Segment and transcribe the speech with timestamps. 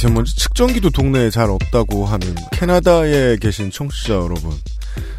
[0.00, 4.52] 미세먼지 측정기도 동네에 잘 없다고 하는 캐나다에 계신 청취자 여러분.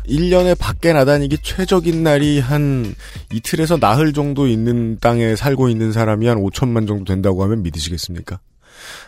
[0.07, 2.95] 1년에 밖에 나다니기 최적인 날이 한
[3.31, 8.39] 이틀에서 나흘 정도 있는 땅에 살고 있는 사람이 한 5천만 정도 된다고 하면 믿으시겠습니까?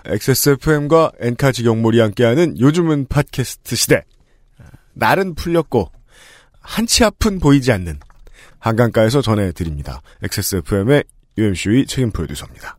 [0.05, 4.03] XSFM과 엔카 직영몰이 함께하는 요즘은 팟캐스트 시대.
[4.93, 5.91] 날은 풀렸고
[6.61, 7.99] 한치 앞은 보이지 않는
[8.59, 10.01] 한강가에서 전해드립니다.
[10.21, 11.03] XSFM의
[11.37, 12.77] UMC의 책임 프로듀서입니다.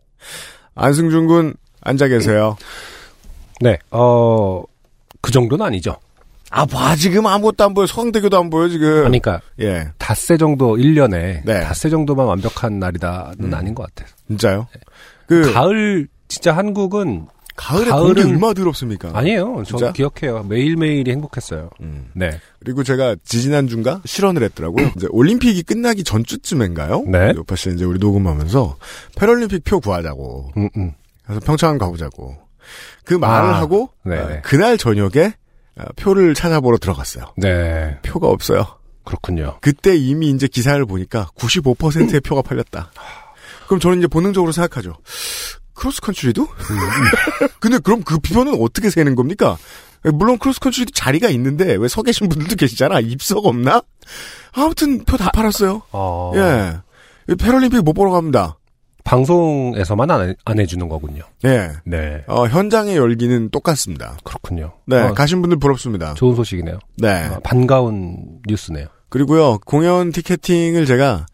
[0.77, 1.55] 안승준 군
[1.85, 2.57] 앉아 계세요.
[3.61, 4.63] 네, 어,
[5.21, 5.97] 그 정도는 아니죠.
[6.51, 7.87] 아, 봐, 지금 아무것도 안 보여.
[7.87, 8.87] 서강대교도 안 보여, 지금.
[8.99, 9.89] 그러니까, 예.
[9.99, 11.61] 닷새 정도, 1년에, 네.
[11.61, 13.55] 닷새 정도만 완벽한 날이다는 음.
[13.55, 14.15] 아닌 것 같아요.
[14.29, 14.69] 진짜요?
[15.27, 17.27] 그, 가을, 진짜 한국은,
[17.57, 19.11] 가을에 가을은- 얼마나 더럽습니까?
[19.15, 19.63] 아니에요.
[19.67, 19.93] 저 진짜?
[19.93, 20.45] 기억해요.
[20.45, 21.71] 매일매일이 행복했어요.
[21.81, 22.11] 음.
[22.13, 22.39] 네.
[22.61, 24.91] 그리고 제가 지지난주인가 실언을 했더라고요.
[24.97, 27.05] 이제 올림픽이 끝나기 전주쯤인가요?
[27.07, 27.33] 네.
[27.35, 28.77] 요파 씨 이제 우리 녹음하면서
[29.17, 30.51] 패럴림픽 표 구하자고.
[30.57, 30.93] 음, 음.
[31.25, 32.37] 그래서 평창 가보자고.
[33.05, 34.41] 그 말을 아, 하고 네, 어, 네.
[34.43, 35.35] 그날 저녁에
[35.77, 37.27] 어, 표를 찾아보러 들어갔어요.
[37.37, 37.99] 네.
[38.03, 38.65] 표가 없어요.
[39.05, 39.59] 그렇군요.
[39.61, 42.91] 그때 이미 이제 기사를 보니까 95%의 표가 팔렸다.
[43.67, 44.95] 그럼 저는 이제 본능적으로 생각하죠.
[45.75, 46.47] 크로스컨트리도?
[47.61, 49.57] 근데 그럼 그 표는 어떻게 세는 겁니까?
[50.13, 53.01] 물론 크로스컨트리도 자리가 있는데 왜 서 계신 분들도 계시잖아.
[53.01, 53.83] 입석 없나?
[54.53, 55.83] 아무튼 표 다 팔았어요.
[55.93, 56.77] 어, 예.
[57.29, 58.57] 이 패럴림픽 못 보러 갑니다.
[59.05, 61.23] 방송에서만 안, 해- 안 해주는 거군요.
[61.45, 61.71] 예.
[61.85, 62.25] 네.
[62.27, 64.17] 어, 현장의 열기는 똑같습니다.
[64.25, 64.73] 그렇군요.
[64.87, 65.01] 네.
[65.01, 66.15] 어, 가신 분들 부럽습니다.
[66.15, 66.79] 좋은 소식이네요.
[66.99, 67.27] 네.
[67.29, 68.87] 어, 반가운 뉴스네요.
[69.09, 71.27] 그리고요, 공연 티켓팅을 제가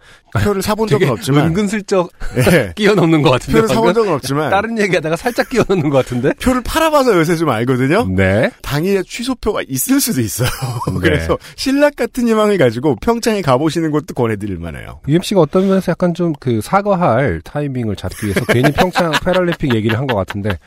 [0.45, 2.73] 표를 사본 적은 없지만, 은근슬쩍 예.
[2.77, 3.53] 끼워 넣는 것 같은데.
[3.55, 3.95] 표를 사본?
[3.95, 6.35] 적은 없지만, 다른 얘기하다가 살짝 끼워 넣는 것 같은데.
[6.35, 8.07] 표를 팔아봐서 요새 좀 알거든요.
[8.15, 8.51] 네.
[8.63, 10.49] 당일에 취소표가 있을 수도 있어요.
[10.93, 10.99] 네.
[11.01, 15.01] 그래서 신락 같은 희망을 가지고 평창에 가보시는 것도 권해드릴 만해요.
[15.09, 20.07] UMC가 어떤 면에서 약간 좀 그 사과할 타이밍을 잡기 위해서 괜히 평창 패럴림픽 얘기를 한
[20.07, 20.59] 것 같은데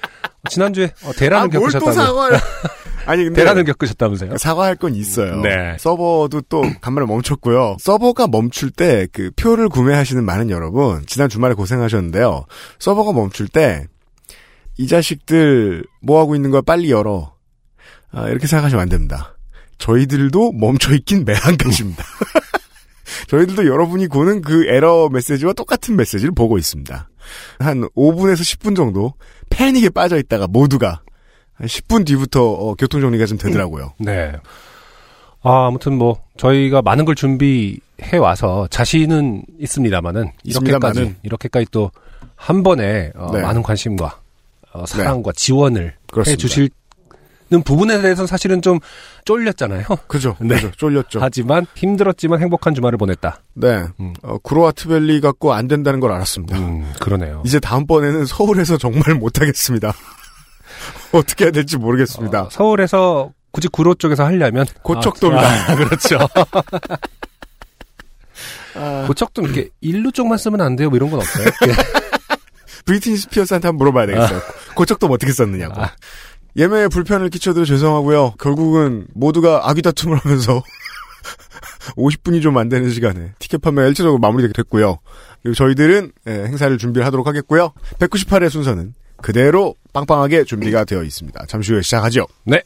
[0.50, 2.38] 지난주에 어, 대란을 아, 겪으셨다고 사과를.
[3.06, 3.42] 아니, 근데.
[3.42, 4.38] 대란을 겪으셨다면서요?
[4.38, 5.42] 사과할 건 있어요.
[5.42, 5.76] 네.
[5.80, 7.78] 서버도 또 간만에 멈췄고요.
[7.80, 12.46] 서버가 멈출 때 그 표를 구매하시는 많은 여러분 지난 주말에 고생하셨는데요.
[12.80, 13.86] 서버가 멈출 때
[14.78, 17.36] 이 자식들 뭐 하고 있는 거야 빨리 열어.
[18.12, 19.38] 아, 이렇게 생각하시면 안 됩니다.
[19.78, 22.04] 저희들도 멈춰 있긴 매한가지입니다.
[23.28, 27.10] 저희들도 여러분이 고는 그 에러 메시지와 똑같은 메시지를 보고 있습니다.
[27.60, 29.14] 한 5분에서 10분 정도
[29.50, 31.02] 패닉에 빠져 있다가 모두가
[31.56, 33.94] 한 10분 뒤부터 어, 교통 정리가 좀 되더라고요.
[34.00, 34.34] 네.
[35.42, 41.16] 아, 아무튼 뭐 저희가 많은 걸 준비해 와서 자신은 있습니다만은 이렇게까지.
[41.24, 41.92] 이렇게까지 또
[42.36, 43.42] 한 번에 어, 네.
[43.42, 44.20] 많은 관심과
[44.74, 46.32] 어, 사랑과 지원을 그렇습니다.
[46.32, 48.80] 해 주시는 부분에 대해서는 사실은 좀
[49.24, 49.84] 쫄렸잖아요.
[50.08, 50.36] 그죠.
[50.42, 50.56] 네.
[50.56, 50.72] 그죠.
[50.72, 51.20] 쫄렸죠.
[51.22, 53.40] 하지만 힘들었지만 행복한 주말을 보냈다.
[53.54, 53.86] 네.
[54.00, 54.14] 음.
[54.24, 56.58] 어, 구로아트밸리 갖고 안 된다는 걸 알았습니다.
[56.58, 57.44] 음, 그러네요.
[57.46, 59.94] 이제 다음번에는 서울에서 정말 못하겠습니다.
[61.18, 62.42] 어떻게 해야 될지 모르겠습니다.
[62.44, 65.72] 어, 서울에서 굳이 구로 쪽에서 하려면 고척도입니다.
[65.72, 66.18] 아, 그렇죠.
[68.76, 70.90] 아, 고척도 이렇게 일루 쪽만 쓰면 안 돼요.
[70.90, 71.46] 뭐 이런 건 없어요.
[71.68, 71.74] 예.
[72.86, 74.42] 브리트니 스피어스한테 한번 물어봐야 되겠어요.
[74.76, 75.80] 고척도 어떻게 썼느냐고.
[75.82, 75.92] 아.
[76.58, 78.34] 예매에 불편을 끼쳐도 죄송하고요.
[78.40, 80.62] 결국은 모두가 아귀 다툼을 하면서
[81.96, 84.98] 50분이 좀 안 되는 시간에 티켓 판매가 일차적으로 마무리되게 됐고요.
[85.42, 87.74] 그리고 저희들은 예, 행사를 준비하도록 하겠고요.
[88.00, 91.46] 198회 순서는 그대로 빵빵하게 준비가 되어 있습니다.
[91.48, 92.28] 잠시 후에 시작하죠.
[92.44, 92.62] 네.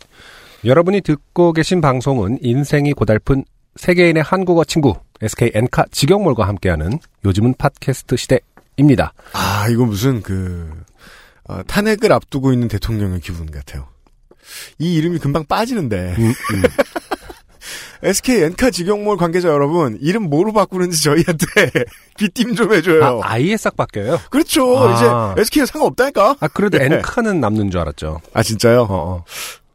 [0.66, 3.45] 여러분이 듣고 계신 방송은 인생이 고달픈
[3.75, 9.14] 세계인의 한국어 친구 SK 엔카 직영몰과 함께하는 요즘은 팟캐스트 시대입니다.
[9.34, 10.67] 아, 이거 무슨 그
[11.43, 13.87] 어, 탄핵을 앞두고 있는 대통령의 기분 같아요.
[14.79, 16.34] 이 이름이 금방 빠지는데 음,
[18.08, 21.46] SK 엔카 직영몰 관계자 여러분 이름 뭐로 바꾸는지 저희한테
[22.18, 23.04] 귀띔 좀 해줘요.
[23.24, 24.20] 아, 아예 싹 바뀌어요.
[24.30, 24.78] 그렇죠.
[24.78, 24.94] 아.
[25.36, 26.38] 이제 SK가 상관없다니까.
[26.40, 26.86] 아 그래도 네.
[26.86, 28.22] 엔카는 남는 줄 알았죠.
[28.34, 28.84] 아 진짜요?
[28.84, 29.24] 어, 어.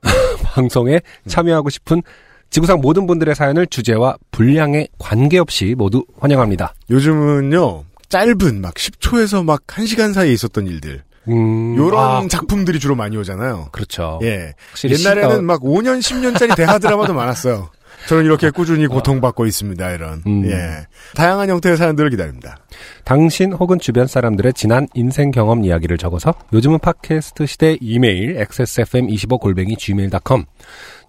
[0.43, 2.03] 방송에 참여하고 싶은
[2.51, 6.75] 지구상 모든 분들의 사연을 주제와 분량에 관계없이 모두 환영합니다.
[6.91, 13.17] 요즘은요 짧은 막 10초에서 막 1시간 사이에 있었던 일들 음, 요런 아, 작품들이 주로 많이
[13.17, 13.69] 오잖아요.
[13.73, 14.19] 그렇죠.
[14.23, 14.53] 예.
[14.85, 17.71] 옛날에는 시- 막 5년 10년짜리 대하 드라마도 많았어요.
[18.09, 19.91] 저는 이렇게 꾸준히 고통받고 있습니다.
[19.93, 20.45] 이런 음.
[20.51, 22.57] 예 다양한 형태의 사연들을 기다립니다.
[23.05, 30.45] 당신 혹은 주변 사람들의 지난 인생 경험 이야기를 적어서 요즘은 팟캐스트 시대 이메일 xsfm25골뱅이 gmail.com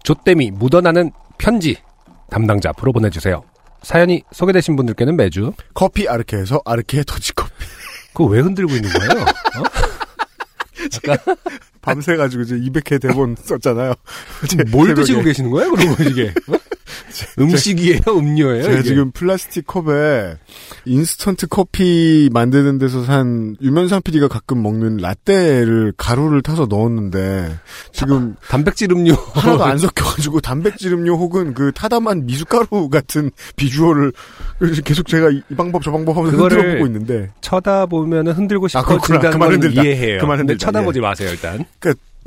[0.02, 1.76] 조땜이 묻어나는 편지
[2.30, 3.42] 담당자 앞으로 보내주세요.
[3.82, 7.52] 사연이 소개되신 분들께는 매주 커피 아르케에서 아르케 더치커피
[8.12, 9.22] 그거 왜 흔들고 있는 거예요?
[9.22, 9.64] 어?
[11.82, 13.92] 밤새 가지고 이제 200회 대본 썼잖아요.
[14.70, 15.02] 뭘 새벽에.
[15.02, 15.70] 드시고 계시는 거예요?
[15.72, 16.54] 그러면 이게 어?
[17.38, 18.62] 음식이에요, 음료예요?
[18.62, 18.82] 제가 이게?
[18.82, 20.36] 지금 플라스틱 컵에
[20.84, 27.56] 인스턴트 커피 만드는 데서 산 유면상 PD가 가끔 먹는 라떼를 가루를 타서 넣었는데
[27.92, 34.12] 지금 단백질 음료 하나도 안 섞여가지고 단백질 음료 혹은 그 타다 만 미숫가루 같은 비주얼을
[34.84, 38.68] 계속 제가 이 방법 저 방법 하면서 흔들어 보고 있는데 쳐다보면은 흔들고 아.
[38.68, 39.82] 싶어진다는 그만 건 흔들다.
[39.82, 40.20] 이해해요.
[40.20, 40.66] 그만 흔들다.
[40.66, 41.64] 쳐다보지 마세요 일단.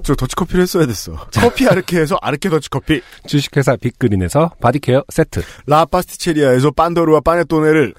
[0.04, 1.14] 저 더치커피를 했어야 됐어.
[1.34, 3.02] 커피 아르케에서 아르케 더치커피.
[3.26, 7.94] 주식회사 빅그린에서 body care 세트, 라파스티체리아에서 pandoro와 panettone를.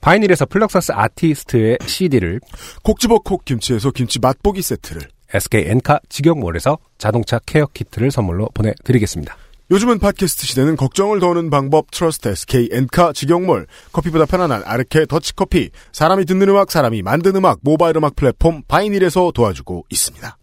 [0.00, 2.40] 바이닐에서 플럭서스 아티스트의 CD를,
[2.82, 5.02] 콕 집어 콕 김치에서 김치 맛보기 세트를.
[5.34, 9.36] SK 엔카 직영몰에서 자동차 케어 키트를 선물로 보내드리겠습니다.
[9.70, 13.66] 요즘은 팟캐스트 시대는 걱정을 더는 방법 트러스트 SK 엔카 직영몰.
[13.92, 15.70] 커피보다 편안한 아르케 더치커피.
[15.92, 20.36] 사람이 듣는 음악 사람이 만든 음악 모바일 음악 플랫폼 바이닐에서 도와주고 있습니다.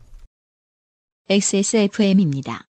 [1.32, 2.66] XSFM입니다.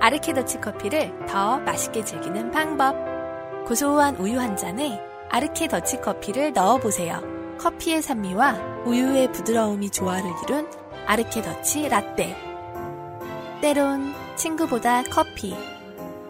[0.00, 2.96] 아르케더치 커피를 더 맛있게 즐기는 방법.
[3.68, 5.00] 고소한 우유 한 잔에
[5.30, 7.22] 아르케 더치 커피를 넣어보세요.
[7.60, 10.68] 커피의 산미와 우유의 부드러움이 조화를 이룬
[11.06, 12.36] 아르케 더치 라떼.
[13.60, 15.54] 때론 친구보다 커피.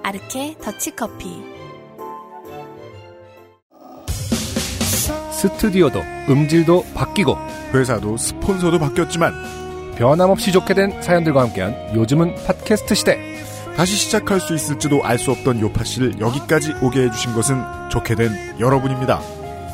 [0.02, 1.42] 아르케 더치 커피.
[5.32, 7.36] 스튜디오도 음질도 바뀌고
[7.72, 9.67] 회사도 스폰서도 바뀌었지만
[9.98, 13.18] 변함없이 좋게 된 사연들과 함께한 요즘은 팟캐스트 시대.
[13.76, 17.60] 다시 시작할 수 있을지도 알 수 없던 요파 씨를 여기까지 오게 해주신 것은
[17.90, 18.30] 좋게 된
[18.60, 19.20] 여러분입니다.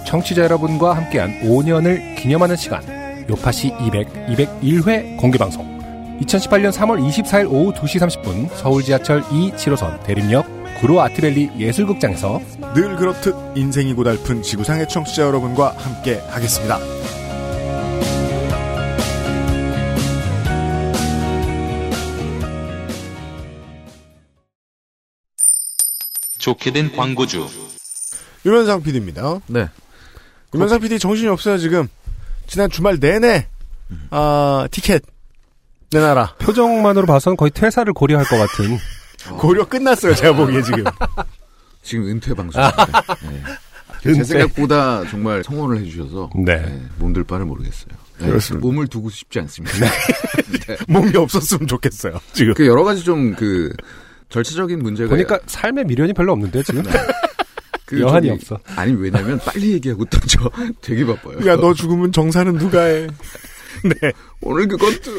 [0.06, 2.82] 청취자 여러분과 함께한 5년을 기념하는 시간.
[3.28, 5.74] 요파시 200, 201회 공개방송.
[6.20, 10.46] 2018년 3월 24일 오후 2시 30분 서울 지하철 2, 7호선 대림역
[10.80, 12.40] 구로 아트밸리 예술극장에서
[12.74, 16.78] 늘 그렇듯 인생이 고달픈 지구상의 청취자 여러분과 함께 하겠습니다.
[26.44, 27.49] 좋게 된 광고주.
[28.44, 29.41] 유면상 PD입니다.
[29.46, 29.67] 네.
[30.55, 31.88] 유면상 PD 정신이 없어요 지금.
[32.46, 33.49] 지난 주말 내내
[34.11, 35.02] 아 티켓
[35.91, 36.35] 내놔라.
[36.38, 38.79] 표정만으로 봐서는 거의 퇴사를 고려할 것 같은
[39.41, 40.85] 고려 끝났어요 제가 보기에 지금.
[41.82, 43.02] 지금 은퇴 방송입니다.
[44.02, 44.14] 네.
[44.14, 44.25] 제.
[44.25, 46.56] 생각보다 정말 성원을 해주셔서 네.
[46.56, 47.94] 네, 몸둘 바를 모르겠어요.
[48.19, 48.67] 네, 그렇습니다.
[48.67, 49.79] 몸을 두고 싶지 않습니다.
[49.79, 50.76] 네.
[50.93, 52.52] 몸이 없었으면 좋겠어요 지금.
[52.52, 53.73] 그 여러 가지 좀 그
[54.34, 56.82] 절차적인 문제가 보니까 삶에 미련이 별로 없는데 지금
[57.86, 58.58] 그 여한이 저기- 없어.
[58.75, 60.50] 아니 왜냐면 빨리 얘기하고 또저
[60.82, 61.38] 되게 바빠요.
[61.46, 63.06] 야 너 죽으면 정사는 누가 해?
[63.84, 64.12] 네.
[64.40, 65.10] 오늘 그것도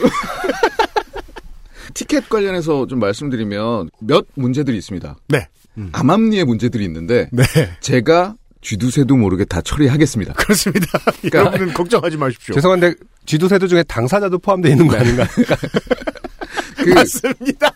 [1.93, 5.15] 티켓 관련해서 좀 말씀드리면 몇 문제들이 있습니다.
[5.29, 5.47] 네.
[5.93, 7.43] 암암리의 문제들이 있는데 네.
[7.79, 10.33] 제가 쥐두새도 모르게 다 처리하겠습니다.
[10.33, 10.87] 그렇습니다.
[11.33, 12.55] 여러분은 걱정하지 마십시오.
[12.55, 12.95] 죄송한데
[13.25, 15.25] 쥐두새도 중에 당사자도 포함되어 있는 거 아닌가?
[16.77, 17.71] 그 맞습니다.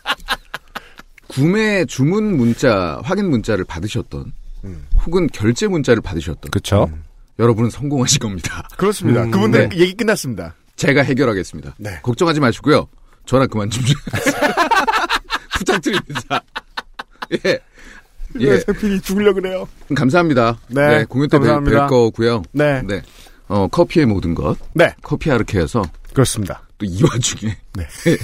[1.40, 4.32] 구매 주문 문자, 확인 문자를 받으셨던,
[4.66, 4.86] 음.
[5.06, 6.92] 혹은 결제 문자를 받으셨던, 그렇죠.
[7.40, 8.68] 여러분은 성공하실 겁니다.
[8.78, 9.24] 그렇습니다.
[9.24, 9.78] 음, 그분들 네.
[9.78, 10.56] 얘기 끝났습니다.
[10.76, 11.76] 제가 해결하겠습니다.
[11.78, 12.00] 네.
[12.04, 12.88] 걱정하지 마시고요.
[13.26, 13.84] 전화 그만 좀
[15.58, 16.42] 부탁드립니다.
[17.46, 17.60] 예.
[18.40, 18.60] 예.
[18.80, 19.68] PD 죽으려 그래요.
[19.96, 20.60] 감사합니다.
[20.68, 21.88] 네, 공연 때뵐 감사합니다.
[21.88, 22.44] 거고요.
[22.52, 22.82] 네.
[22.84, 23.02] 네.
[23.48, 24.58] 어, 커피의 모든 것.
[24.74, 24.94] 네.
[25.02, 25.82] 커피 아르케에서
[26.14, 26.62] 그렇습니다.
[26.78, 27.88] 또 이 와중에 네.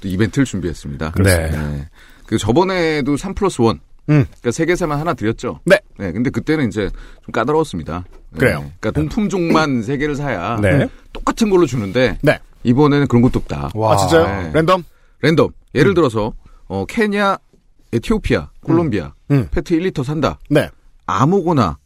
[0.00, 1.12] 또 이벤트를 준비했습니다.
[1.12, 1.68] 그렇습니다.
[1.70, 1.88] 네.
[2.32, 3.68] 그 저번에도 3 플러스 1.
[3.68, 3.78] 음.
[4.06, 5.60] 그러니까 세계사만 하나 드렸죠.
[5.66, 5.78] 네.
[5.98, 6.12] 네.
[6.12, 6.88] 근데 그때는 이제
[7.22, 8.04] 좀 까다로웠습니다.
[8.30, 8.38] 네.
[8.38, 8.60] 그래요.
[8.80, 10.88] 그러니까 동품종만 세 개를 사야 네.
[11.12, 12.38] 똑같은 걸로 주는데 네.
[12.62, 13.72] 이번에는 그런 것도 없다.
[13.74, 13.92] 와.
[13.92, 14.44] 아 진짜요?
[14.44, 14.52] 네.
[14.54, 14.82] 랜덤?
[15.20, 15.50] 랜덤.
[15.74, 15.94] 예를 음.
[15.94, 16.32] 들어서
[16.68, 17.36] 어, 케냐,
[17.92, 19.48] 에티오피아, 콜롬비아 음.
[19.50, 20.38] 페트 1리터 산다.
[20.48, 20.70] 네.
[21.04, 21.76] 아무거나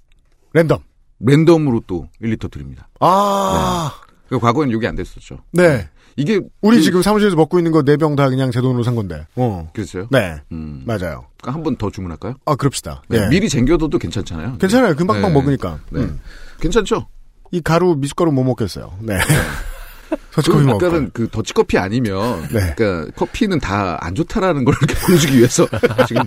[0.53, 0.79] 랜덤.
[1.19, 2.89] 랜덤으로 또 1리터 드립니다.
[3.01, 3.93] 아.
[4.29, 5.39] 그 과거에는 이게 안 됐었죠.
[5.51, 5.89] 네.
[6.17, 8.95] 이게 우리 그- 지금 사무실에서 먹고 있는 거 네 병 다 그냥 제 돈으로 산
[8.95, 9.27] 건데.
[9.37, 9.71] 어.
[9.75, 10.09] 그랬어요.
[10.11, 10.37] 네.
[10.53, 10.83] 음.
[10.87, 11.27] 맞아요.
[11.43, 12.35] 한번 더 주문할까요?
[12.47, 13.03] 아, 그럽시다.
[13.09, 13.29] 네, 네.
[13.29, 14.57] 미리 쟁겨둬도 괜찮잖아요.
[14.59, 14.97] 괜찮아요.
[14.97, 15.39] 금방금방 네.
[15.39, 15.79] 먹으니까.
[15.91, 16.01] 네.
[16.01, 16.21] 음.
[16.61, 17.07] 괜찮죠?
[17.53, 18.99] 이 가루, 미숫가루 못 먹겠어요.
[19.03, 19.19] 네.
[20.33, 22.75] 서치커피 그 아까는 그 더치커피 아니면 네.
[22.77, 25.67] 그러니까 커피는 다 안 좋다라는 걸 이렇게 보여주기 위해서
[26.07, 26.23] 지금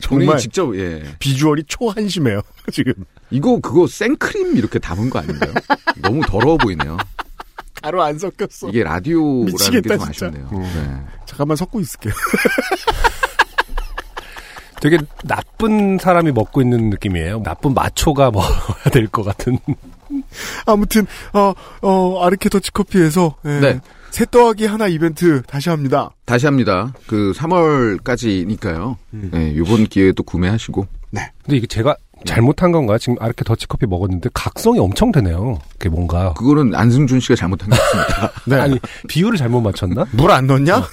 [0.00, 0.38] 정말.
[0.38, 2.40] 직접 예 비주얼이 초한심해요.
[2.72, 2.92] 지금.
[3.30, 5.52] 이거 그거 생크림 이렇게 담은 거 아닌가요?
[6.02, 6.96] 너무 더러워 보이네요.
[7.86, 8.68] 가루 안 섞였어.
[8.68, 10.26] 이게 라디오라는 게 미치겠다, 좀 진짜.
[10.26, 10.48] 아쉽네요.
[10.52, 10.60] 음.
[10.62, 11.04] 네.
[11.24, 12.12] 잠깐만 섞고 있을게요.
[14.80, 17.42] 되게 나쁜 사람이 먹고 있는 느낌이에요.
[17.44, 19.56] 나쁜 마초가 먹어야 될 것 같은.
[20.66, 21.52] 아무튼 어,
[21.82, 23.80] 어 아르케 더치커피에서 예, 네.
[24.10, 26.10] 새 더하기 하나 이벤트 다시 합니다.
[26.24, 26.92] 다시 합니다.
[27.06, 28.96] 그 3월까지니까요.
[29.14, 29.30] 음.
[29.32, 30.86] 네, 이번 기회에 또 구매하시고.
[31.12, 32.98] 근데 이게 제가 잘못한 건가요?
[32.98, 35.58] 지금 아르케 더치커피 먹었는데 각성이 엄청 되네요.
[35.72, 36.32] 그게 뭔가.
[36.34, 38.32] 그거는 안승준 씨가 잘못한 게 있습니다.
[38.46, 38.56] 네.
[38.56, 40.06] 아니, 비율을 잘못 맞췄나?
[40.12, 40.88] 물 안 넣냐?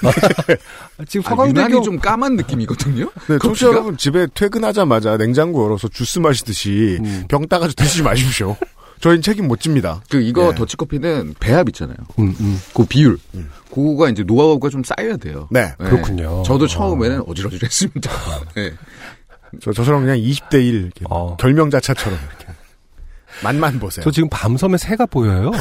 [1.08, 3.10] 지금 아, 서강대교 유난히 좀 까만 느낌이거든요.
[3.27, 3.68] 네, 청취자?
[3.68, 7.24] 여러분 집에 퇴근하자마자 냉장고 열어서 주스 마시듯이 음.
[7.27, 8.56] 병 따가지고 드시지 마십시오.
[9.01, 10.01] 저희는 책임 못 집니다.
[10.10, 10.56] 그 이거 예.
[10.56, 11.98] 더치커피는 배합 있잖아요.
[12.20, 12.62] 음, 음.
[12.74, 13.18] 그 비율.
[13.70, 15.50] 그거가 이제 노하우가 좀 쌓여야 돼요.
[15.51, 15.74] 네.
[15.77, 15.89] 네.
[15.89, 16.44] 그렇군요.
[16.46, 18.12] 저도 처음에는 어질어질했습니다.
[18.56, 18.72] 네.
[19.62, 21.38] 저, 저처럼 그냥 20대 1 이렇게 어.
[21.38, 22.45] 결명자차처럼 이렇게.
[23.43, 24.03] 맛만 보세요.
[24.03, 25.51] 저 지금 밤섬에 새가 보여요.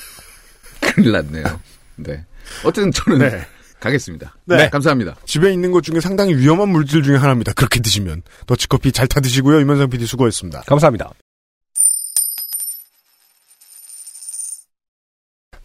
[0.80, 1.60] 큰일 났네요.
[1.96, 2.24] 네.
[2.64, 3.46] 어쨌든 저는 네.
[3.80, 4.34] 가겠습니다.
[4.46, 4.70] 네.
[4.70, 5.16] 감사합니다.
[5.26, 7.52] 집에 있는 것 중에 상당히 위험한 물질 중에 하나입니다.
[7.52, 8.22] 그렇게 드시면.
[8.46, 9.60] 더치커피 잘 타드시고요.
[9.60, 10.62] 이면상 PD 수고했습니다.
[10.62, 11.10] 감사합니다.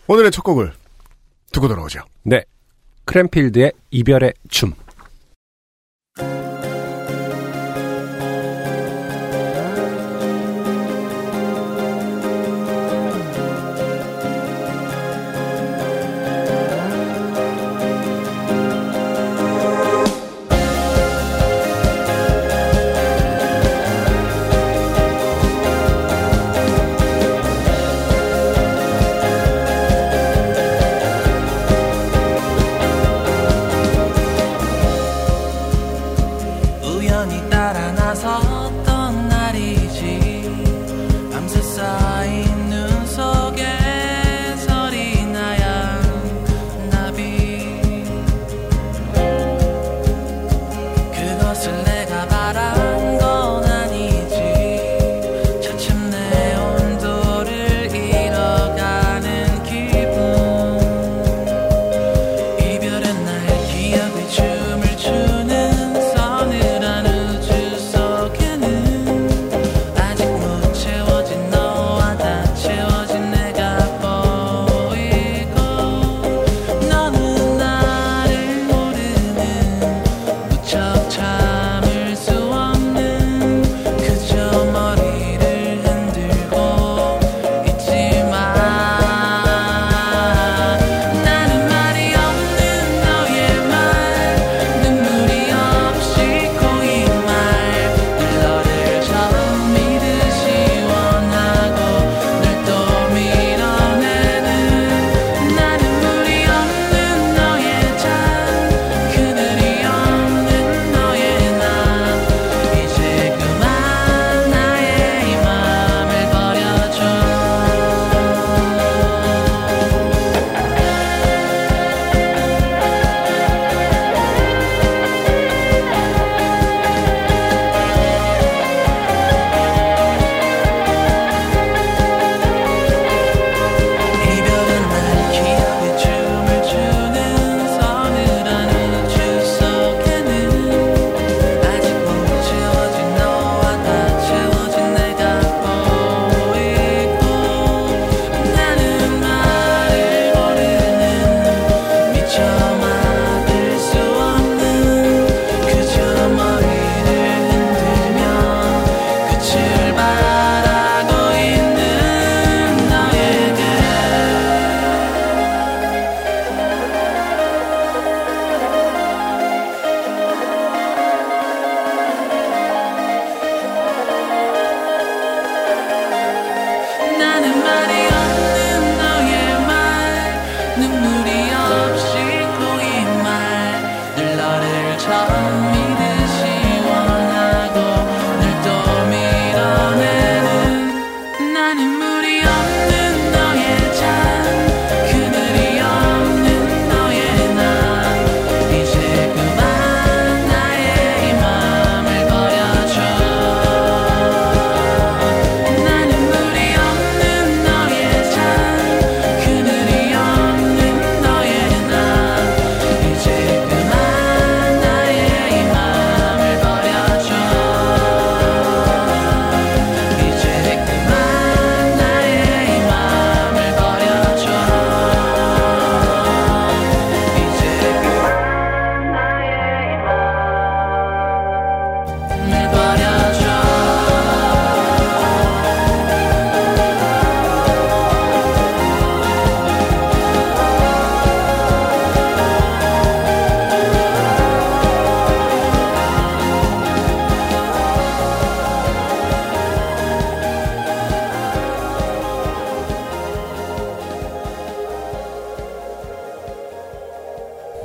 [0.08, 0.74] 오늘의 첫 곡을
[1.54, 2.02] 듣고 돌아오죠.
[2.24, 2.44] 네.
[3.06, 4.74] 크랜필드의 이별의 춤.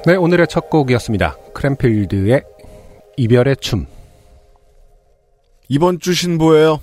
[0.06, 1.36] 네, 오늘의 첫 곡이었습니다.
[1.52, 2.40] 크램필드의
[3.16, 3.86] 이별의 춤.
[5.68, 6.80] 이번 주 신보예요.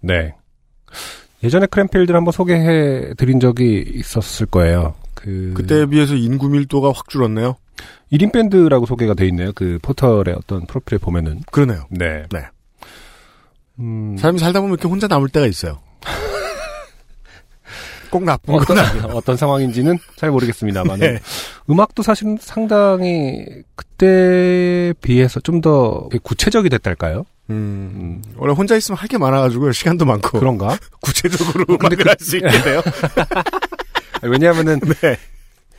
[0.00, 0.34] 네.
[1.42, 4.94] 예전에 크램필드를 한번 소개해 드린 적이 있었을 거예요.
[5.14, 7.56] 그 그때에 비해서 인구 밀도가 확 줄었네요.
[8.12, 9.52] 1인 밴드라고 소개가 돼 있네요.
[9.54, 11.40] 그 포털의 어떤 프로필에 보면은.
[11.50, 11.86] 그러네요.
[11.88, 12.24] 네.
[12.30, 12.40] 네.
[13.78, 15.80] 음, 삶이 살다 보면 이렇게 혼자 남을 때가 있어요.
[18.12, 18.78] 꼭 나쁜 어떤.
[19.16, 21.18] 어떤 상황인지는 잘 모르겠습니다만 네.
[21.70, 27.24] 음악도 사실은 상당히 그때에 비해서 좀 더 구체적이 됐달까요?
[27.50, 30.76] 음, 원래 혼자 있으면 할 게 많아가지고 시간도 많고 그런가?
[31.00, 32.82] 구체적으로 음악을 할수 있게 돼요.
[34.22, 35.16] 왜냐하면은 네.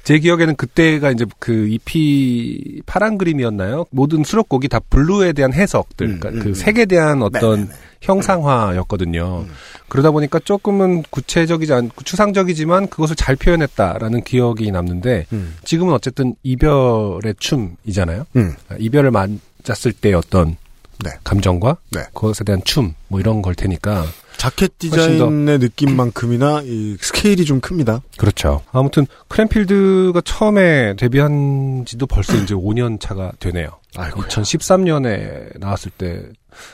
[0.04, 3.86] 제 기억에는 그때가 이제 그 EP 파란 그림이었나요?
[3.90, 7.70] 모든 수록곡이 다 블루에 대한 해석들, 음, 그러니까 음, 그 색에 대한 어떤 네네네.
[8.02, 9.46] 형상화였거든요.
[9.48, 9.54] 음.
[9.88, 15.56] 그러다 보니까 조금은 구체적이지 않고 추상적이지만 그것을 잘 표현했다라는 기억이 남는데 음.
[15.64, 18.26] 지금은 어쨌든 이별의 춤이잖아요.
[18.36, 18.56] 음.
[18.78, 20.58] 이별을 맞았을 때 어떤
[21.04, 21.12] 네.
[21.24, 22.02] 감정과 네.
[22.14, 24.06] 그것에 대한 춤 뭐 이런 걸 테니까
[24.38, 28.02] 자켓 디자인의 느낌만큼이나 이 스케일이 좀 큽니다.
[28.18, 28.64] 그렇죠.
[28.72, 33.70] 아무튼 크랜필드가 처음에 데뷔한 지도 벌써 이제 5년 차가 되네요.
[33.96, 34.24] 아이고.
[34.24, 36.24] 2013년에 나왔을 때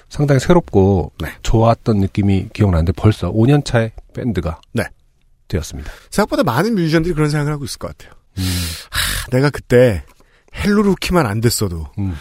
[0.08, 1.30] 상당히 새롭고 네.
[1.44, 4.86] 좋았던 느낌이 기억나는데 벌써 5년 차의 밴드가 네.
[5.50, 5.92] 되었습니다.
[6.10, 8.14] 생각보다 많은 뮤지션들이 그런 생각을 하고 있을 것 같아요.
[8.38, 8.44] 음,
[8.90, 10.04] 하, 내가 그때
[10.56, 12.16] 헬로루키만 안 됐어도 음.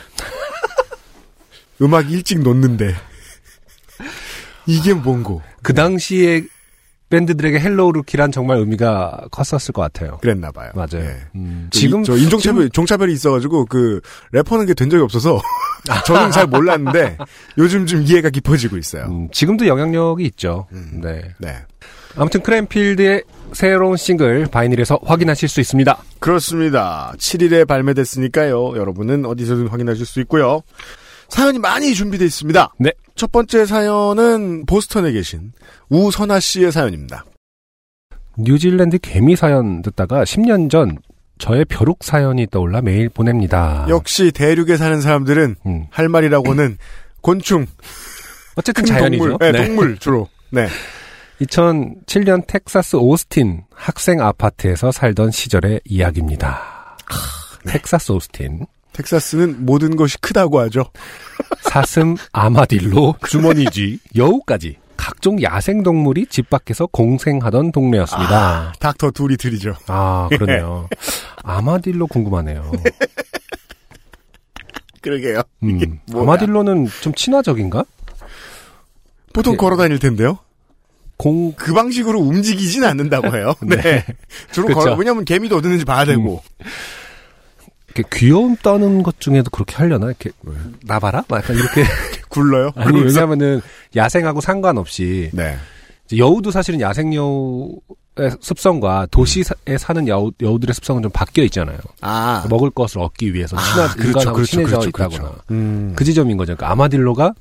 [1.82, 2.94] 음악 일찍 놨는데
[4.66, 6.42] 이게 뭔고 그 당시에
[7.10, 10.18] 밴드들에게 헬로우루키란 정말 의미가 컸었을 것 같아요.
[10.20, 10.70] 그랬나 봐요.
[10.74, 11.06] 맞아요.
[11.06, 11.16] 예.
[11.36, 15.40] 음, 지금 지금 저 인종차별 종차별이 있어가지고 그 래퍼는 게 된 적이 없어서
[16.06, 17.16] 저는 잘 몰랐는데
[17.56, 19.06] 요즘 좀 이해가 깊어지고 있어요.
[19.06, 20.66] 음, 지금도 영향력이 있죠.
[20.72, 21.00] 음.
[21.02, 21.34] 네.
[21.38, 21.56] 네.
[22.16, 23.22] 아무튼 크랜필드의
[23.54, 25.96] 새로운 싱글 바이닐에서 확인하실 수 있습니다.
[26.18, 27.14] 그렇습니다.
[27.16, 28.76] 7일에 발매됐으니까요.
[28.76, 30.62] 여러분은 어디서든 확인하실 수 있고요.
[31.28, 32.74] 사연이 많이 준비되어 있습니다.
[32.78, 32.92] 네.
[33.14, 35.52] 첫 번째 사연은 보스턴에 계신
[35.88, 37.24] 우선아 씨의 사연입니다.
[38.38, 40.98] 뉴질랜드 개미 사연 듣다가 10년 전
[41.38, 43.86] 저의 벼룩 사연이 떠올라 메일 보냅니다.
[43.88, 45.86] 역시 대륙에 사는 사람들은 음.
[45.90, 46.78] 할 말이라고는
[47.20, 47.66] 곤충,
[48.54, 49.24] 어쨌든 큰 자연이죠.
[49.24, 49.66] 동물, 네, 네.
[49.66, 50.28] 동물 주로.
[50.50, 50.68] 네.
[51.40, 56.96] 2007년 텍사스 오스틴 학생 아파트에서 살던 시절의 이야기입니다.
[57.64, 57.72] 네.
[57.72, 58.66] 텍사스 오스틴.
[58.98, 60.84] 텍사스는 모든 것이 크다고 하죠.
[61.62, 68.72] 사슴, 아마딜로, 주머니쥐, 여우까지 각종 야생 동물이 집 밖에서 공생하던 동네였습니다.
[68.80, 69.76] 닥터 둘이 들이죠.
[69.86, 70.88] 아, 그러네요.
[71.44, 72.72] 아마딜로 궁금하네요.
[75.00, 75.42] 그러게요.
[75.62, 76.00] 음?
[76.12, 77.84] 아마딜로는 좀 친화적인가?
[79.32, 80.38] 보통 그- 걸어 다닐 텐데요.
[81.16, 83.54] 공, 그 방식으로 움직이진 않는다고 해요.
[83.62, 84.04] 네.
[84.52, 84.80] 주로 그쵸.
[84.80, 86.42] 걸어, 왜냐면 개미도 어디는지 봐야 되고.
[87.94, 90.06] 이렇게 귀여움 떠는 것 중에도 그렇게 하려나?
[90.06, 90.30] 이렇게,
[90.84, 91.24] 나봐라?
[91.28, 91.84] 막 약간 이렇게.
[92.28, 92.70] 굴러요.
[92.76, 93.00] 아니.
[93.00, 93.60] 왜냐면은
[93.96, 95.56] 야생하고 상관없이 네.
[96.16, 99.42] 여우도 사실은 야생 여우의 습성과 도시에
[99.78, 101.78] 사는 여우, 여우들의 습성은 좀 바뀌어 있잖아요.
[102.02, 102.46] 아.
[102.50, 105.18] 먹을 것을 얻기 위해서 아, 친화, 그렇죠, 인간하고 그렇죠, 친해져 그렇죠, 있다거나.
[105.18, 105.42] 그렇죠.
[105.50, 105.92] 음.
[105.96, 106.54] 그 지점인 거죠.
[106.54, 107.32] 그러니까 아마딜로가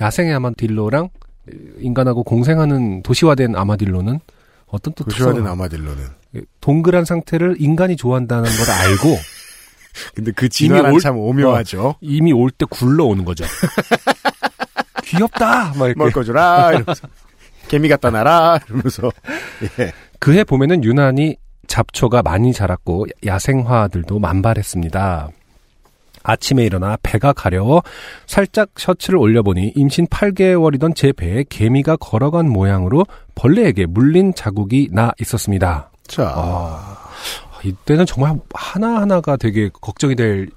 [0.00, 1.10] 야생의 아마딜로랑
[1.80, 4.20] 인간하고 공생하는 도시화된 아마딜로는
[4.66, 6.04] 어떤 또 도시화된 아마딜로는.
[6.62, 9.16] 동그란 상태를 인간이 좋아한다는 걸 알고
[10.14, 11.96] 근데 그 진화란 참 오묘하죠.
[12.00, 13.44] 이미 올 때 굴러오는 거죠.
[15.04, 15.72] 귀엽다!
[15.76, 15.98] 막 이렇게.
[15.98, 16.70] 먹을 거 줘라.
[16.72, 17.08] 이러면서.
[17.68, 18.60] 개미 갖다 놔라.
[18.66, 19.10] 이러면서.
[19.80, 19.92] 예.
[20.18, 25.28] 그해 봄에는 유난히 잡초가 많이 자랐고 야생화들도 만발했습니다.
[26.24, 27.82] 아침에 일어나 배가 가려워
[28.26, 35.90] 살짝 셔츠를 올려보니 임신 8개월이던 제 배에 개미가 걸어간 모양으로 벌레에게 물린 자국이 나 있었습니다.
[36.06, 36.32] 자.
[36.36, 37.08] 아,
[37.64, 40.48] 이때는 정말 하나하나가 되게 걱정이 될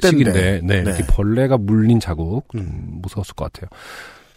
[0.00, 0.08] 때인데.
[0.08, 0.90] 시기인데, 네, 네.
[0.90, 2.98] 이렇게 벌레가 물린 자국, 좀 음.
[3.02, 3.68] 무서웠을 것 같아요.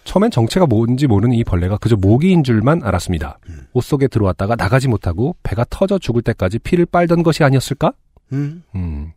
[0.03, 3.39] 처음엔 정체가 뭔지 모르는 이 벌레가 그저 모기인 줄만 알았습니다.
[3.49, 3.67] 음.
[3.73, 7.91] 옷 속에 들어왔다가 나가지 못하고 배가 터져 죽을 때까지 피를 빨던 것이 아니었을까?
[8.31, 8.63] 음.
[8.73, 9.11] 음.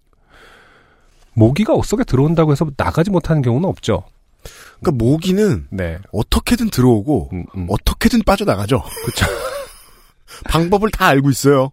[1.34, 4.02] 모기가 옷 속에 들어온다고 해서 나가지 못하는 경우는 없죠.
[4.80, 5.98] 그러니까 모기는 네.
[6.12, 7.66] 어떻게든 들어오고 음, 음.
[7.68, 8.82] 어떻게든 빠져나가죠.
[9.04, 9.26] 그쵸.
[10.50, 11.70] 방법을 다 알고 있어요.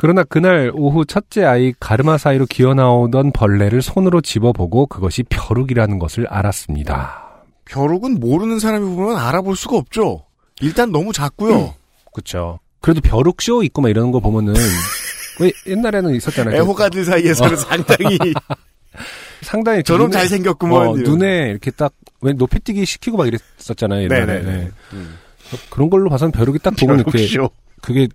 [0.00, 7.24] 그러나 그날 오후 첫째 아이 가르마 사이로 기어나오던 벌레를 손으로 집어보고 그것이 벼룩이라는 것을 알았습니다.
[7.64, 10.22] 벼룩은 모르는 사람이 보면 알아볼 수가 없죠.
[10.60, 11.74] 일단 너무 작고요.
[12.14, 12.60] 그쵸.
[12.80, 14.54] 그래도 벼룩 쇼 있고 막 이러는 거 보면은
[15.40, 16.54] 왜 옛날에는 있었잖아요.
[16.56, 18.18] 애호가들 사이에서는 상당히
[19.42, 20.88] 상당히 저놈 눈에- 잘생겼구먼.
[20.88, 20.94] 어.
[20.94, 24.02] 눈에 이렇게 딱 왜 높이뛰기 시키고 막 이랬었잖아요.
[24.04, 24.26] 옛날에.
[24.26, 24.56] 네네네.
[24.56, 24.70] 네.
[24.92, 25.18] 음.
[25.70, 27.28] 그런 걸로 봐서는 벼룩이 딱 보면 이렇게.
[27.80, 28.08] 그게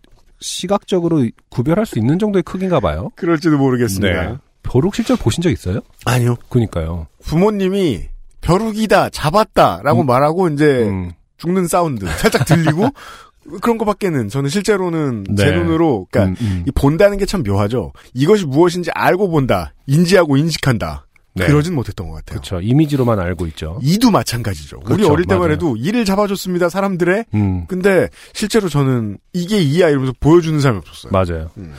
[0.44, 3.10] 시각적으로 구별할 수 있는 정도의 크기인가 봐요.
[3.16, 4.30] 그럴지도 모르겠습니다.
[4.32, 4.38] 네.
[4.64, 5.80] 벼룩 실제로 보신 적 있어요?
[6.06, 6.36] 아니요.
[6.50, 7.08] 그니까요.
[7.24, 8.10] 부모님이
[8.42, 11.12] 벼룩이다, 잡았다라고 말하고 이제 음.
[11.38, 12.90] 죽는 사운드 살짝 들리고
[13.62, 15.58] 그런 거밖에는 저는 실제로는 제 네.
[15.58, 16.64] 눈으로 그러니까 음, 음.
[16.68, 17.92] 이 본다는 게 참 묘하죠.
[18.14, 21.06] 이것이 무엇인지 알고 본다, 인지하고 인식한다.
[21.36, 21.48] 네.
[21.48, 22.40] 그러진 못했던 것 같아요.
[22.40, 22.62] 그렇죠.
[22.62, 23.80] 이미지로만 알고 있죠.
[23.82, 24.78] 이도 마찬가지죠.
[24.86, 25.50] 우리 그렇죠, 어릴 때만.
[25.52, 27.26] 해도 이를 잡아줬습니다, 사람들의.
[27.34, 31.12] 음, 근데 실제로 저는 이게 이야 이러면서 보여주는 사람이 없었어요.
[31.12, 31.50] 맞아요.
[31.58, 31.74] 음.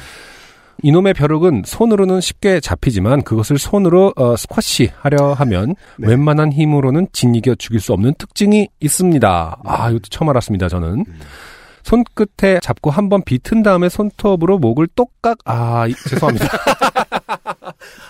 [0.83, 6.09] 이놈의 벼룩은 손으로는 쉽게 잡히지만 그것을 손으로 어, 스쿼시 하려 하면 네.
[6.09, 9.61] 웬만한 힘으로는 진이겨 죽일 수 없는 특징이 있습니다.
[9.65, 10.89] 아, 이것도 처음 알았습니다, 저는.
[11.09, 11.21] 음.
[11.85, 16.49] 손끝에 잡고 한번 비튼 다음에 손톱으로 목을 똑깍, 아, 이- 죄송합니다.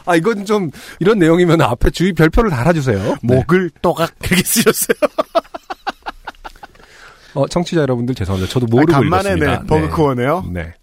[0.06, 3.16] 아, 이건 좀, 이런 내용이면 앞에 주의 별표를 달아주세요.
[3.22, 3.36] 네.
[3.36, 4.96] 목을 또각 그렇게 쓰셨어요.
[7.34, 8.52] 어, 청취자 여러분들 죄송합니다.
[8.52, 9.60] 저도 모르고 아, 간만에 읽었습니다.
[9.60, 10.44] 네, 버그코어네요.
[10.52, 10.74] 네.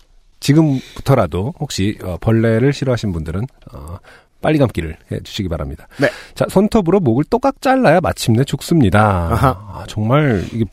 [0.41, 3.97] 지금부터라도 혹시 어, 벌레를 싫어하시는 분들은 어,
[4.41, 5.87] 빨리 감기를 해주시기 바랍니다.
[5.97, 6.09] 네.
[6.33, 9.29] 자 손톱으로 목을 또깍 잘라야 마침내 죽습니다.
[9.31, 9.49] 아하.
[9.49, 10.65] 아, 정말 이게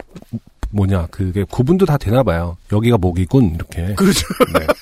[0.70, 2.56] 뭐냐 그게 구분도 다 되나 봐요.
[2.72, 3.94] 여기가 목이군 이렇게.
[3.94, 4.26] 그렇죠.
[4.58, 4.66] 네.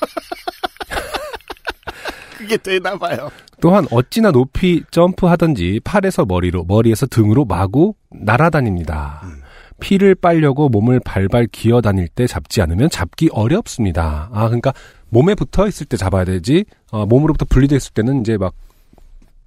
[2.47, 3.31] 그게 되나 봐요.
[3.61, 9.23] 또한 어찌나 높이 점프하든지 팔에서 머리로 머리에서 등으로 마구 날아다닙니다.
[9.25, 9.43] 음.
[9.81, 14.31] 피를 빨려고 몸을 발발 기어 다닐 때 잡지 않으면 잡기 어렵습니다.
[14.33, 14.73] 아 그러니까
[15.11, 18.55] 몸에 붙어 있을 때 잡아야 되지 어, 몸으로부터 분리돼 있을 때는 이제 막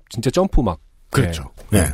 [0.09, 1.49] 진짜 점프 막 그렇죠.
[1.71, 1.81] 네.
[1.81, 1.87] 네.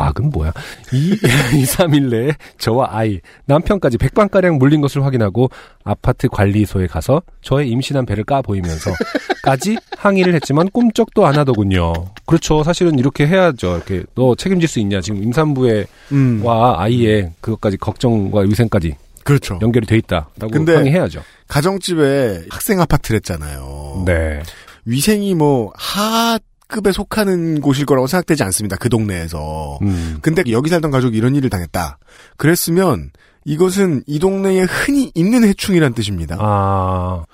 [0.00, 0.52] 막은 뭐야?
[0.92, 5.50] 2, 2, 3일 내에 저와 아이, 남편까지 백방가량 물린 것을 확인하고
[5.84, 11.92] 아파트 관리소에 가서 저의 임신한 배를 까 보이면서까지 항의를 했지만 꿈쩍도 안 하더군요.
[12.24, 12.62] 그렇죠.
[12.62, 13.76] 사실은 이렇게 해야죠.
[13.76, 15.00] 이렇게 너 책임질 수 있냐?
[15.00, 16.40] 지금 임산부의 음.
[16.44, 19.58] 와 아이의 그것까지 걱정과 위생까지 그렇죠.
[19.60, 21.22] 연결이 돼 있다라고 근데 항의해야죠.
[21.48, 24.04] 가정집에 학생 아파트랬잖아요.
[24.06, 24.42] 네.
[24.86, 26.38] 위생이 뭐 하
[26.70, 28.76] 급에 속하는 곳일 거라고 생각되지 않습니다.
[28.76, 29.78] 그 동네에서.
[29.82, 30.18] 음.
[30.22, 31.98] 근데 여기 살던 가족이 이런 일을 당했다.
[32.36, 33.10] 그랬으면
[33.44, 36.36] 이것은 이 동네에 흔히 있는 해충이란 뜻입니다.
[36.38, 37.24] 아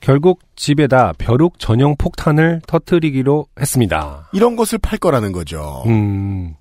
[0.00, 4.28] 결국 집에다 벼룩 전용 폭탄을 터뜨리기로 했습니다.
[4.32, 5.82] 이런 것을 팔 거라는 거죠.
[5.86, 6.54] 음.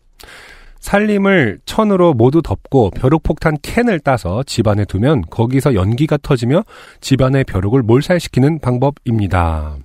[0.84, 6.64] 살림을 천으로 모두 덮고 벼룩폭탄 캔을 따서 집안에 두면 거기서 연기가 터지며
[7.00, 9.78] 집안의 벼룩을 몰살시키는 방법입니다.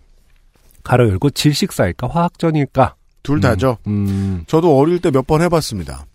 [0.89, 2.95] 가로 열고 질식사일까 화학전일까?
[3.23, 3.79] 둘 다죠.
[3.87, 6.07] 음, 저도 어릴 때 몇 번 해봤습니다.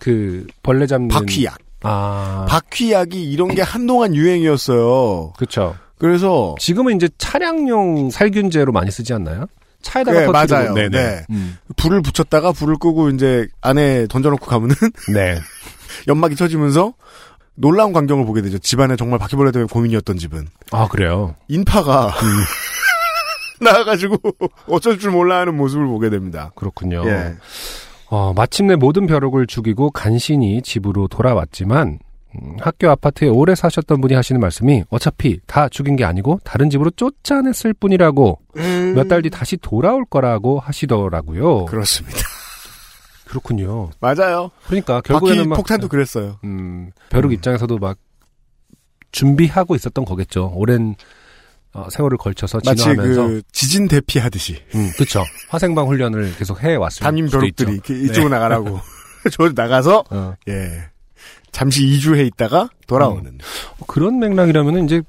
[0.00, 1.58] 그 벌레 잡는 바퀴약.
[1.82, 5.34] 아, 바퀴약이 이런 게 한동안 유행이었어요.
[5.36, 5.76] 그렇죠.
[5.98, 9.46] 그래서 지금은 이제 차량용 살균제로 많이 쓰지 않나요?
[9.82, 10.72] 차에다가 네, 맞아요.
[10.72, 10.88] 네네.
[10.88, 11.24] 네.
[11.30, 11.58] 음.
[11.76, 14.74] 불을 붙였다가 불을 끄고 이제 안에 던져놓고 가면은
[15.12, 15.38] 네.
[16.08, 16.94] 연막이 쳐지면서
[17.54, 18.58] 놀라운 광경을 보게 되죠.
[18.58, 21.36] 집안에 정말 바퀴벌레 때문에 고민이었던 집은 아 그래요.
[21.48, 22.12] 인파가
[23.60, 24.16] 나와가지고
[24.68, 26.50] 어쩔 줄 몰라 하는 모습을 보게 됩니다.
[26.54, 27.02] 그렇군요.
[27.06, 27.34] 예.
[28.08, 31.98] 어, 마침내 모든 벼룩을 죽이고 간신히 집으로 돌아왔지만
[32.36, 36.90] 음, 학교 아파트에 오래 사셨던 분이 하시는 말씀이 어차피 다 죽인 게 아니고 다른 집으로
[36.90, 38.40] 쫓아냈을 뿐이라고
[38.94, 41.66] 몇달 뒤 다시 돌아올 거라고 하시더라고요.
[41.66, 42.18] 그렇습니다.
[43.24, 43.90] 그렇군요.
[44.00, 44.50] 맞아요.
[44.66, 46.38] 그러니까 결국에는 막 폭탄도 그랬어요.
[46.44, 47.98] 음, 벼룩 입장에서도 막
[49.12, 50.52] 준비하고 있었던 거겠죠.
[50.54, 50.94] 오랜
[51.74, 55.24] 어, 세월을 걸쳐서 마치 진화하면서 그 지진 대피하듯이 음, 그렇죠.
[55.48, 57.28] 화생방 훈련을 계속 해 왔을 담임.
[57.28, 58.80] 벼룩들이 이렇게 이쪽으로 나가라고
[59.32, 60.34] 저 나가서 어.
[60.48, 60.84] 예
[61.50, 63.38] 잠시 이주해 있다가 돌아오는
[63.80, 65.02] 어, 그런 맥락이라면 이제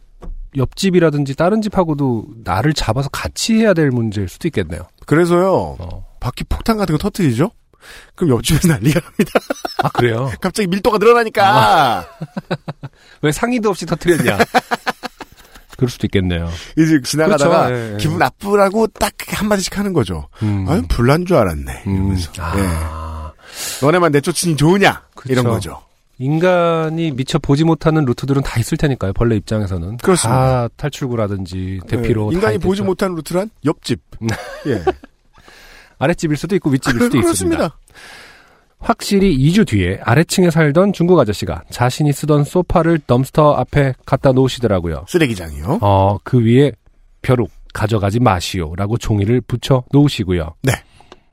[0.58, 4.88] 옆집이라든지 다른 집하고도 나를 잡아서 같이 해야 될 문제일 수도 있겠네요.
[5.06, 6.06] 그래서요 어.
[6.20, 7.52] 바퀴 폭탄 같은 거 터트리죠?
[8.16, 9.32] 그럼 옆집에서 난리가 납니다.
[9.84, 10.32] 아 그래요?
[10.42, 12.08] 갑자기 밀도가 늘어나니까
[13.22, 14.40] 왜 상의도 없이 터뜨렸냐?
[15.78, 16.50] 그럴 수도 있겠네요.
[16.78, 17.84] 이제 지나가다가 그렇죠.
[17.84, 17.98] 예, 예.
[17.98, 20.28] 기분 나쁘라고 딱 한마디씩 하는 거죠.
[20.44, 20.66] 음.
[20.68, 21.84] 아유 불난 줄 알았네.
[21.88, 21.94] 음.
[21.96, 22.54] 이러면서 아.
[22.58, 23.86] 예.
[23.86, 25.32] 너네만 내쫓으니 좋으냐 그쵸.
[25.34, 25.82] 이런 거죠.
[26.18, 29.12] 인간이 미처 보지 못하는 루트들은 다 있을 테니까요.
[29.14, 30.40] 벌레 입장에서는 그렇습니다.
[30.40, 32.84] 다 탈출구라든지 대피로 예, 다 인간이 보지.
[32.84, 34.02] 못하는 루트란 옆집.
[34.68, 34.84] 예.
[36.00, 37.58] 아랫집일 수도 있고 윗집일 수도 있습니다.
[37.58, 37.78] 그렇습니다.
[38.86, 45.06] 확실히 2주 뒤에 아래층에 살던 중국 아저씨가 자신이 쓰던 소파를 덤스터 앞에 갖다 놓으시더라고요.
[45.08, 45.80] 쓰레기장이요.
[45.82, 46.72] 어, 그 위에
[47.24, 50.54] 벼룩 가져가지 마시오라고 종이를 붙여 놓으시고요.
[50.62, 50.74] 네.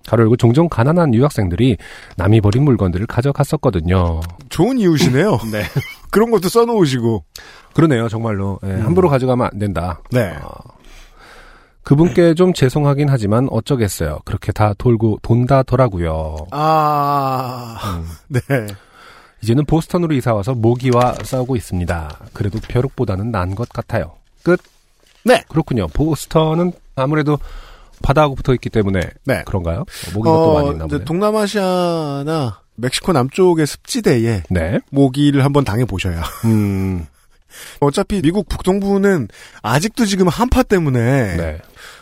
[0.07, 1.77] 가로 열고 종종 가난한 유학생들이
[2.17, 4.21] 남이 버린 물건들을 가져갔었거든요.
[4.49, 5.39] 좋은 이웃이네요.
[5.53, 5.63] 네.
[6.11, 7.25] 그런 것도 써놓으시고.
[7.75, 8.59] 그러네요, 정말로.
[8.65, 10.01] 예, 함부로 가져가면 안 된다.
[10.11, 10.35] 네.
[10.43, 10.51] 어,
[11.83, 14.21] 그분께 좀 죄송하긴 하지만 어쩌겠어요.
[14.25, 16.47] 그렇게 다 돌고 돈다더라고요.
[16.53, 18.09] 아, 음.
[18.29, 18.41] 네.
[19.43, 22.19] 이제는 보스턴으로 이사 와서 모기와 싸우고 있습니다.
[22.33, 24.13] 그래도 벼룩보다는 나은 것 같아요.
[24.45, 24.61] 끝.
[25.25, 25.43] 네.
[25.49, 25.89] 그렇군요.
[25.89, 27.39] 보스턴은 아무래도
[28.03, 29.43] 바다하고 붙어 있기 때문에 네.
[29.47, 29.85] 그런가요?
[30.15, 31.05] 모기가 또 많이 있나 보네.
[31.05, 34.81] 동남아시아나 멕시코 남쪽의 습지대에 네.
[34.91, 36.23] 모기를 한번 당해 보셔야.
[36.45, 37.07] 음.
[37.81, 39.29] 어차피 미국 북동부는
[39.63, 41.59] 아직도 지금 한파 때문에 네.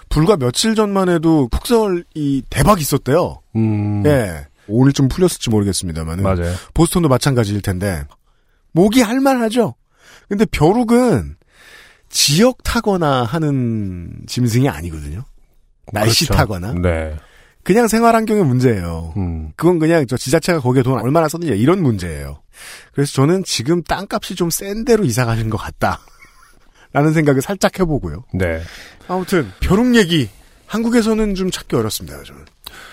[0.08, 3.40] 불과 며칠 전만 해도 폭설이 대박 있었대요.
[3.56, 4.02] 음.
[4.06, 4.46] 예.
[4.66, 6.54] 오늘 좀 풀렸을지 모르겠습니다만 맞아요.
[6.74, 8.04] 보스턴도 마찬가지일 텐데
[8.72, 9.74] 모기 할만하죠.
[10.28, 11.36] 근데 벼룩은
[12.08, 15.24] 지역 타거나 하는 짐승이 아니거든요.
[15.92, 16.38] 날씨 그렇죠.
[16.38, 17.16] 타거나 네.
[17.62, 19.12] 그냥 생활 환경의 문제예요.
[19.16, 19.52] 음.
[19.56, 22.40] 그건 그냥 저 지자체가 거기에 돈 얼마나 썼느냐 이런 문제예요.
[22.92, 26.00] 그래서 저는 지금 땅값이 좀 센 데로 이사 가신 것 같다.
[26.92, 28.24] 라는 생각을 살짝 해보고요.
[28.34, 28.60] 네.
[29.06, 30.28] 아무튼 벼룩 얘기
[30.66, 32.16] 한국에서는 좀 찾기 어렵습니다.
[32.24, 32.44] 저는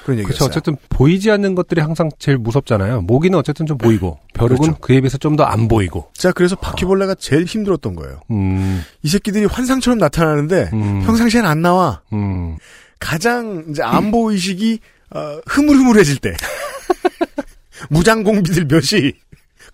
[0.03, 0.21] 그런 그렇죠.
[0.21, 0.47] 얘기였어요.
[0.49, 3.01] 어쨌든 보이지 않는 것들이 항상 제일 무섭잖아요.
[3.01, 4.77] 모기는 어쨌든 좀 보이고 벼룩은 그렇죠.
[4.79, 6.09] 그에 비해서 좀 더 안 보이고.
[6.13, 8.19] 자 그래서 바퀴벌레가 제일 힘들었던 거예요.
[8.31, 8.83] 음.
[9.03, 11.03] 이 새끼들이 환상처럼 나타나는데 음.
[11.05, 12.01] 평상시엔 안 나와.
[12.13, 12.57] 음.
[12.99, 14.79] 가장 이제 안보 의식이
[15.11, 16.35] 어, 흐물흐물해질 때
[17.89, 19.13] 무장공비들 몇이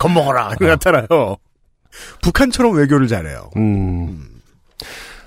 [0.07, 1.37] 겁먹어라 이렇게 나타나요.
[2.21, 3.49] 북한처럼 외교를 잘해요.
[3.57, 4.27] 음.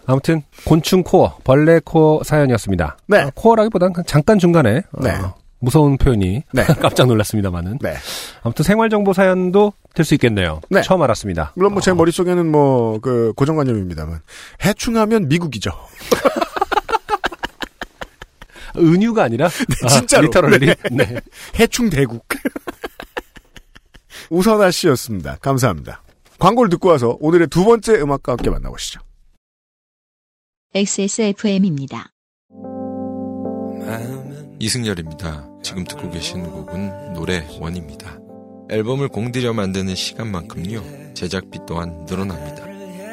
[0.06, 2.96] 아무튼 곤충 코어, 벌레 코어 사연이었습니다.
[3.08, 3.18] 네.
[3.18, 5.18] 아, 코어라기보단 그냥 잠깐 중간에 어, 네.
[5.58, 6.64] 무서운 표현이 네.
[6.80, 7.78] 깜짝 놀랐습니다만은.
[7.80, 7.94] 네.
[8.42, 10.60] 아무튼 생활 정보 사연도 될 수 있겠네요.
[10.70, 10.82] 네.
[10.82, 11.52] 처음 알았습니다.
[11.56, 14.20] 물론 뭐제 어, 머릿속에는 뭐 그 고정관념입니다만
[14.64, 15.70] 해충하면 미국이죠.
[18.78, 20.26] 은유가 아니라 아, 진짜로.
[20.26, 20.66] 리터럴리.
[20.66, 20.74] 네.
[20.92, 21.20] 네.
[21.58, 22.26] 해충 대국.
[24.30, 25.36] 우선아 씨였습니다.
[25.36, 26.02] 감사합니다.
[26.38, 29.00] 광고를 듣고 와서 오늘의 두 번째 음악과 함께 만나보시죠.
[30.74, 32.12] XSFM입니다.
[34.58, 35.48] 이승열입니다.
[35.62, 38.18] 지금 듣고 계신 곡은 노래 원입니다.
[38.68, 42.66] 앨범을 공들여 만드는 시간만큼요, 제작비 또한 늘어납니다.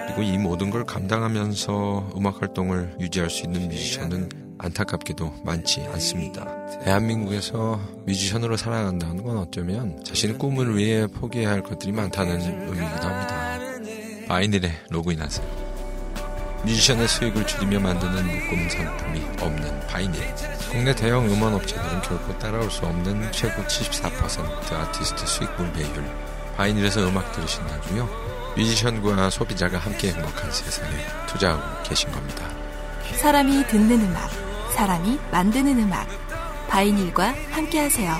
[0.08, 6.46] 그리고 이 모든 걸 감당하면서 음악 활동을 유지할 수 있는 뮤지션은 안타깝게도 많지 않습니다.
[6.84, 13.60] 대한민국에서 뮤지션으로 살아간다는 건 어쩌면 자신의 꿈을 위해 포기해야 할 것들이 많다는 의미이기도 합니다.
[14.28, 15.64] 바이닐에 로그인하세요.
[16.64, 20.22] 뮤지션의 수익을 줄이며 만드는 묶음 상품이 없는 바이닐.
[20.72, 25.90] 국내 대형 음원 업체들은 결코 따라올 수 없는 최고 74% 아티스트 수익 분배율.
[26.56, 28.08] 바이닐에서 음악 들으신다고요?
[28.56, 30.96] 뮤지션과 소비자가 함께 행복한 세상에
[31.28, 32.48] 투자하고 계신 겁니다.
[33.16, 34.30] 사람이 듣는 음악,
[34.74, 36.08] 사람이 만드는 음악.
[36.68, 38.12] 바이닐과 함께하세요.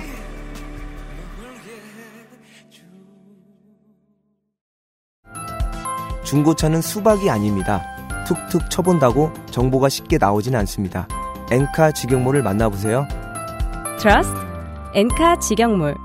[6.24, 7.84] 중고차는 수박이 아닙니다.
[8.26, 11.08] 툭툭 쳐본다고 정보가 쉽게 나오진 않습니다.
[11.52, 13.08] 엔카 직영몰을 만나보세요.
[14.00, 14.38] 트러스트
[14.94, 15.96] 엔카 직영몰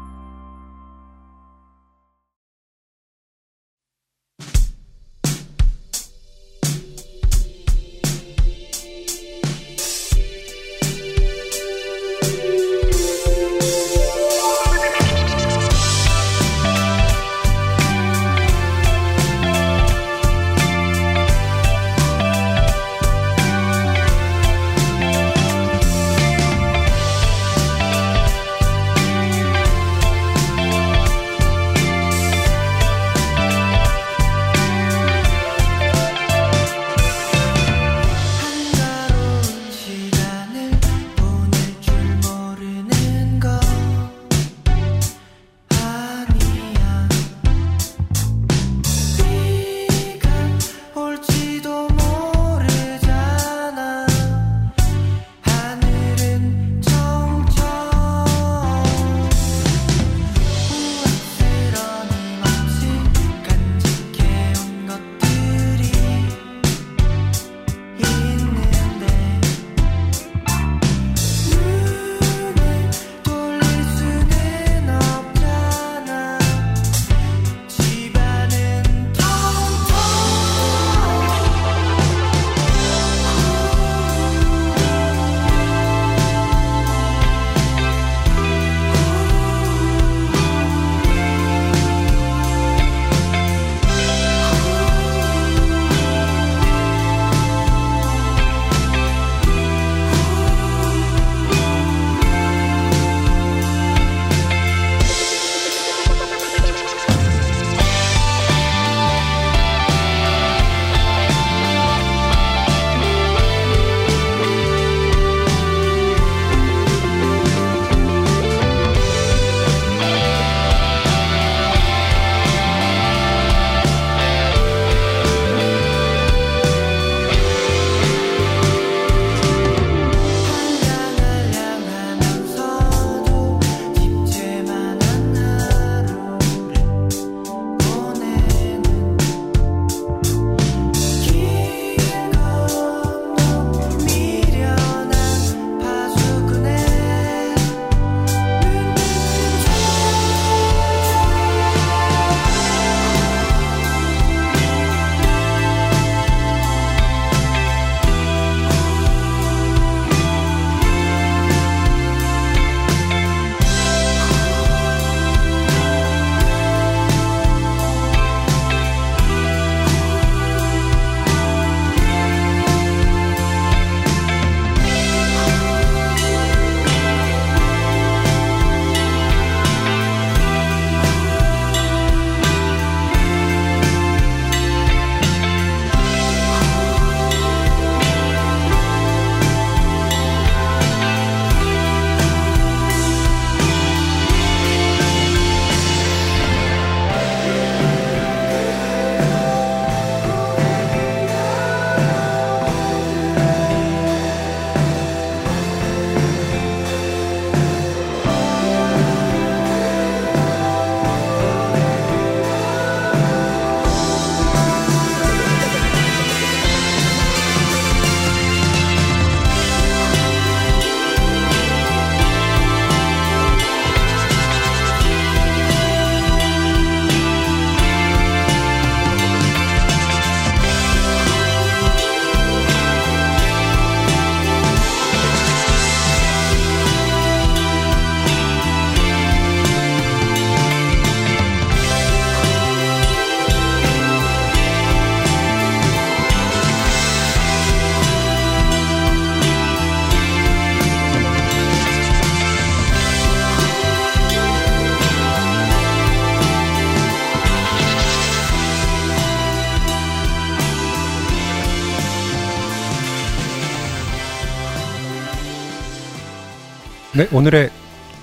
[267.19, 267.69] 네, 오늘의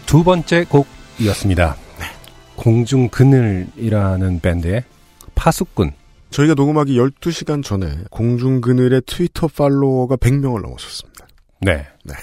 [0.06, 1.76] 두 번째 곡이었습니다.
[2.56, 4.86] 공중 그늘이라는 밴드의
[5.36, 5.92] 파수꾼.
[6.30, 11.28] 저희가 녹음하기 12시간 전에 공중 그늘의 트위터 팔로워가 100명을 넘었었습니다.
[11.60, 11.86] 네.
[12.06, 12.14] 네.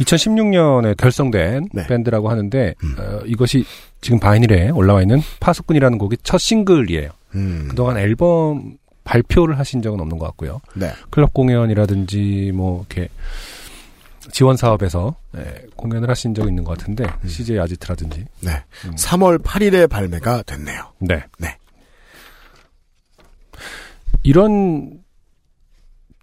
[0.00, 1.86] 2016년에 결성된 네.
[1.86, 2.96] 밴드라고 하는데 음.
[2.98, 3.64] 어, 이것이
[4.02, 7.08] 지금 바이닐에 올라와 있는 파수꾼이라는 곡이 첫 싱글이에요.
[7.36, 7.68] 음.
[7.70, 10.60] 그동안 앨범 발표를 하신 적은 없는 것 같고요.
[10.74, 10.92] 네.
[11.08, 13.08] 클럽 공연이라든지 뭐 이렇게
[14.32, 18.62] 지원 사업에서 예, 공연을 하신 적이 있는 것 같은데 CJ 아지트라든지 네.
[18.86, 18.94] 음.
[18.94, 20.92] 3월 8일에 발매가 됐네요.
[21.00, 21.24] 네.
[21.38, 21.56] 네.
[24.22, 25.00] 이런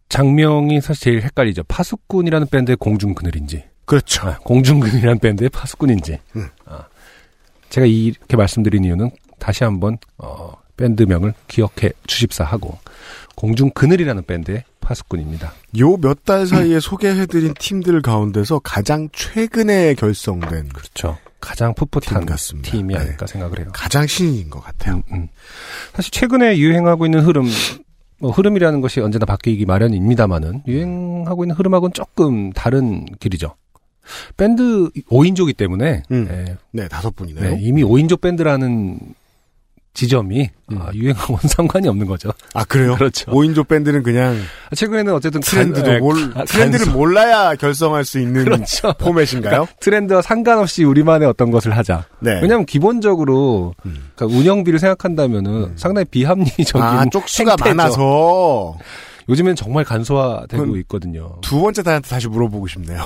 [0.10, 1.63] 장명이 사실 제일 헷갈리죠.
[1.63, 4.28] 파수꾼이라는 밴드의 공중 그늘인지, 그렇죠.
[4.28, 6.20] 아, 공중 그늘이라는 밴드의 파수꾼인지.
[6.36, 6.48] 음.
[6.65, 6.86] 아,
[7.70, 12.78] 제가 이렇게 말씀드린 이유는 다시 한번 어, 밴드명을 기억해 주십사 하고
[13.36, 15.54] 공중 그늘이라는 밴드의 파수꾼입니다.
[15.80, 21.17] 요 몇 달 사이에 소개해드린 팀들 가운데서 가장 최근에 결성된 그렇죠.
[21.41, 22.71] 가장 풋풋한 팀 같습니다.
[22.71, 23.00] 팀이 네.
[23.00, 23.67] 아닐까 생각을 해요.
[23.74, 24.95] 가장 신인인 것 같아요.
[24.95, 25.28] 음, 음.
[25.93, 27.45] 사실 최근에 유행하고 있는 흐름,
[28.19, 33.56] 뭐 흐름이라는 것이 언제나 바뀌기 마련입니다만은 유행하고 있는 흐름하고는 조금 다른 길이죠.
[34.38, 36.28] 밴드 5인조기 때문에 음.
[36.32, 37.43] 예, 네, 다섯 분이네요.
[37.56, 39.00] 네, 이미 5인조 밴드라는
[39.96, 40.78] 지점이 음.
[40.80, 42.30] 아, 유행하고는 상관이 없는 거죠.
[42.54, 42.94] 아, 그래요?
[43.00, 43.32] 그렇죠.
[43.32, 44.38] 5인조 밴드는 그냥
[44.76, 48.93] 최근에는 어쨌든 트렌드도 간- 예, 몰, 가- 트렌드를 간소- 몰라야 결성할 수 있는 그렇죠.
[49.00, 49.52] 포맷인가요?
[49.52, 52.06] 그러니까 트렌드와 상관없이 우리만의 어떤 것을 하자.
[52.20, 52.39] 네.
[52.41, 54.10] 왜냐하면 기본적으로 음.
[54.16, 57.76] 그러니까 운영비를 생각한다면은 상당히 비합리적인 아, 쪽수가 행태죠.
[57.76, 58.78] 많아서
[59.30, 61.38] 요즘엔 정말 간소화되고 있거든요.
[61.41, 63.02] 두 번째 달한테 다시 물어보고 싶네요.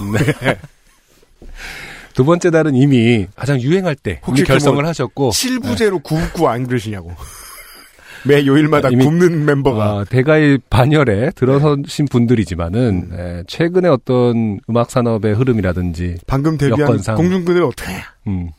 [2.19, 7.13] 두 번째 달은 이미 가장 유행할 때 혹시 결성을 그뭐 하셨고 칠부제로 굽고 안 그러시냐고.
[8.27, 9.93] 매 요일마다 굽는 멤버가.
[9.95, 16.97] 어, 대가의 반열에 들어서신 분들이지만은 에, 최근에 어떤 음악 산업의 흐름이라든지 방금 데뷔한.
[17.15, 18.01] 공중근을 어떻게 해?
[18.27, 18.49] 음.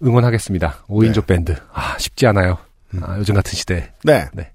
[0.00, 0.84] 응원하겠습니다.
[0.88, 1.26] 5인조 네.
[1.26, 1.56] 밴드.
[1.72, 2.58] 아, 쉽지 않아요.
[3.02, 3.88] 아, 요즘 같은 시대에.
[4.04, 4.28] 네.
[4.32, 4.52] 네.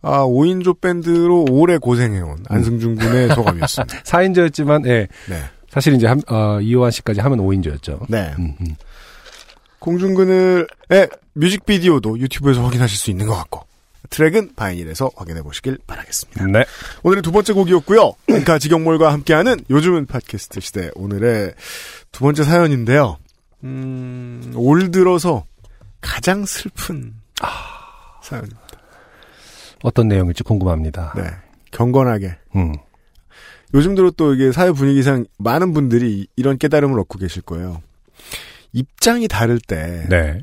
[0.00, 4.00] 아, 5인조 밴드로 오래 고생해온 안승준 군의 소감이었습니다.
[4.04, 5.08] 4인조였지만, 예.
[5.28, 5.36] 네.
[5.74, 8.06] 사실 이제 한, 어, 이호환 씨까지 하면 5인조였죠.
[8.08, 8.32] 네.
[8.38, 8.76] 음, 음.
[9.80, 13.66] 공중근을의 뮤직비디오도 유튜브에서 확인하실 수 있는 것 같고,
[14.08, 16.46] 트랙은 바이닐에서 확인해 보시길 바라겠습니다.
[16.46, 16.64] 네.
[17.02, 18.12] 오늘의 두 번째 곡이었고요.
[18.28, 21.54] 앵카 직영몰과 함께하는 요즘은 팟캐스트 시대 오늘의
[22.12, 23.18] 두 번째 사연인데요.
[23.64, 25.44] 음, 올 들어서
[26.00, 27.14] 가장 슬픈
[28.22, 28.60] 사연입니다.
[29.82, 31.14] 어떤 내용일지 궁금합니다.
[31.16, 31.24] 네.
[31.72, 32.36] 경건하게.
[32.54, 32.74] 음.
[33.74, 37.82] 요즘 들어 또 이게 사회 분위기상 많은 분들이 이런 깨달음을 얻고 계실 거예요.
[38.72, 40.40] 입장이 다를 때 네.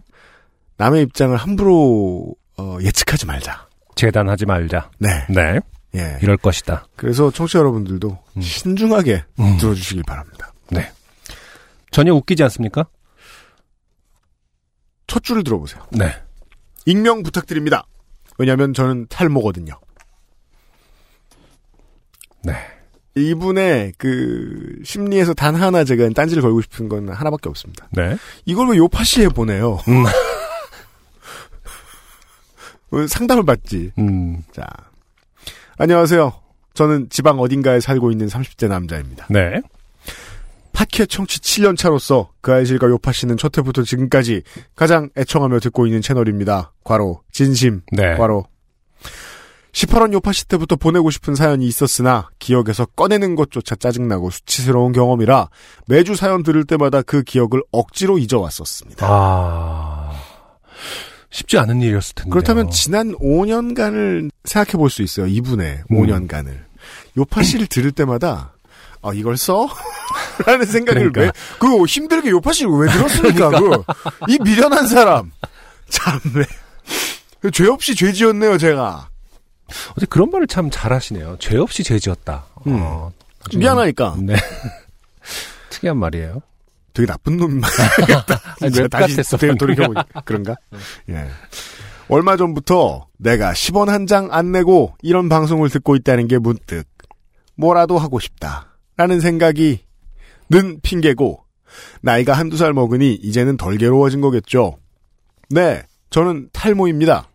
[0.78, 3.68] 남의 입장을 함부로 어, 예측하지 말자.
[3.96, 4.92] 재단하지 말자.
[5.00, 5.26] 네.
[5.30, 5.60] 네.
[5.96, 6.18] 예.
[6.22, 6.88] 이럴 것이다.
[6.96, 8.42] 그래서 청취자 여러분들도 음.
[8.42, 9.58] 신중하게 음.
[9.58, 10.54] 들어주시길 바랍니다.
[10.70, 10.92] 네.
[11.92, 12.86] 전혀 웃기지 않습니까?
[15.08, 15.86] 첫 줄을 들어보세요.
[15.92, 16.14] 네.
[16.86, 17.86] 익명 부탁드립니다.
[18.38, 19.74] 왜냐하면 저는 탈모거든요.
[22.44, 22.56] 네.
[23.16, 27.88] 이분의 그 심리에서 단 하나 제가 딴지를 걸고 싶은 건 하나밖에 없습니다.
[27.92, 28.18] 네.
[28.46, 29.80] 이걸 왜 요파시에 보내요?
[29.88, 30.04] 음.
[32.92, 33.92] 왜 상담을 받지.
[33.98, 34.44] 음.
[34.52, 34.66] 자,
[35.78, 36.34] 안녕하세요.
[36.74, 39.28] 저는 지방 어딘가에 살고 있는 30대 남자입니다.
[39.30, 39.62] 네.
[40.74, 44.42] 팟캐 청취 7년 차로서 그 아이실과 요파 씨는 첫 해부터 지금까지
[44.76, 46.74] 가장 애청하며 듣고 있는 채널입니다.
[46.84, 48.16] 과로 진심 네.
[48.16, 48.46] 과로
[49.74, 55.50] 18원 요파시 때부터 보내고 싶은 사연이 있었으나 기억에서 꺼내는 것조차 짜증나고 수치스러운 경험이라
[55.88, 59.08] 매주 사연 들을 때마다 그 기억을 억지로 잊어왔었습니다.
[59.10, 60.12] 아.
[61.30, 62.30] 쉽지 않은 일이었을 텐데.
[62.30, 65.28] 그렇다면 지난 5년간을 생각해 볼 수 있어요.
[65.28, 65.96] 이분의 음.
[65.96, 66.60] 5년간을.
[67.18, 68.54] 요파씨를 들을 때마다
[69.02, 69.70] 아 이걸 써?
[70.46, 71.22] 라는 생각을 그러니까.
[71.22, 73.50] 왜, 그 힘들게 요파씨를 왜 들었습니까?
[73.52, 73.84] 그,
[74.28, 75.32] 이 미련한 사람.
[75.90, 76.46] 참네.
[77.54, 79.10] 죄 없이 죄 지었네요, 제가.
[79.98, 81.38] 어제 그런 말을 참 잘하시네요.
[81.40, 82.46] 죄 없이 죄 지었다.
[82.68, 82.74] 음.
[82.82, 83.12] 어,
[83.56, 84.16] 미안하니까.
[84.20, 84.36] 네.
[85.70, 86.42] 특이한 말이에요.
[86.94, 87.70] 되게 나쁜 놈인 말.
[88.62, 89.16] 아니, 진짜 웹 다시.
[89.58, 90.56] 돌이켜보니 그런가?
[91.10, 91.28] 예.
[92.10, 96.84] 얼마 전부터 내가 10원 한 장 안 내고 이런 방송을 듣고 있다는 게 문득
[97.56, 98.68] 뭐라도 하고 싶다.
[98.98, 99.80] 라는 생각이
[100.50, 101.46] 는 핑계고
[102.02, 104.78] 나이가 한두 살 먹으니 이제는 덜 괴로워진 거겠죠.
[105.50, 105.84] 네.
[106.10, 107.30] 저는 탈모입니다.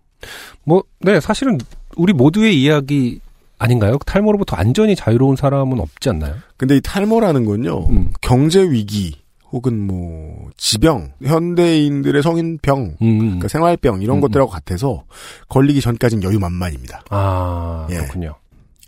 [0.64, 1.56] 뭐, 네, 사실은
[1.96, 3.20] 우리 모두의 이야기
[3.58, 3.98] 아닌가요?
[4.04, 6.34] 탈모로부터 완전히 자유로운 사람은 없지 않나요?
[6.56, 7.88] 근데 이 탈모라는 건요.
[7.88, 8.12] 음.
[8.20, 9.16] 경제 위기
[9.50, 13.18] 혹은 뭐 지병, 현대인들의 성인병, 음.
[13.18, 15.04] 그러니까 생활병 이런 음, 것들하고 같아서
[15.48, 17.04] 걸리기 전까지는 여유만만입니다.
[17.10, 17.96] 아, 예.
[17.96, 18.34] 그렇군요.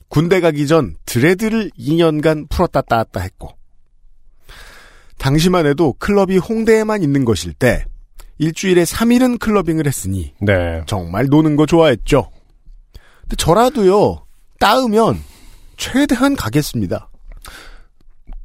[0.09, 3.51] 군대 가기 전 드레드를 2년간 풀었다 따았다 했고
[5.19, 7.85] 당시만 해도 클럽이 홍대에만 있는 것일 때
[8.39, 10.83] 일주일에 3일은 클러빙을 했으니 네.
[10.87, 12.31] 정말 노는 거 좋아했죠.
[13.29, 14.25] 근데 저라도요.
[14.59, 15.23] 따으면
[15.77, 17.09] 최대한 가겠습니다.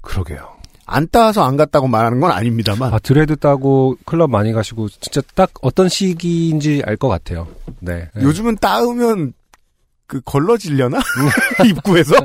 [0.01, 0.53] 그러게요.
[0.85, 5.49] 안 따서 안 갔다고 말하는 건 아닙니다만 아, 드레드 따고 클럽 많이 가시고 진짜 딱
[5.61, 7.47] 어떤 시기인지 알 것 같아요.
[7.79, 8.09] 네.
[8.13, 8.21] 네.
[8.23, 9.33] 요즘은 따으면
[10.05, 10.99] 그 걸러질려나
[11.65, 12.15] 입구에서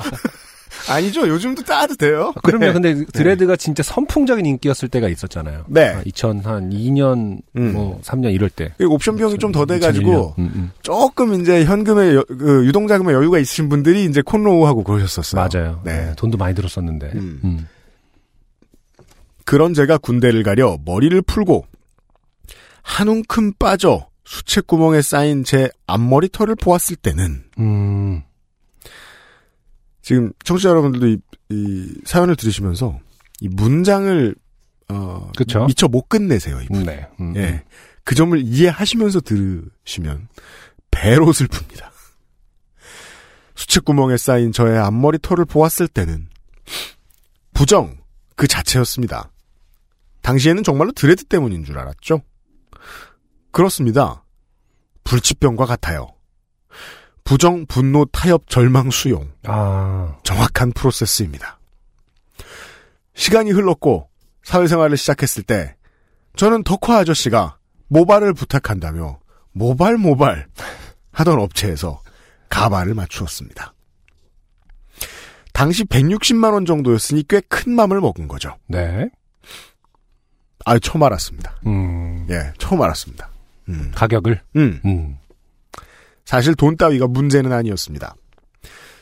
[0.88, 1.28] 아니죠.
[1.28, 2.32] 요즘도 따도 돼요.
[2.36, 2.66] 아, 그럼요.
[2.66, 2.72] 네.
[2.72, 5.64] 근데 드레드가 진짜 선풍적인 인기였을 때가 있었잖아요.
[5.68, 5.88] 네.
[5.94, 7.72] 아, 2002년 음.
[7.72, 8.72] 뭐 3년 이럴 때.
[8.78, 10.38] 그 옵션 비용이 좀 더 돼가지고 2001년.
[10.38, 10.70] 음, 음.
[10.82, 15.46] 조금 이제 현금에 여- 그 유동자금에 여유가 있으신 분들이 이제 콘로우하고 그러셨었어요.
[15.52, 15.80] 맞아요.
[15.84, 16.06] 네.
[16.06, 17.10] 네, 돈도 많이 들었었는데.
[17.14, 17.40] 음.
[17.44, 17.68] 음.
[19.44, 21.64] 그런 제가 군대를 가려 머리를 풀고
[22.82, 28.22] 한 움큼 빠져 수채구멍에 쌓인 제 앞머리털을 보았을 때는 음.
[30.08, 31.18] 지금 청취자 여러분들도 이,
[31.50, 32.98] 이 사연을 들으시면서
[33.42, 34.34] 이 문장을
[34.88, 35.66] 어 그쵸.
[35.66, 36.62] 미처 못 끝내세요.
[36.62, 36.84] 이분.
[36.84, 37.06] 네.
[37.20, 37.36] 음.
[37.36, 37.62] 예.
[38.04, 40.28] 그 점을 이해하시면서 들으시면
[40.90, 41.90] 배로 슬픕니다.
[43.54, 46.30] 수채구멍에 쌓인 저의 앞머리 털을 보았을 때는
[47.52, 47.98] 부정
[48.34, 49.30] 그 자체였습니다.
[50.22, 52.22] 당시에는 정말로 드레드 때문인 줄 알았죠.
[53.50, 54.24] 그렇습니다.
[55.04, 56.14] 불치병과 같아요.
[57.28, 59.30] 부정, 분노, 타협, 절망, 수용.
[59.44, 60.16] 아.
[60.22, 61.60] 정확한 프로세스입니다.
[63.12, 64.08] 시간이 흘렀고
[64.44, 65.76] 사회생활을 시작했을 때
[66.36, 67.58] 저는 덕화 아저씨가
[67.88, 69.18] 모발을 부탁한다며
[69.52, 70.46] 모발 모발
[71.12, 72.00] 하던 업체에서
[72.48, 73.74] 가발을 맞추었습니다.
[75.52, 78.56] 당시 160만 원 정도였으니 꽤 큰 맘을 먹은 거죠.
[78.68, 79.06] 네.
[80.64, 81.60] 아, 처음 알았습니다.
[81.66, 82.26] 음.
[82.30, 83.28] 예, 처음 알았습니다.
[83.68, 83.92] 음.
[83.94, 84.40] 가격을.
[84.56, 84.80] 음.
[84.86, 85.17] 음.
[86.28, 88.14] 사실 돈 따위가 문제는 아니었습니다.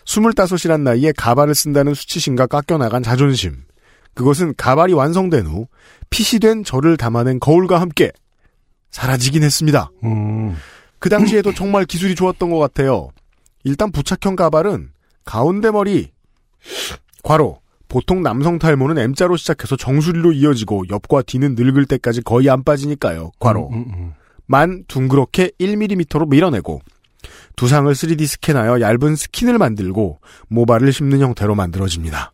[0.04, 3.64] 25이란 나이에 가발을 쓴다는 수치심과 깎여나간 자존심.
[4.14, 5.66] 그것은 가발이 완성된 후
[6.08, 8.12] 핏이 된 저를 담아낸 거울과 함께
[8.92, 9.90] 사라지긴 했습니다.
[10.04, 10.54] 음.
[11.00, 13.08] 그 당시에도 정말 기술이 좋았던 것 같아요.
[13.64, 14.90] 일단 부착형 가발은
[15.24, 16.12] 가운데 머리,
[17.24, 23.32] 괄호, 보통 남성 탈모는 M자로 시작해서 정수리로 이어지고 옆과 뒤는 늙을 때까지 거의 안 빠지니까요.
[23.40, 23.70] 괄호.
[23.72, 24.14] 음, 음,
[24.46, 26.80] 만 둥그렇게 1mm로 밀어내고
[27.56, 32.32] 두상을 3D 스캔하여 얇은 스킨을 만들고 모발을 심는 형태로 만들어집니다.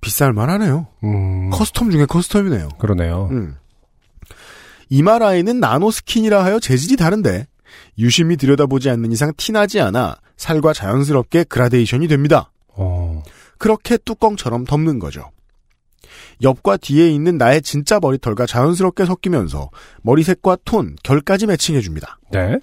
[0.00, 0.86] 비쌀 만 하네요.
[1.02, 1.50] 음.
[1.50, 2.78] custom 중에 custom이네요.
[2.78, 3.28] 그러네요.
[3.32, 3.56] 음.
[4.88, 7.46] 이마 라인은 나노 스킨이라 하여 재질이 다른데
[7.98, 12.52] 유심히 들여다보지 않는 이상 티나지 않아 살과 자연스럽게 그라데이션이 됩니다.
[12.68, 13.22] 어.
[13.58, 15.30] 그렇게 뚜껑처럼 덮는 거죠.
[16.42, 19.70] 옆과 뒤에 있는 나의 진짜 머리털과 자연스럽게 섞이면서
[20.02, 22.18] 머리색과 톤, 결까지 매칭해줍니다.
[22.32, 22.58] 네.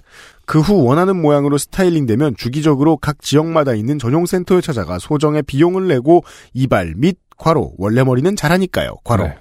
[0.45, 6.23] 그 후 원하는 모양으로 스타일링되면 주기적으로 각 지역마다 있는 전용 센터에 찾아가 소정의 비용을 내고
[6.53, 8.95] 이발 및 괄호 원래 머리는 자라니까요.
[9.03, 9.37] 괄호 네.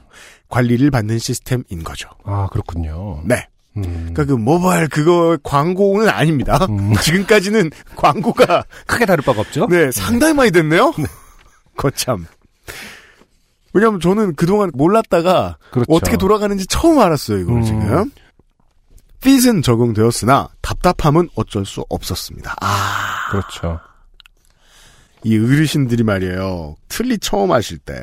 [0.49, 2.09] 관리를 받는 시스템인 거죠.
[2.25, 3.23] 아, 그렇군요.
[3.25, 3.47] 네.
[3.77, 3.83] 음.
[4.13, 6.67] 그러니까 그 모바일 그거 광고는 아닙니다.
[6.69, 6.93] 음.
[7.01, 9.67] 지금까지는 광고가 크게 다를 바가 없죠?
[9.69, 10.93] 네 상당히 많이 됐네요.
[11.77, 12.27] 거참.
[13.73, 15.91] 왜냐하면 저는 그동안 몰랐다가 그렇죠.
[15.91, 17.39] 어떻게 돌아가는지 처음 알았어요.
[17.39, 17.63] 이걸 음.
[17.63, 18.11] 지금.
[19.23, 22.57] 핏은 적응되었으나 답답함은 어쩔 수 없었습니다.
[22.61, 23.81] 아, 그렇죠.
[25.25, 26.77] 이 어르신들이 말이에요.
[26.89, 27.95] 틀리 처음 하실 때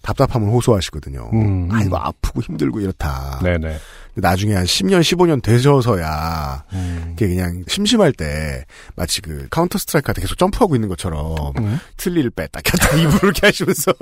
[0.00, 1.30] 답답함을 호소하시거든요.
[1.32, 1.86] 음, 아 음.
[1.86, 3.38] 이거 아프고 힘들고 이렇다.
[3.42, 3.78] 네네.
[4.14, 7.14] 나중에 한 10년, 15년 되셔서야 음.
[7.16, 8.64] 그게 그냥 심심할 때
[8.96, 11.78] 마치 그 카운터 스트라이크 할때 계속 점프하고 있는 것처럼 음.
[11.96, 13.92] 틀니를 뺐다 꼈다 입으로 이렇게 하시면서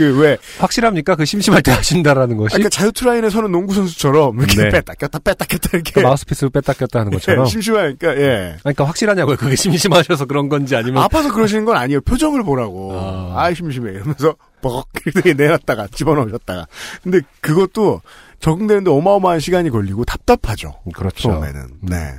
[0.00, 1.14] 그 왜 확실합니까?
[1.14, 2.54] 그 심심할 때 하신다라는 것이?
[2.54, 4.68] 그러니까 자유투라인에 서는 농구 선수처럼 이렇게 네.
[4.70, 7.44] 뺐다 꼈다 뺐다 꼈다 이렇게 그 마우스피스를 뺐다 꼈다 하는 것처럼?
[7.44, 9.36] 예, 심심하니까 예 그러니까 확실하냐고요?
[9.36, 13.34] 그게 심심하셔서 그런 건지 아니면 아파서 그러시는 건 아니에요 표정을 보라고 아.
[13.36, 16.66] 아, 심심해 이러면서 뻑 이렇게 내놨다가 집어넣으셨다가
[17.02, 18.00] 근데 그것도
[18.40, 21.30] 적응되는데 어마어마한 시간이 걸리고 답답하죠 그렇죠.
[21.30, 22.14] 처음에는 네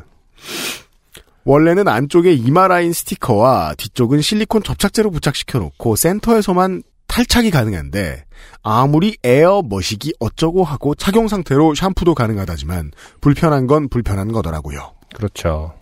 [1.43, 8.23] 원래는 안쪽에 이마 라인 스티커와 뒤쪽은 실리콘 접착제로 부착시켜 놓고 센터에서만 탈착이 가능한데
[8.63, 14.93] 아무리 에어 머시기 어쩌고 하고 착용 상태로 샴푸도 가능하다지만 불편한 건 불편한 거더라고요.
[15.13, 15.73] 그렇죠.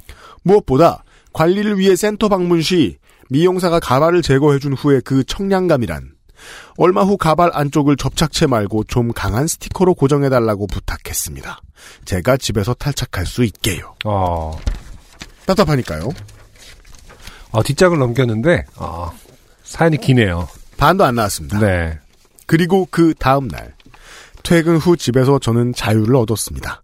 [0.42, 2.98] 무엇보다 관리를 위해 센터 방문 시
[3.30, 6.14] 미용사가 가발을 제거해준 후에 그 청량감이란
[6.78, 11.62] 얼마 후 가발 안쪽을 접착체 말고 좀 강한 스티커로 고정해달라고 부탁했습니다.
[12.06, 13.94] 제가 집에서 탈착할 수 있게요.
[14.04, 14.58] 어,
[15.46, 16.10] 답답하니까요.
[17.52, 19.12] 어, 뒷장을 넘겼는데, 어,
[19.64, 20.48] 사연이 기네요.
[20.80, 21.60] 반도 안 나왔습니다.
[21.60, 22.00] 네.
[22.48, 23.76] 그리고 그 다음 날
[24.44, 26.84] 퇴근 후 집에서 저는 자유를 얻었습니다.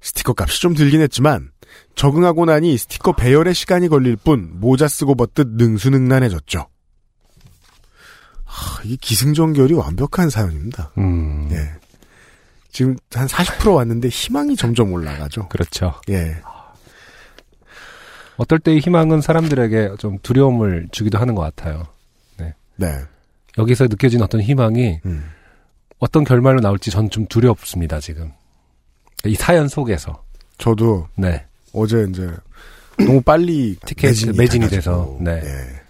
[0.00, 1.50] 스티커 값이 좀 들긴 했지만
[1.94, 6.60] 적응하고 나니 스티커 배열에 시간이 걸릴 뿐 모자 쓰고 벗듯 능수능란해졌죠.
[6.60, 6.68] 아,
[8.44, 10.92] 하, 이게 기승전결이 완벽한 사연입니다.
[10.98, 11.48] 음.
[11.50, 11.72] 예.
[12.70, 15.48] 지금 한 40% 왔는데 희망이 점점 올라가죠.
[15.48, 15.94] 그렇죠.
[16.10, 16.36] 예.
[18.36, 21.88] 어떨 때 희망은 사람들에게 좀 두려움을 주기도 하는 것 같아요.
[22.78, 22.86] 네.
[22.88, 23.02] 네.
[23.58, 25.30] 여기서 느껴진 어떤 희망이 음.
[25.98, 28.32] 어떤 결말로 나올지 전 좀 두렵습니다, 지금.
[29.24, 30.22] 이 사연 속에서.
[30.58, 31.44] 저도 네.
[31.72, 32.30] 어제 이제
[32.98, 35.40] 너무 빨리 티켓 매진이 돼서, 돼가지고, 네.
[35.44, 35.80] 예.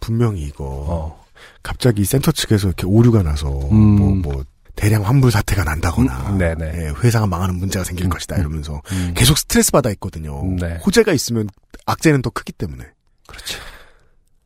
[0.00, 1.24] 분명히 이거 어.
[1.62, 3.76] 갑자기 센터 측에서 이렇게 오류가 나서 음.
[3.76, 6.64] 뭐, 뭐 대량 환불 사태가 난다거나 음, 네네.
[6.66, 8.40] 예, 회사가 망하는 문제가 생길 음, 것이다 음.
[8.40, 9.14] 이러면서 음.
[9.16, 10.42] 계속 스트레스 받아 있거든요.
[10.60, 10.76] 네.
[10.84, 11.48] 호재가 있으면
[11.86, 12.84] 악재는 더 크기 때문에.
[13.26, 13.58] 그렇죠.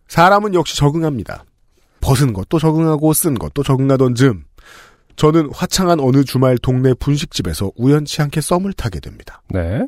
[0.08, 1.44] 사람은 역시 적응합니다.
[2.00, 4.44] 벗은 것도 적응하고 쓴 것도 적응하던 즈음
[5.16, 9.42] 저는 화창한 어느 주말 동네 분식집에서 우연치 않게 썸을 타게 됩니다.
[9.50, 9.84] 네.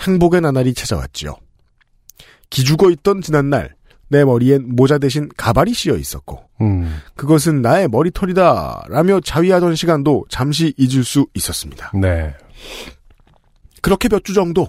[0.00, 1.36] 행복의 나날이 찾아왔지요.
[2.50, 3.74] 기죽어 있던 지난날
[4.08, 7.00] 내 머리엔 모자 대신 가발이 씌어 있었고 음.
[7.16, 11.92] 그것은 나의 머리털이다 라며 자위하던 시간도 잠시 잊을 수 있었습니다.
[11.94, 12.34] 네.
[13.82, 14.68] 그렇게 몇 주 정도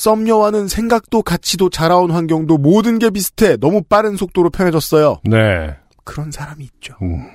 [0.00, 5.20] 썸녀와는 생각도 가치도 자라온 환경도 모든 게 비슷해 너무 빠른 속도로 편해졌어요.
[5.24, 5.76] 네.
[6.04, 6.94] 그런 사람이 있죠.
[7.02, 7.26] 음.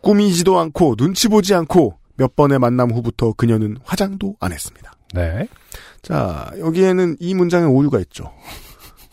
[0.00, 4.92] 꾸미지도 않고 눈치 보지 않고 몇 번의 만남 후부터 그녀는 화장도 안 했습니다.
[5.12, 5.48] 네.
[6.00, 8.32] 자, 여기에는 이 문장에 오류가 있죠.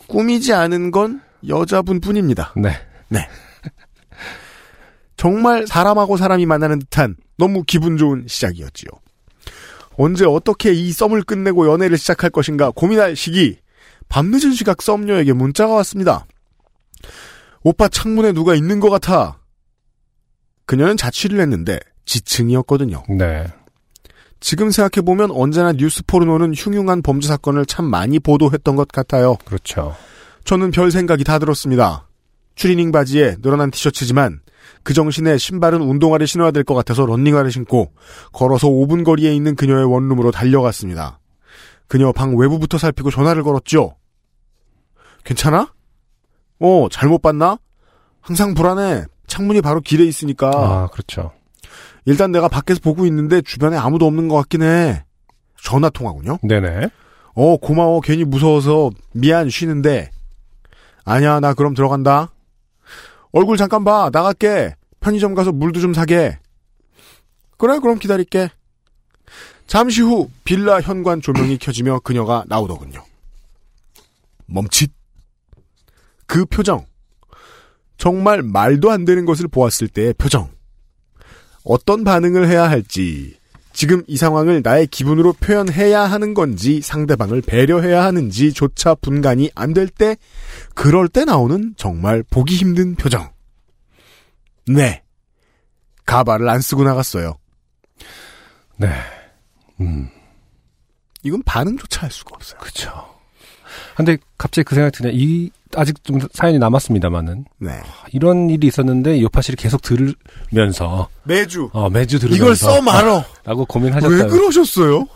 [0.06, 2.54] 꾸미지 않은 건 여자분 뿐입니다.
[2.56, 2.70] 네.
[3.10, 3.28] 네.
[5.18, 8.88] 정말 사람하고 사람이 만나는 듯한 너무 기분 좋은 시작이었지요.
[9.98, 13.58] 언제 어떻게 이 썸을 끝내고 연애를 시작할 것인가 고민할 시기
[14.08, 16.24] 밤늦은 시각 썸녀에게 문자가 왔습니다.
[17.62, 19.40] 오빠 창문에 누가 있는 것 같아.
[20.66, 23.02] 그녀는 자취를 했는데 지층이었거든요.
[23.10, 23.48] 네.
[24.40, 29.36] 지금 생각해보면 언제나 뉴스 포르노는 흉흉한 범죄 사건을 참 많이 보도했던 것 같아요.
[29.44, 29.96] 그렇죠.
[30.44, 32.06] 저는 별 생각이 다 들었습니다.
[32.54, 34.40] 추리닝 바지에 늘어난 티셔츠지만
[34.82, 37.92] 그 정신에 신발은 운동화를 신어야 될 것 같아서 런닝화를 신고
[38.32, 41.18] 걸어서 5분 거리에 있는 그녀의 원룸으로 달려갔습니다.
[41.88, 43.96] 그녀 방 외부부터 살피고 전화를 걸었죠.
[45.24, 45.72] 괜찮아?
[46.60, 47.58] 어, 잘못 봤나?
[48.20, 49.04] 항상 불안해.
[49.26, 50.50] 창문이 바로 길에 있으니까.
[50.54, 51.32] 아, 그렇죠.
[52.04, 55.04] 일단 내가 밖에서 보고 있는데 주변에 아무도 없는 것 같긴 해.
[55.62, 56.38] 전화 통화군요.
[56.42, 56.88] 네네.
[57.34, 58.00] 어, 고마워.
[58.00, 60.10] 괜히 무서워서 미안 쉬는데.
[61.04, 62.30] 아니야, 나 그럼 들어간다.
[63.32, 64.10] 얼굴 잠깐 봐.
[64.12, 64.74] 나갈게.
[65.00, 66.38] 편의점 가서 물도 좀 사게.
[67.56, 68.50] 그래, 그럼 기다릴게.
[69.66, 73.04] 잠시 후 빌라 현관 조명이 켜지며 그녀가 나오더군요.
[74.46, 74.90] 멈칫.
[76.26, 76.86] 그 표정.
[77.98, 80.50] 정말 말도 안 되는 것을 보았을 때의 표정.
[81.64, 83.37] 어떤 반응을 해야 할지,
[83.78, 90.16] 지금 이 상황을 나의 기분으로 표현해야 하는 건지 상대방을 배려해야 하는지조차 분간이 안 될 때,
[90.74, 93.30] 그럴 때 나오는 정말 보기 힘든 표정.
[94.66, 95.04] 네.
[96.06, 97.38] 가발을 안 쓰고 나갔어요.
[98.78, 98.88] 네.
[99.80, 100.08] 음.
[101.22, 102.58] 이건 반응조차 할 수가 없어요.
[102.58, 102.90] 그쵸.
[103.96, 105.10] 근데 갑자기 그 생각이 드네.
[105.14, 107.44] 이, 아직 좀 사연이 남았습니다만은.
[107.58, 107.70] 네.
[108.12, 111.70] 이런 일이 있었는데 요파씨를 계속 들으면서 매주.
[111.72, 113.24] 어, 매주 들으면서 이걸 써 말어.
[113.44, 114.18] 라고 고민하셨다요.
[114.18, 115.06] 왜 그러셨어요?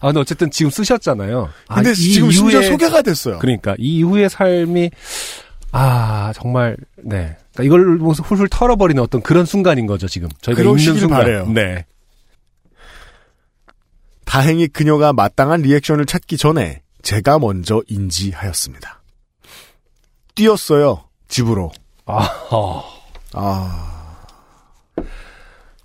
[0.00, 1.48] 아, 근데 어쨌든 지금 쓰셨잖아요.
[1.74, 3.38] 근데 아, 이 지금 심지어 소개가 됐어요.
[3.40, 4.90] 그러니까 이 이후의 삶이
[5.72, 7.36] 아 정말 네.
[7.52, 11.20] 그러니까 이걸 보면서 훌훌 털어버리는 어떤 그런 순간인 거죠 지금 저희가 있는 순간.
[11.20, 11.46] 바래요.
[11.48, 11.84] 네.
[14.24, 18.97] 다행히 그녀가 마땅한 리액션을 찾기 전에 제가 먼저 인지하였습니다.
[20.38, 21.04] 뛰었어요.
[21.26, 21.72] 집으로.
[22.06, 22.84] 아, 어.
[23.32, 24.24] 아.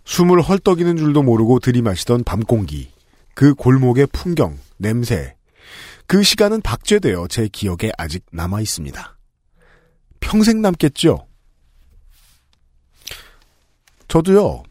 [0.06, 2.92] 숨을 헐떡이는 줄도 모르고 들이마시던 밤 공기.
[3.34, 5.36] 그 골목의 풍경, 냄새.
[6.06, 9.18] 그 시간은 박제되어 제 기억에 아직 남아 있습니다.
[10.20, 11.26] 평생 남겠죠?
[14.08, 14.62] 저도요,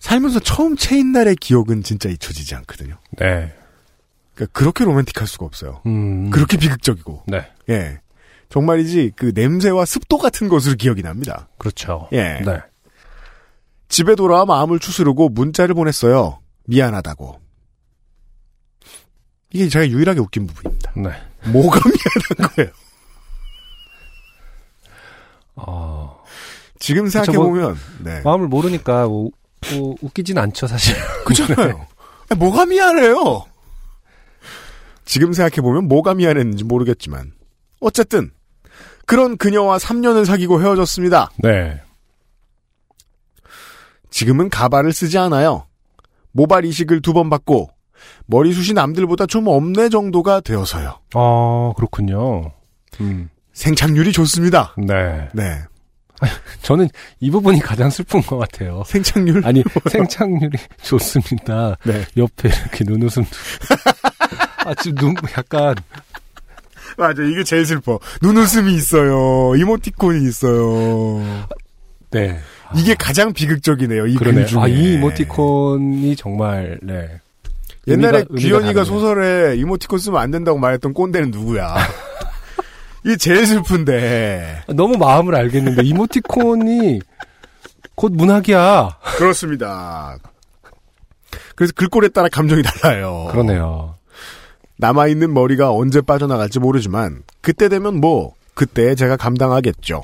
[0.00, 2.98] 살면서 처음 체인 날의 기억은 진짜 잊혀지지 않거든요.
[3.12, 3.54] 네.
[4.34, 5.82] 그러니까 그렇게 로맨틱할 수가 없어요.
[5.86, 6.30] 음.
[6.30, 7.24] 그렇게 비극적이고.
[7.28, 7.48] 네.
[7.68, 8.00] 예.
[8.52, 11.48] 정말이지 그 냄새와 습도 같은 것으로 기억이 납니다.
[11.56, 12.10] 그렇죠.
[12.12, 12.42] 예.
[12.44, 12.60] 네.
[13.88, 16.38] 집에 돌아와 마음을 추스르고 문자를 보냈어요.
[16.66, 17.40] 미안하다고.
[19.54, 20.92] 이게 제가 유일하게 웃긴 부분입니다.
[20.96, 21.50] 네.
[21.50, 21.80] 뭐가
[22.36, 22.70] 미안한 거예요?
[25.56, 26.22] 어.
[26.78, 28.20] 지금 그쵸, 생각해 보면, 네.
[28.20, 29.30] 마음을 모르니까 뭐,
[29.72, 30.94] 뭐 웃기진 않죠 사실.
[31.24, 31.86] 그잖아요.
[32.28, 33.46] 아니, 뭐가 미안해요?
[35.06, 37.32] 지금 생각해 보면 뭐가 미안했는지 모르겠지만.
[37.80, 38.30] 어쨌든,
[39.06, 41.30] 그런 그녀와 3년을 사귀고 헤어졌습니다.
[41.38, 41.80] 네.
[44.10, 45.66] 지금은 가발을 쓰지 않아요.
[46.32, 47.70] 모발 이식을 두 번 받고,
[48.26, 50.98] 머리숱이 남들보다 좀 없네 정도가 되어서요.
[51.14, 52.52] 아 그렇군요.
[53.00, 53.28] 음.
[53.52, 54.74] 생착률이 좋습니다.
[54.78, 55.28] 네.
[55.34, 55.58] 네.
[56.62, 56.88] 저는
[57.20, 58.82] 이 부분이 가장 슬픈 것 같아요.
[58.86, 59.44] 생착률?
[59.46, 61.76] 아니, 생착률이 좋습니다.
[61.84, 62.04] 네.
[62.16, 63.24] 옆에 이렇게 눈웃음.
[64.64, 65.74] 아, 지금 눈, 약간,
[66.98, 67.98] 맞아, 이게 제일 슬퍼.
[68.22, 69.54] 눈웃음이 있어요.
[69.56, 71.46] 이모티콘이 있어요.
[72.10, 72.38] 네.
[72.74, 74.46] 이게 가장 비극적이네요, 이 그러네.
[74.56, 77.20] 아, 이 이모티콘이 정말, 네.
[77.88, 78.84] 옛날에 의미가- 의미가 귀현이가 다르네요.
[78.84, 81.74] 소설에 이모티콘 쓰면 안 된다고 말했던 꼰대는 누구야?
[83.04, 84.62] 이게 제일 슬픈데.
[84.74, 87.00] 너무 마음을 알겠는데, 이모티콘이
[87.94, 88.98] 곧 문학이야.
[89.18, 90.16] 그렇습니다.
[91.56, 93.28] 그래서 글꼴에 따라 감정이 달라요.
[93.32, 93.91] 그러네요.
[94.82, 100.02] 남아있는 머리가 언제 빠져나갈지 모르지만, 그때 되면 뭐, 그때 제가 감당하겠죠.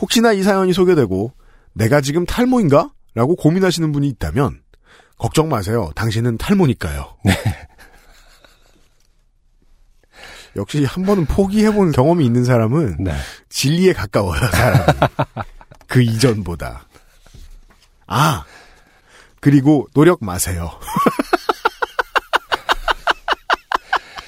[0.00, 1.32] 혹시나 이 사연이 소개되고,
[1.72, 2.90] 내가 지금 탈모인가?
[3.14, 4.60] 라고 고민하시는 분이 있다면,
[5.18, 5.92] 걱정 마세요.
[5.94, 7.16] 당신은 탈모니까요.
[10.56, 13.14] 역시 한 번은 포기해본 경험이 있는 사람은 네.
[13.50, 14.84] 진리에 가까워요, 사람이.
[15.86, 16.88] 그 이전보다.
[18.08, 18.44] 아,
[19.40, 20.72] 그리고 노력 마세요.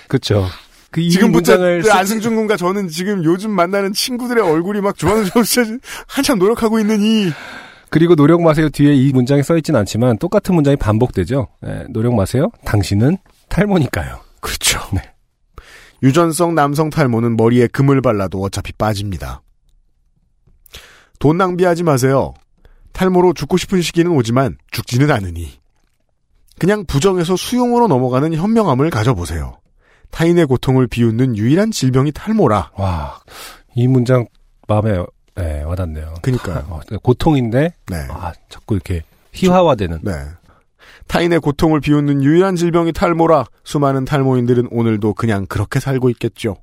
[0.08, 0.46] 그쵸.
[0.90, 5.44] 그이 지금부터 문장을 그 쓰- 안승준 군과 저는 지금 요즘 만나는 친구들의 얼굴이 막 주황주황
[6.08, 7.30] 한참 노력하고 있는 이
[7.90, 11.46] 그리고 노력 마세요 뒤에 이 문장이 써있진 않지만 똑같은 문장이 반복되죠.
[11.66, 12.50] 예, 노력 마세요.
[12.64, 14.18] 당신은 탈모니까요.
[14.40, 14.80] 그렇죠.
[14.94, 15.02] 네.
[16.02, 19.42] 유전성 남성 탈모는 머리에 금을 발라도 어차피 빠집니다.
[21.18, 22.34] 돈 낭비하지 마세요.
[22.92, 25.58] 탈모로 죽고 싶은 시기는 오지만 죽지는 않으니.
[26.58, 29.58] 그냥 부정에서 수용으로 넘어가는 현명함을 가져보세요.
[30.10, 32.72] 타인의 고통을 비웃는 유일한 질병이 탈모라.
[32.74, 33.20] 와,
[33.74, 34.26] 이 문장
[34.66, 35.04] 마음에
[35.38, 36.14] 예, 와닿네요.
[36.22, 36.66] 그니까요.
[36.68, 37.96] 어, 고통인데 네.
[38.10, 39.02] 아, 자꾸 이렇게
[39.32, 40.00] 희화화되는.
[40.02, 40.12] 네.
[41.06, 46.56] 타인의 고통을 비웃는 유일한 질병이 탈모라 수많은 탈모인들은 오늘도 그냥 그렇게 살고 있겠죠.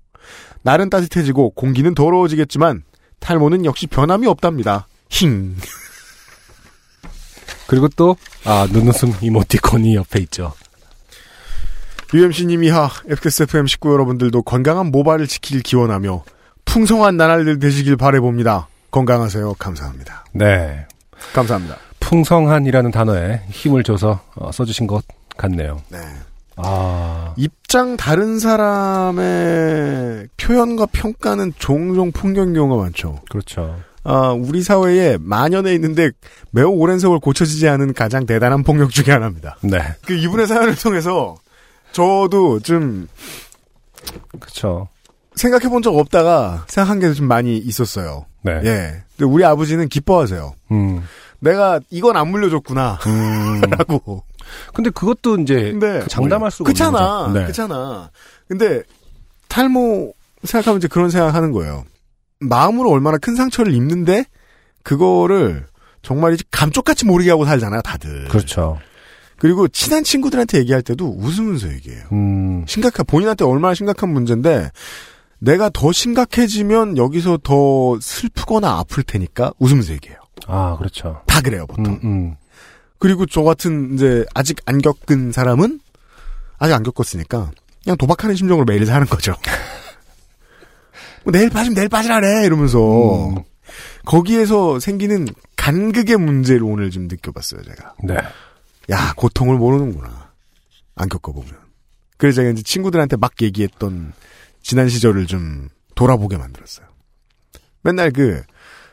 [0.61, 2.83] 날은 따뜻해지고 공기는 더러워지겠지만
[3.19, 4.87] 탈모는 역시 변함이 없답니다.
[5.09, 5.55] 힝.
[7.67, 10.53] 그리고 또 아, 눈웃음 이모티콘이 옆에 있죠.
[12.13, 16.23] UMC님이 하 FXFM 식구 여러분들도 건강한 모발을 지키길 기원하며
[16.65, 18.67] 풍성한 나날들 되시길 바래봅니다.
[18.91, 19.55] 건강하세요.
[19.55, 20.25] 감사합니다.
[20.33, 20.85] 네.
[21.33, 21.77] 감사합니다.
[21.99, 25.03] 풍성한이라는 단어에 힘을 줘서 어, 써주신 것
[25.37, 25.81] 같네요.
[25.89, 25.97] 네.
[26.57, 33.19] 아, 입장 다른 사람의 표현과 평가는 종종 풍경 경우가 많죠.
[33.29, 33.77] 그렇죠.
[34.03, 36.11] 아, 우리 사회에 만연해 있는데
[36.51, 39.57] 매우 오랜 세월 고쳐지지 않은 가장 대단한 폭력 중에 하나입니다.
[39.63, 39.79] 네.
[40.05, 41.35] 그 이분의 사연을 통해서
[41.95, 43.07] 저도 좀
[44.39, 44.87] 그렇죠.
[45.35, 48.25] 생각해 본 적 없다가 생각한 게 좀 많이 있었어요.
[48.41, 48.59] 네.
[48.63, 49.03] 예.
[49.17, 50.53] 근데 우리 아버지는 기뻐하세요.
[50.71, 51.03] 음.
[51.39, 52.99] 내가 이건 안 물려줬구나.
[53.07, 53.61] 음.
[53.69, 54.23] 라고.
[54.73, 57.31] 근데 그것도 이제 근데 장담할 수가 그렇잖아.
[57.33, 57.41] 네.
[57.43, 58.09] 그렇잖아.
[58.47, 58.83] 근데
[59.47, 61.83] 탈모 생각하면 이제 그런 생각하는 거예요.
[62.39, 64.25] 마음으로 얼마나 큰 상처를 입는데
[64.83, 65.65] 그거를
[66.03, 68.25] 정말 이제 감쪽같이 모르게 하고 살잖아요, 다들.
[68.27, 68.77] 그렇죠.
[69.37, 72.03] 그리고 친한 친구들한테 얘기할 때도 웃으면서 얘기해요.
[72.11, 72.65] 음.
[72.67, 74.71] 심각한 본인한테 얼마나 심각한 문제인데
[75.39, 80.19] 내가 더 심각해지면 여기서 더 슬프거나 아플 테니까 웃으면서 얘기해요.
[80.47, 81.21] 아, 그렇죠.
[81.27, 81.85] 다 그래요, 보통.
[81.85, 82.35] 음, 음.
[82.97, 85.79] 그리고 저 같은 이제 아직 안 겪은 사람은
[86.57, 87.51] 아직 안 겪었으니까
[87.83, 89.33] 그냥 도박하는 심정으로 매일 사는 거죠.
[91.23, 93.43] 뭐 내일 빠지면 내일 빠지라래 이러면서 음.
[94.05, 97.93] 거기에서 생기는 간극의 문제를 오늘 좀 느껴봤어요 제가.
[98.03, 98.15] 네.
[98.91, 100.33] 야 고통을 모르는구나
[100.95, 101.53] 안 겪어보면.
[102.17, 104.13] 그래서 제가 이제 친구들한테 막 얘기했던
[104.61, 106.87] 지난 시절을 좀 돌아보게 만들었어요.
[107.81, 108.43] 맨날 그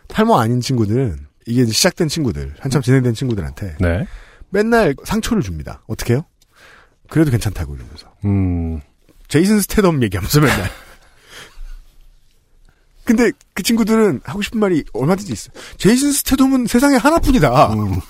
[0.09, 4.07] 탈모 아닌 친구들은 이게 이제 시작된 친구들 한참 진행된 친구들한테 네.
[4.51, 5.83] 맨날 상처를 줍니다.
[5.87, 6.25] 어떻게 해요?
[7.09, 8.13] 그래도 괜찮다고 이러면서.
[8.25, 8.81] 음.
[9.29, 10.71] 제이슨 스테덤 얘기하면서 맨날.
[13.05, 15.53] 근데 그 친구들은 하고 싶은 말이 얼마든지 있어요.
[15.79, 17.73] 제이슨 스테덤은 세상에 하나뿐이다.
[17.73, 18.01] 음.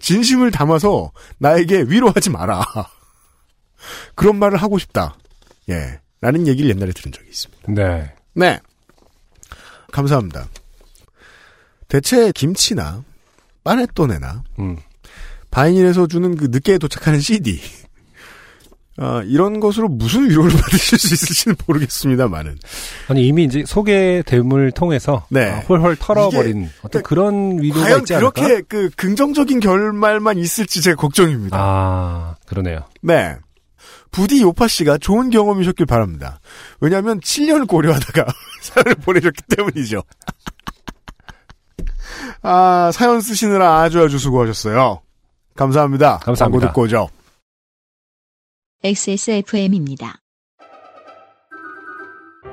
[0.00, 2.64] 진심을 담아서 나에게 위로하지 마라.
[4.14, 5.16] 그런 말을 하고 싶다.
[5.70, 6.00] 예.
[6.20, 7.72] 라는 얘기를 옛날에 들은 적이 있습니다.
[7.72, 8.14] 네.
[8.34, 8.60] 네.
[9.92, 10.48] 감사합니다.
[11.88, 13.04] 대체 김치나
[13.62, 14.78] 빠네또네나 음.
[15.50, 17.60] 바이닐에서 주는 그 늦게 도착하는 CD
[18.96, 22.58] 아, 이런 것으로 무슨 위로를 받으실 수 있을지는 모르겠습니다만은
[23.08, 25.50] 아니 이미 이제 소개 대문을 통해서 네.
[25.50, 28.30] 아, 홀홀 털어버린 어떤 그런 위로가 과연 있지 않을까?
[28.32, 31.56] 그렇게 그 긍정적인 결말만 있을지 제가 걱정입니다.
[31.60, 32.84] 아 그러네요.
[33.00, 33.36] 네.
[34.12, 36.38] 부디 요파 씨가 좋은 경험이셨길 바랍니다.
[36.80, 38.26] 왜냐하면 7년을 고려하다가
[38.62, 40.04] 사연을 보내셨기 때문이죠.
[42.42, 45.00] 아 사연 쓰시느라 아주 아주 수고하셨어요.
[45.56, 46.18] 감사합니다.
[46.18, 46.44] 감사합니다.
[46.44, 47.08] 광고 듣고 오죠.
[48.86, 50.20] XSFM입니다.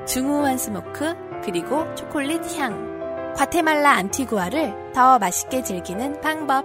[0.08, 1.14] 중후한 스모크,
[1.44, 3.34] 그리고 초콜릿 향.
[3.36, 6.64] 과테말라 안티구아를 더 맛있게 즐기는 방법.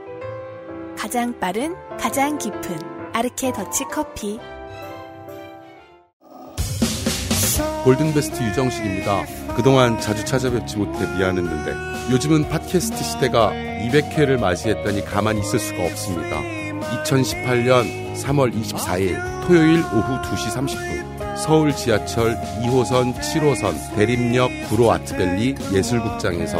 [0.98, 4.40] 가장 빠른, 가장 깊은 아르케 더치 커피.
[7.84, 9.26] 골든베스트 유정식입니다.
[9.58, 16.57] 그동안 자주 찾아뵙지 못해 미안했는데 요즘은 팟캐스트 시대가 200회를 맞이했다니 가만히 있을 수가 없습니다.
[17.04, 26.60] 2018년 3월 24일 토요일 오후 2시 30분 서울 지하철 2호선 7호선 대림역 구로 아트밸리 예술극장에서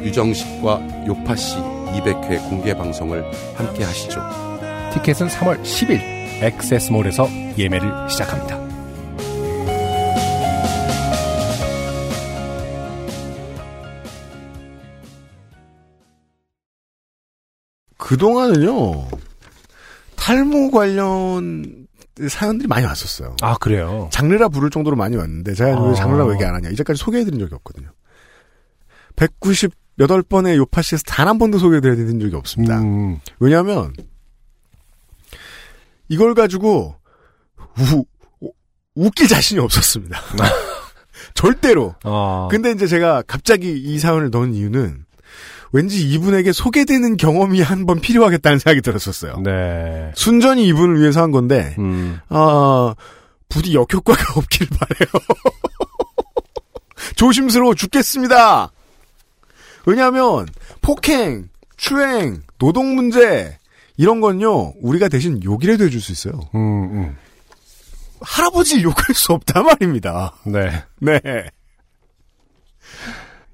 [0.00, 3.24] 유정식과 요파씨 200회 공개 방송을
[3.56, 4.20] 함께 하시죠.
[4.94, 6.00] 티켓은 3월 10일
[6.42, 8.62] 액세스몰에서 예매를 시작합니다.
[17.96, 19.06] 그동안은요,
[20.22, 21.86] 탈모 관련
[22.28, 23.34] 사연들이 많이 왔었어요.
[23.42, 24.08] 아, 그래요?
[24.12, 25.82] 장르라 부를 정도로 많이 왔는데, 제가 아.
[25.88, 26.68] 왜 장르라고 얘기 안 하냐.
[26.70, 27.88] 이제까지 소개해드린 적이 없거든요.
[29.16, 32.78] 198번의 요파시에서 단 한 번도 소개해드린 적이 없습니다.
[32.80, 33.92] 음, 왜냐하면
[36.08, 36.94] 이걸 가지고
[37.78, 38.04] 우,
[38.40, 38.52] 우-
[38.94, 40.20] 웃길 자신이 없었습니다.
[41.34, 41.94] 절대로.
[42.04, 45.04] 아, 근데 이제 제가 갑자기 이 사연을 넣은 이유는
[45.72, 49.38] 왠지 이분에게 소개되는 경험이 한 번 필요하겠다는 생각이 들었었어요.
[49.42, 50.12] 네.
[50.14, 52.94] 순전히 이분을 위해서 한 건데 음, 아
[53.48, 55.08] 부디 역효과가 없길 바래요.
[57.16, 58.70] 조심스러워 죽겠습니다.
[59.86, 60.46] 왜냐하면
[60.80, 63.58] 폭행, 추행, 노동 문제
[63.96, 66.40] 이런 건요 우리가 대신 욕이라도 해줄 수 있어요.
[66.54, 67.16] 음, 음.
[68.20, 70.34] 할아버지 욕할 수 없단 말입니다.
[70.46, 70.84] 네.
[71.00, 71.20] 네.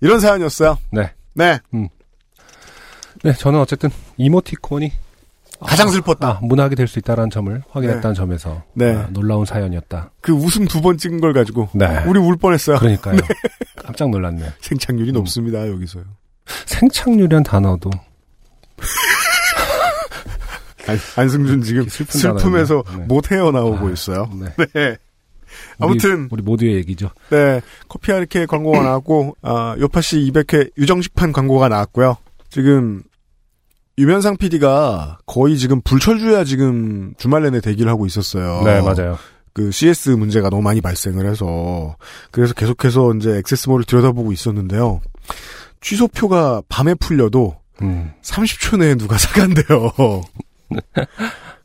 [0.00, 0.78] 이런 사연이었어요.
[0.92, 1.12] 네.
[1.34, 1.58] 네.
[3.24, 4.92] 네, 저는 어쨌든 이모티콘이
[5.60, 6.28] 가장 슬펐다.
[6.28, 8.94] 아, 문학이 될 수 있다는 점을 확인했다는 점에서 네.
[8.94, 10.10] 아, 놀라운 사연이었다.
[10.20, 12.04] 그 웃음 두 번 찍은 걸 가지고 네.
[12.06, 12.78] 우리 울 뻔했어요.
[12.78, 13.18] 그러니까요.
[13.84, 14.52] 깜짝 놀랐네.
[14.60, 16.04] 생착률이 높습니다 여기서요.
[16.66, 17.90] 생착률이란 단어도
[20.86, 22.82] 안, 안승준 지금 슬픔에서.
[22.96, 23.04] 네.
[23.06, 24.30] 못 헤어나오고 아, 있어요.
[24.32, 24.46] 네.
[24.74, 24.96] 네.
[25.80, 27.10] 아무튼 우리, 우리 모두의 얘기죠.
[27.30, 32.16] 네 커피 아르케 광고가 나왔고 아, 요파시 200회 유정식판 광고가 나왔고요.
[32.50, 33.02] 지금
[33.98, 38.62] 유면상 PD가 거의 지금 불철주야 지금 주말 내내 대기를 하고 있었어요.
[38.64, 39.18] 네, 맞아요.
[39.52, 41.96] 그 CS 문제가 너무 많이 발생을 해서
[42.30, 45.00] 그래서 계속해서 이제 액세스몰을 들여다보고 있었는데요.
[45.80, 48.12] 취소표가 밤에 풀려도 음.
[48.22, 49.92] 30초 내에 누가 사간대요.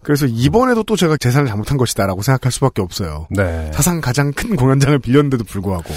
[0.01, 3.27] 그래서 이번에도 또 제가 계산을 잘못한 것이다라고 생각할 수밖에 없어요.
[3.29, 3.69] 네.
[3.73, 5.93] 사상 가장 큰 공연장을 빌렸는데도 불구하고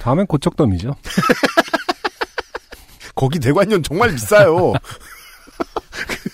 [0.00, 0.96] 다음엔 고척돔이죠.
[3.14, 4.72] 거기 대관료 정말 비싸요.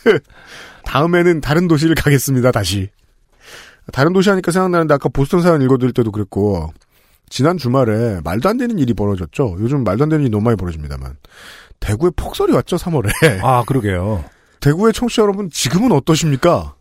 [0.02, 0.20] 그
[0.84, 2.52] 다음에는 다른 도시를 가겠습니다.
[2.52, 2.90] 다시
[3.92, 6.72] 다른 도시 하니까 생각나는데 아까 보스턴 사연 읽어드릴 때도 그랬고
[7.28, 9.56] 지난 주말에 말도 안 되는 일이 벌어졌죠.
[9.60, 11.16] 요즘 말도 안 되는 일이 너무 많이 벌어집니다만
[11.80, 12.76] 대구에 폭설이 왔죠.
[12.76, 13.10] 3월에
[13.42, 14.24] 아, 그러게요.
[14.60, 16.74] 대구의 청취자 여러분 지금은 어떠십니까?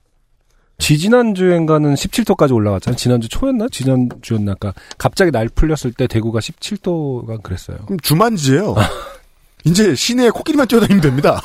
[0.78, 2.98] 지지난주엔가는 17도까지 올라갔잖아요.
[2.98, 3.68] 지난주 초였나?
[3.72, 4.56] 지난주였나?
[4.56, 7.78] 까 갑자기 날 풀렸을 때 대구가 17도가 그랬어요.
[7.86, 8.76] 그럼 주만지예요.
[9.64, 11.40] 이제 시내에 코끼리만 뛰어다니면 됩니다.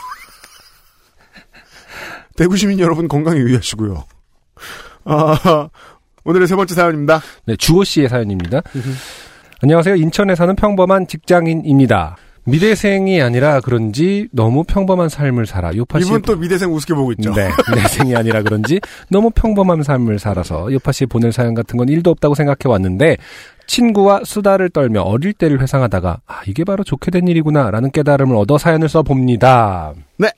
[2.37, 4.05] 대구 시민 여러분 건강에 유의하시고요.
[5.05, 5.69] 아,
[6.25, 7.21] 오늘의 세 번째 사연입니다.
[7.47, 8.63] 네, 주호 씨의 사연입니다.
[9.63, 9.97] 안녕하세요.
[9.97, 12.17] 인천에 사는 평범한 직장인입니다.
[12.49, 15.75] 미대생이 아니라 그런지 너무 평범한 삶을 살아.
[15.75, 17.33] 요파 씨 이분 또 미대생 우습게 보고 있죠.
[17.35, 22.11] 네, 미대생이 아니라 그런지 너무 평범한 삶을 살아서 요파 씨에 보낼 사연 같은 건 일도
[22.11, 23.17] 없다고 생각해 왔는데
[23.67, 28.89] 친구와 수다를 떨며 어릴 때를 회상하다가 아 이게 바로 좋게 된 일이구나라는 깨달음을 얻어 사연을
[28.89, 29.93] 써 봅니다.
[30.19, 30.31] 네.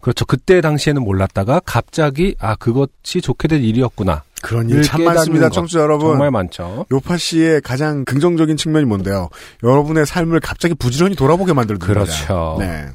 [0.00, 0.24] 그렇죠.
[0.24, 4.22] 그때 당시에는 몰랐다가 갑자기 아 그것이 좋게 된 일이었구나.
[4.42, 6.08] 그런 일 참 많습니다, 청취자 여러분.
[6.10, 6.86] 정말 많죠.
[6.90, 9.28] 요파 씨의 가장 긍정적인 측면이 뭔데요?
[9.62, 12.56] 여러분의 삶을 갑자기 부지런히 돌아보게 만들는 그렇죠.
[12.58, 12.86] 네.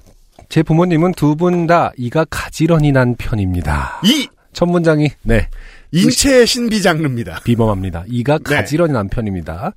[0.50, 4.02] 제 부모님은 두 분 다 이가 가지런히 난 편입니다.
[4.04, 5.50] 이 첫 문장이 네
[5.92, 7.42] 인체의 신비 장르입니다.
[7.44, 8.06] 비범합니다.
[8.08, 8.56] 이가 네.
[8.56, 9.74] 가지런히 난 편입니다.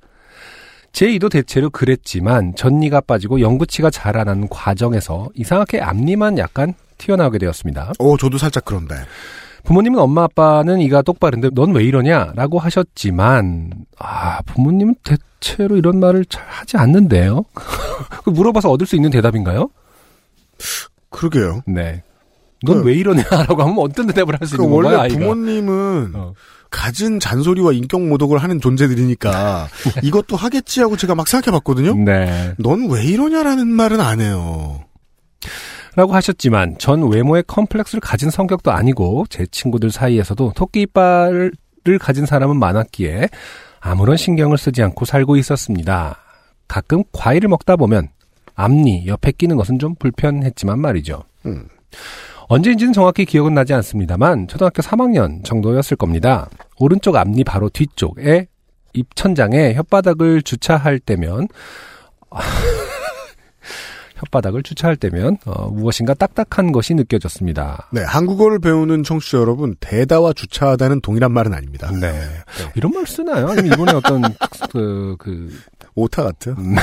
[0.91, 7.93] 제 이도 대체로 그랬지만 전니가 빠지고 영구치가 자라나는 과정에서 이상하게 앞니만 약간 튀어나오게 되었습니다.
[7.99, 8.95] 오, 저도 살짝 그런데.
[9.63, 16.43] 부모님은 엄마 아빠는 이가 똑바른데 넌 왜 이러냐라고 하셨지만 아 부모님은 대체로 이런 말을 잘
[16.47, 17.43] 하지 않는데요.
[18.25, 19.69] 그 물어봐서 얻을 수 있는 대답인가요?
[21.09, 21.61] 그러게요.
[21.67, 22.03] 네.
[22.63, 24.97] 넌 그- 왜 이러냐라고 하면 어떤 대답을 할수그 있는 건가요?
[24.99, 25.15] 원래?
[25.17, 26.33] 부모님은 어.
[26.71, 29.67] 갖은 잔소리와 인격 모독을 하는 존재들이니까
[30.01, 31.95] 이것도 하겠지 하고 제가 막 생각해봤거든요.
[31.95, 32.53] 네.
[32.57, 34.83] 넌 왜 이러냐라는 말은 안 해요.
[35.95, 41.51] 라고 하셨지만 전 외모에 컴플렉스를 가진 성격도 아니고 제 친구들 사이에서도 토끼 이빨을
[41.99, 43.27] 가진 사람은 많았기에
[43.81, 46.17] 아무런 신경을 쓰지 않고 살고 있었습니다.
[46.69, 48.07] 가끔 과일을 먹다 보면
[48.55, 51.23] 앞니 옆에 끼는 것은 좀 불편했지만 말이죠.
[51.45, 51.67] 음.
[52.51, 56.49] 언제인지는 정확히 기억은 나지 않습니다만 초등학교 3학년 정도였을 겁니다.
[56.77, 58.47] 오른쪽 앞니 바로 뒤쪽에
[58.91, 61.47] 입천장에 혓바닥을 주차할 때면
[64.19, 67.87] 혓바닥을 주차할 때면 어, 무엇인가 딱딱한 것이 느껴졌습니다.
[67.93, 71.89] 네, 한국어를 배우는 청취자 여러분, 대다와 주차하다는 동일한 말은 아닙니다.
[72.01, 72.21] 네.
[72.75, 73.47] 이런 말 쓰나요?
[73.47, 74.23] 아니면 이번에 어떤
[74.69, 75.57] 그, 그
[75.95, 76.55] 오타 같은.
[76.57, 76.81] 네.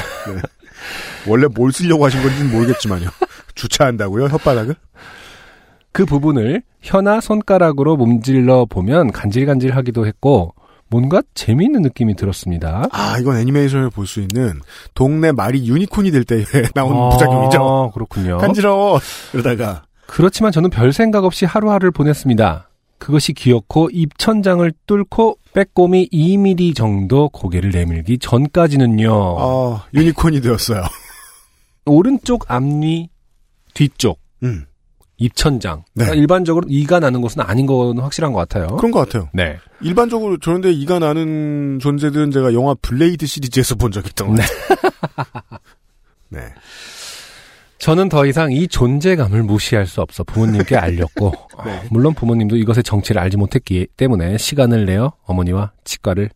[1.29, 3.11] 원래 뭘 쓰려고 하신 건지는 모르겠지만요.
[3.55, 4.29] 주차한다고요?
[4.29, 4.75] 혓바닥을?
[5.99, 10.55] 그 부분을 혀나 손가락으로 문질러 보면 간질간질하기도 했고
[10.87, 12.85] 뭔가 재미있는 느낌이 들었습니다.
[12.93, 14.61] 아, 이건 애니메이션을 볼 수 있는
[14.95, 16.45] 동네 말이 유니콘이 될 때
[16.77, 17.91] 나온 아, 부작용이죠.
[17.95, 18.39] 그렇군요.
[18.39, 19.01] 간지러워.
[19.35, 19.83] 이러다가.
[20.07, 22.69] 그렇지만 저는 별 생각 없이 하루하루를 보냈습니다.
[22.99, 29.11] 그것이 기어코 입천장을 뚫고 빼꼼히 2mm 정도 고개를 내밀기 전까지는요.
[29.13, 30.85] 어, 유니콘이 되었어요.
[31.87, 33.11] 오른쪽 앞니
[33.75, 34.65] 뒤쪽 음.
[35.19, 35.85] 입천장.
[35.95, 36.05] 네.
[36.05, 38.77] 그러니까 일반적으로 이가 나는 곳은 아닌 건 확실한 것 같아요.
[38.77, 39.29] 그런 것 같아요.
[39.35, 39.59] 네.
[39.81, 45.61] 일반적으로 저런데 이가 나는 존재들은 제가 영화 블레이드 시리즈에서 본 적이 있던 것 같아요.
[46.29, 46.41] 네.
[47.79, 51.33] 저는 더 이상 이 존재감을 무시할 수 없어 부모님께 알렸고
[51.65, 51.79] 네.
[51.79, 56.31] 어, 물론 부모님도 이것의 정체를 알지 못했기 때문에 시간을 내어 어머니와 치과를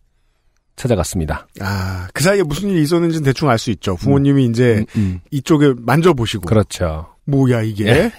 [0.76, 1.48] 찾아갔습니다.
[1.60, 3.96] 아, 그 사이에 무슨 일이 있었는지는 대충 알 수 있죠.
[3.96, 5.20] 부모님이 이제 음, 음.
[5.30, 6.46] 이쪽에 만져보시고.
[6.46, 7.06] 그렇죠.
[7.24, 7.86] 뭐야, 이게?
[7.86, 8.12] 예.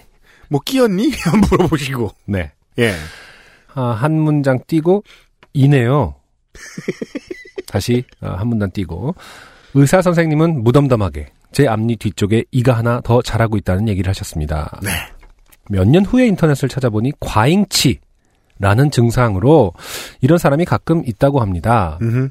[0.54, 1.12] 뭐 끼었니?
[1.50, 2.12] 물어보시고.
[2.26, 2.52] 네.
[2.78, 2.94] 예.
[3.74, 5.04] 아, 한 문장 띄고
[5.54, 6.14] 이네요.
[7.66, 9.16] 다시 아, 한 문단 띄고
[9.74, 14.80] 의사 선생님은 무덤덤하게 제 앞니 뒤쪽에 이가 하나 더 자라고 있다는 얘기를 하셨습니다.
[14.84, 14.90] 네.
[15.72, 19.74] 몇 년 후에 인터넷을 찾아보니 과잉치라는 증상으로
[20.22, 21.98] 이런 사람이 가끔 있다고 합니다.
[22.04, 22.30] 음흠.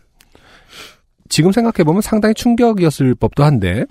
[1.28, 3.84] 지금 생각해보면 상당히 충격이었을 법도 한데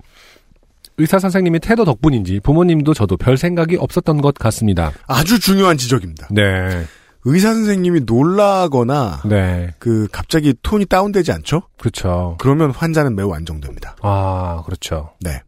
[1.01, 4.91] 의사 선생님의 태도 덕분인지 부모님도 저도 별 생각이 없었던 것 같습니다.
[5.07, 6.27] 아주 중요한 지적입니다.
[6.29, 6.85] 네.
[7.25, 9.73] 의사 선생님이 놀라거나 네.
[9.79, 11.63] 그 갑자기 톤이 다운되지 않죠?
[11.79, 12.37] 그렇죠.
[12.39, 13.95] 그러면 환자는 매우 안정됩니다.
[14.01, 15.13] 아, 그렇죠.
[15.21, 15.41] 네.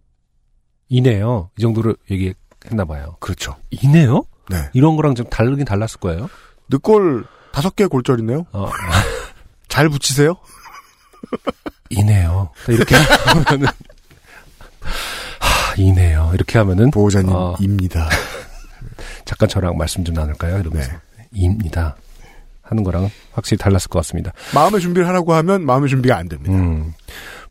[0.89, 1.51] 이네요.
[1.57, 3.15] 이 정도로 얘기했나 봐요.
[3.19, 3.55] 그렇죠.
[3.69, 4.23] 이네요?
[4.49, 4.57] 네.
[4.73, 6.29] 이런 거랑 좀 다르긴 달랐을 거예요.
[6.69, 8.47] 늑골 다섯 개 골절이네요.
[8.53, 8.69] 어,
[9.69, 10.35] 잘 붙이세요?
[11.91, 12.49] 이네요.
[12.67, 13.71] 이렇게 하면은 하,
[15.77, 16.31] 이네요.
[16.33, 18.09] 이렇게 하면은 보호자님 어, 입니다.
[19.25, 20.59] 잠깐 저랑 말씀 좀 나눌까요?
[20.59, 20.91] 이러면서
[21.31, 21.95] 입니다.
[22.61, 24.31] 하는 거랑은 확실히 달랐을 것 같습니다.
[24.55, 26.53] 마음의 준비를 하라고 하면 마음의 준비가 안 됩니다.
[26.53, 26.93] 음.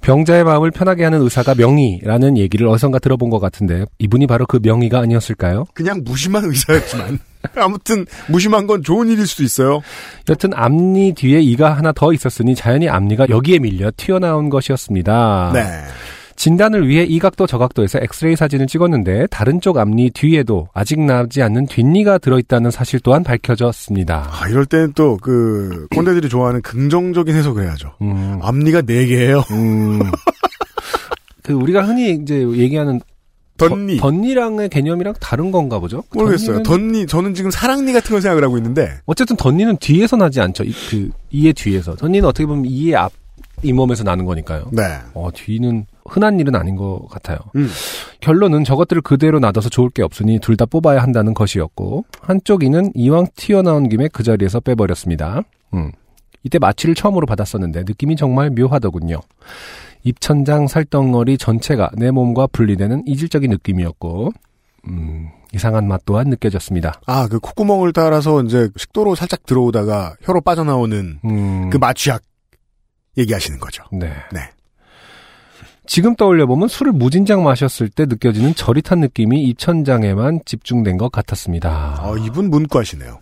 [0.00, 4.98] 병자의 마음을 편하게 하는 의사가 명의라는 얘기를 어디선가 들어본 것 같은데 이분이 바로 그 명의가
[4.98, 5.66] 아니었을까요?
[5.74, 7.20] 그냥 무심한 의사였지만
[7.56, 9.80] 아무튼 무심한 건 좋은 일일 수도 있어요.
[10.28, 15.50] 여튼 앞니 뒤에 이가 하나 더 있었으니 자연히 앞니가 여기에 밀려 튀어나온 것이었습니다.
[15.54, 15.84] 네.
[16.46, 21.40] 진단을 위해 이 각도 저 각도에서 엑스레이 사진을 찍었는데 다른 쪽 앞니 뒤에도 아직 나지
[21.40, 24.28] 않는 뒷니가 들어있다는 사실 또한 밝혀졌습니다.
[24.28, 27.92] 아, 이럴 때는 또 그 꼰대들이 좋아하는 긍정적인 해석을 해야죠.
[28.02, 29.44] 음, 앞니가 네 개예요.
[29.52, 30.00] 음.
[31.44, 33.00] 그 우리가 흔히 이제 얘기하는
[33.56, 33.98] 덧니.
[33.98, 36.02] 덧, 니랑의 개념이랑 다른 건가 보죠?
[36.12, 36.58] 모르겠어요.
[36.58, 40.64] 덧니는- 덧니 저는 지금 사랑니 같은 걸 생각을 하고 있는데 어쨌든 덧니는 뒤에서 나지 않죠.
[40.64, 41.94] 이, 그 이의 뒤에서.
[41.94, 43.12] 덧니는 어떻게 보면 이의 앞
[43.62, 44.70] 잇몸에서 나는 거니까요.
[44.72, 44.82] 네.
[45.14, 47.38] 어, 뒤는 흔한 일은 아닌 것 같아요.
[47.56, 47.68] 음.
[48.20, 53.26] 결론은 저것들을 그대로 놔둬서 좋을 게 없으니 둘 다 뽑아야 한다는 것이었고 한쪽 이는 이왕
[53.36, 55.42] 튀어나온 김에 그 자리에서 빼버렸습니다.
[55.74, 55.92] 음.
[56.44, 59.20] 이때 마취를 처음으로 받았었는데 느낌이 정말 묘하더군요.
[60.04, 64.32] 입천장 살덩어리 전체가 내 몸과 분리되는 이질적인 느낌이었고
[64.88, 67.00] 음, 이상한 맛 또한 느껴졌습니다.
[67.06, 72.22] 아, 그 콧구멍을 따라서 이제 식도로 살짝 들어오다가 혀로 빠져나오는 음, 그 마취약
[73.16, 73.84] 얘기하시는 거죠.
[73.92, 74.12] 네.
[74.32, 74.40] 네.
[75.86, 81.98] 지금 떠올려 보면 술을 무진장 마셨을 때 느껴지는 저릿한 느낌이 입천장에만 집중된 것 같았습니다.
[82.00, 83.18] 어, 이분 문과시네요.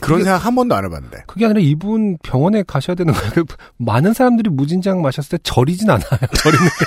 [0.00, 1.22] 그런 그게- 생각 한 번도 안 해봤는데.
[1.26, 3.30] 그게 아니라 이분 병원에 가셔야 되는 거예요.
[3.32, 3.44] 그
[3.76, 6.04] 많은 사람들이 무진장 마셨을 때 저리진 않아요.
[6.42, 6.86] 저리는 게.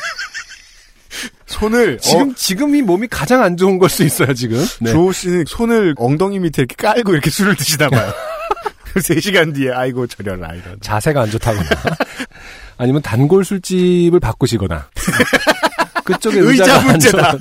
[1.46, 4.34] 손을 지금 어, 지금 이 몸이 가장 안 좋은 걸 수 있어요.
[4.34, 4.58] 지금.
[4.82, 4.92] 네.
[4.92, 8.12] 주호 씨는 손을 엉덩이 밑에 이렇게 깔고 이렇게 술을 드시나 봐요.
[8.96, 10.78] 3시간 뒤에 아이고 저려라 이런.
[10.82, 11.64] 자세가 안 좋다거나
[12.78, 14.88] 아니면 단골 술집을 바꾸시거나
[16.06, 17.38] 그쪽에 의자 문제다.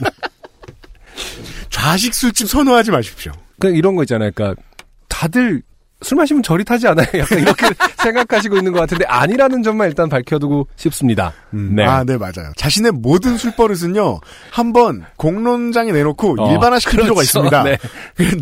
[1.70, 3.32] 좌식 술집 선호하지 마십시오.
[3.58, 4.30] 그 이런 거 있잖아요.
[4.34, 4.60] 그러니까
[5.08, 5.62] 다들
[6.02, 7.06] 술 마시면 저릿하지 않아요.
[7.14, 7.66] 약간 이렇게
[8.02, 11.32] 생각하시고 있는 것 같은데 아니라는 점만 일단 밝혀두고 싶습니다.
[11.50, 11.84] 네.
[11.84, 12.52] 아, 네, 맞아요.
[12.56, 14.20] 자신의 모든 술 버릇은요,
[14.50, 17.04] 한번 공론장에 내놓고 어, 일반화시킬 그렇죠.
[17.04, 17.62] 필요가 있습니다.
[17.62, 17.78] 네.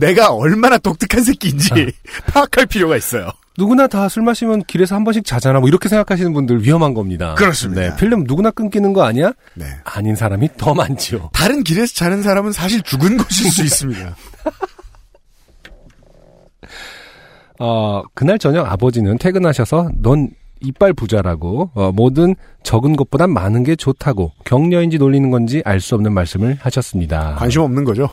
[0.01, 1.93] 내가 얼마나 독특한 새끼인지
[2.33, 3.31] 파악할 필요가 있어요.
[3.61, 5.61] 누구나 다 술 마시면 길에서 한 번씩 자잖아.
[5.61, 7.35] 뭐 이렇게 생각하시는 분들 위험한 겁니다.
[7.35, 7.83] 그렇습니다.
[7.83, 9.33] 네, 필름 누구나 끊기는 거 아니야?
[9.55, 9.67] 네.
[9.85, 11.29] 아닌 사람이 더 많지요.
[11.35, 14.17] 다른 길에서 자는 사람은 사실 죽은 것일 수 있습니다.
[17.61, 20.31] 어, 그날 저녁 아버지는 퇴근하셔서 넌
[20.61, 26.13] 이빨 부자라고 어, 뭐든 적은 것보단 많은 게 좋다고 격려인지 놀리는 건지 알 수 없는
[26.13, 27.37] 말씀을 하셨습니다.
[27.39, 28.09] 관심 없는 거죠.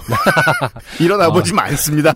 [1.01, 2.13] 이런 아버지 많습니다.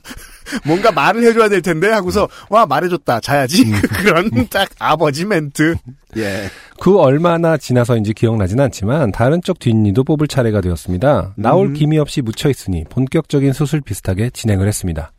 [0.65, 3.69] 뭔가 말을 해줘야 될 텐데 하고서 와 말해줬다 자야지
[4.01, 5.75] 그런 딱 아버지 멘트.
[6.17, 6.49] 예.
[6.79, 11.34] 그 얼마나 지나서인지 기억나진 않지만 다른 쪽 뒷니도 뽑을 차례가 되었습니다.
[11.38, 11.73] 나올 음.
[11.73, 15.11] 김이 없이 묻혀 있으니 본격적인 수술 비슷하게 진행을 했습니다.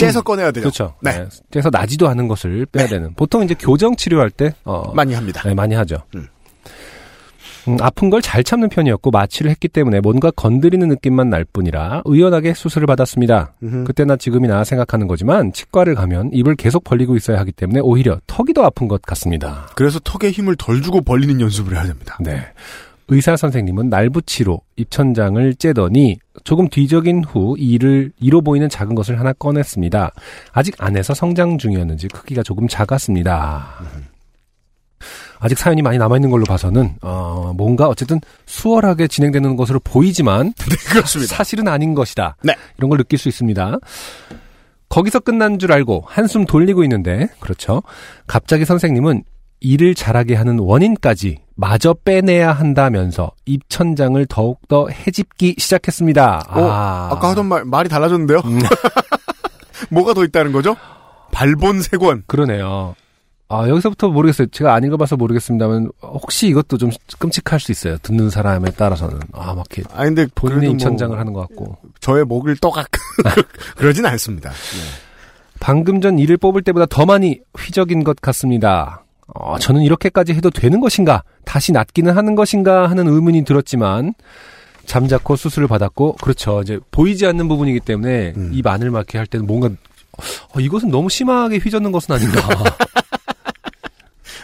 [0.00, 0.62] 째서 꺼내야 돼요.
[0.62, 0.94] 그렇죠.
[1.00, 1.12] 네.
[1.12, 1.26] 네.
[1.50, 3.14] 그래서 나지도 않은 것을 빼야 되는.
[3.14, 5.42] 보통 이제 교정 치료할 때 어, 많이 합니다.
[5.44, 5.96] 네, 많이 하죠.
[6.14, 6.26] 음.
[7.68, 12.54] 음, 아픈 걸 잘 참는 편이었고 마취를 했기 때문에 뭔가 건드리는 느낌만 날 뿐이라 의연하게
[12.54, 13.52] 수술을 받았습니다.
[13.62, 13.84] 음흠.
[13.84, 18.62] 그때나 지금이나 생각하는 거지만 치과를 가면 입을 계속 벌리고 있어야 하기 때문에 오히려 턱이 더
[18.64, 19.66] 아픈 것 같습니다.
[19.74, 22.16] 그래서 턱에 힘을 덜 주고 벌리는 연습을 해야 됩니다.
[22.20, 22.40] 네.
[23.10, 30.12] 의사 선생님은 날붙이로 입천장을 째더니 조금 뒤적인 후 이를 이로 보이는 작은 것을 하나 꺼냈습니다.
[30.52, 33.80] 아직 안에서 성장 중이었는지 크기가 조금 작았습니다.
[35.40, 40.52] 아직 사연이 많이 남아 있는 걸로 봐서는 어, 뭔가 어쨌든 수월하게 진행되는 것으로 보이지만
[40.90, 41.34] 그렇습니다.
[41.34, 42.36] 사실은 아닌 것이다.
[42.44, 42.54] 네.
[42.78, 43.78] 이런 걸 느낄 수 있습니다.
[44.88, 47.82] 거기서 끝난 줄 알고 한숨 돌리고 있는데 그렇죠.
[48.26, 49.24] 갑자기 선생님은
[49.60, 56.44] 일을 잘하게 하는 원인까지 마저 빼내야 한다면서 입천장을 더욱더 해집기 시작했습니다.
[56.48, 58.40] 어, 아 까 하던 말 말이 달라졌는데요.
[59.90, 60.76] 뭐가 더 있다는 거죠?
[61.32, 62.24] 발본 세권.
[62.26, 62.94] 그러네요.
[63.48, 64.46] 아, 여기서부터 모르겠어요.
[64.52, 67.98] 제가 안 읽어봐서 모르겠습니다만, 혹시 이것도 좀 끔찍할 수 있어요.
[67.98, 69.18] 듣는 사람에 따라서는.
[69.32, 69.82] 아, 막 이렇게.
[69.92, 71.76] 아 근데 본인의 그래도 입천장을 뭐 하는 것 같고.
[72.00, 72.86] 저의 목을 떠각
[73.76, 74.52] 그러진 않습니다.
[75.58, 79.02] 방금 전 이를 뽑을 때보다 더 많이 휘적인 것 같습니다.
[79.34, 81.22] 어, 저는 이렇게까지 해도 되는 것인가?
[81.44, 82.88] 다시 낫기는 하는 것인가?
[82.88, 84.14] 하는 의문이 들었지만,
[84.86, 86.60] 잠자코 수술을 받았고, 그렇죠.
[86.62, 88.50] 이제 보이지 않는 부분이기 때문에, 음.
[88.52, 92.40] 입 안을 막게 할 때는 뭔가, 어, 이것은 너무 심하게 휘젓는 것은 아닌가.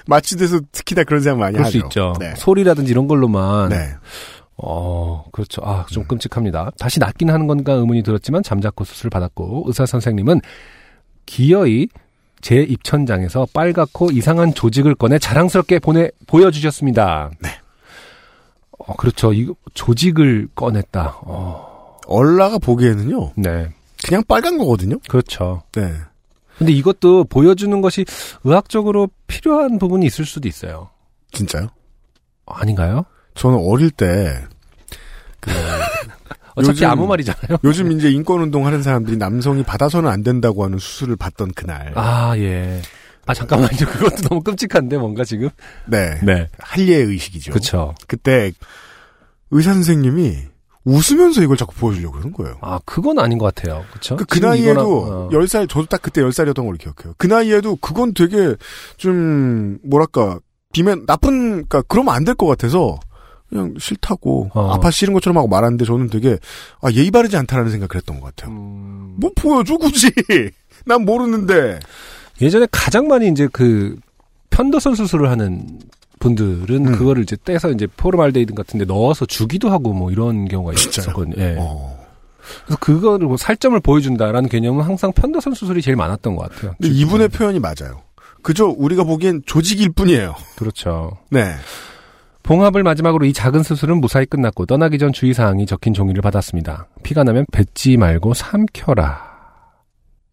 [0.07, 1.78] 마취돼서 특히 다 그런 생각 많이 그럴 하죠.
[1.78, 2.14] 수 있죠.
[2.20, 2.34] 네.
[2.37, 3.70] 소리라든지 이런 걸로만.
[3.70, 3.89] 네.
[4.57, 5.62] 어, 그렇죠.
[5.64, 6.70] 아, 좀 끔찍합니다.
[6.78, 10.41] 다시 낫긴 하는 건가 의문이 들었지만 잠자코 수술을 받았고 의사 선생님은
[11.26, 11.89] 기어이
[12.47, 17.32] 제 입천장에서 빨갛고 이상한 조직을 꺼내 자랑스럽게 보내 보여주셨습니다.
[17.40, 17.49] 네.
[18.78, 19.32] 어, 그렇죠.
[19.32, 21.22] 이 조직을 꺼냈다.
[21.22, 23.32] 어, 얼라가 보기에는요.
[23.34, 23.68] 네.
[24.07, 24.97] 그냥 빨간 거거든요.
[25.09, 25.64] 그렇죠.
[25.72, 25.92] 네.
[26.57, 28.05] 근데 이것도 보여주는 것이
[28.44, 30.90] 의학적으로 필요한 부분이 있을 수도 있어요.
[31.32, 31.66] 진짜요?
[32.47, 33.07] 아닌가요?
[33.34, 34.40] 저는 어릴 때
[35.40, 35.51] 그,
[36.57, 37.59] 어차피 요즘- 아무 말이잖아요.
[37.65, 41.93] 요즘 이제 인권 운동 하는 사람들이 남성이 받아서는 안 된다고 하는 수술을 받던 그날.
[41.95, 42.83] 아, 예.
[43.27, 43.69] 아, 잠깐만요.
[43.91, 45.49] 그것도 너무 끔찍한데, 뭔가 지금?
[45.87, 46.19] 네.
[46.23, 46.49] 네.
[46.59, 47.53] 할례 의식이죠.
[47.53, 47.95] 그쵸.
[48.09, 48.53] 그때
[49.51, 50.37] 의사 선생님이
[50.85, 52.59] 웃으면서 이걸 자꾸 보여주려고 그러는 거예요.
[52.61, 53.85] 아, 그건 아닌 것 같아요.
[53.93, 54.15] 그쵸?
[54.17, 55.29] 그, 그 나이에도 이거나, 어.
[55.33, 57.15] 10살, 저도 딱 그때 10살이었던 걸로 기억해요.
[57.19, 58.55] 그 나이에도 그건 되게
[58.97, 60.39] 좀, 뭐랄까,
[60.73, 62.99] 비면, 나쁜, 그니까, 그러면 안 될 것 같아서,
[63.49, 64.72] 그냥 싫다고, 어.
[64.72, 66.38] 아파 싫은 것처럼 하고 말하는데 저는 되게,
[66.80, 68.55] 아, 예의 바르지 않다라는 생각을 했던 것 같아요.
[68.55, 69.14] 음.
[69.18, 70.11] 뭐 보여줘, 굳이!
[70.84, 71.78] 난 모르는데.
[72.40, 73.97] 예전에 가장 많이 이제 그,
[74.51, 75.80] 편도선 수술을 하는
[76.18, 76.92] 분들은 음.
[76.92, 80.72] 그거를 이제 떼서 이제 포르말데이드 같은 데 넣어서 주기도 하고 뭐 이런 경우가?
[80.72, 81.34] 있었거든요.
[81.38, 81.57] 예.
[81.59, 81.97] 어.
[82.64, 86.74] 그래서 그거를 뭐 살점을 보여준다라는 개념은 항상 편도선 수술이 제일 많았던 것 같아요.
[86.80, 88.03] 근데 이분의 표현이 맞아요.
[88.42, 90.34] 그저 우리가 보기엔 조직일 뿐이에요.
[90.57, 91.18] 그렇죠.
[91.30, 91.55] 네.
[92.47, 96.86] 봉합을 마지막으로 이 작은 수술은 무사히 끝났고 떠나기 전 주의사항이 적힌 종이를 받았습니다.
[97.03, 99.20] 피가 나면 뱉지 말고 삼켜라.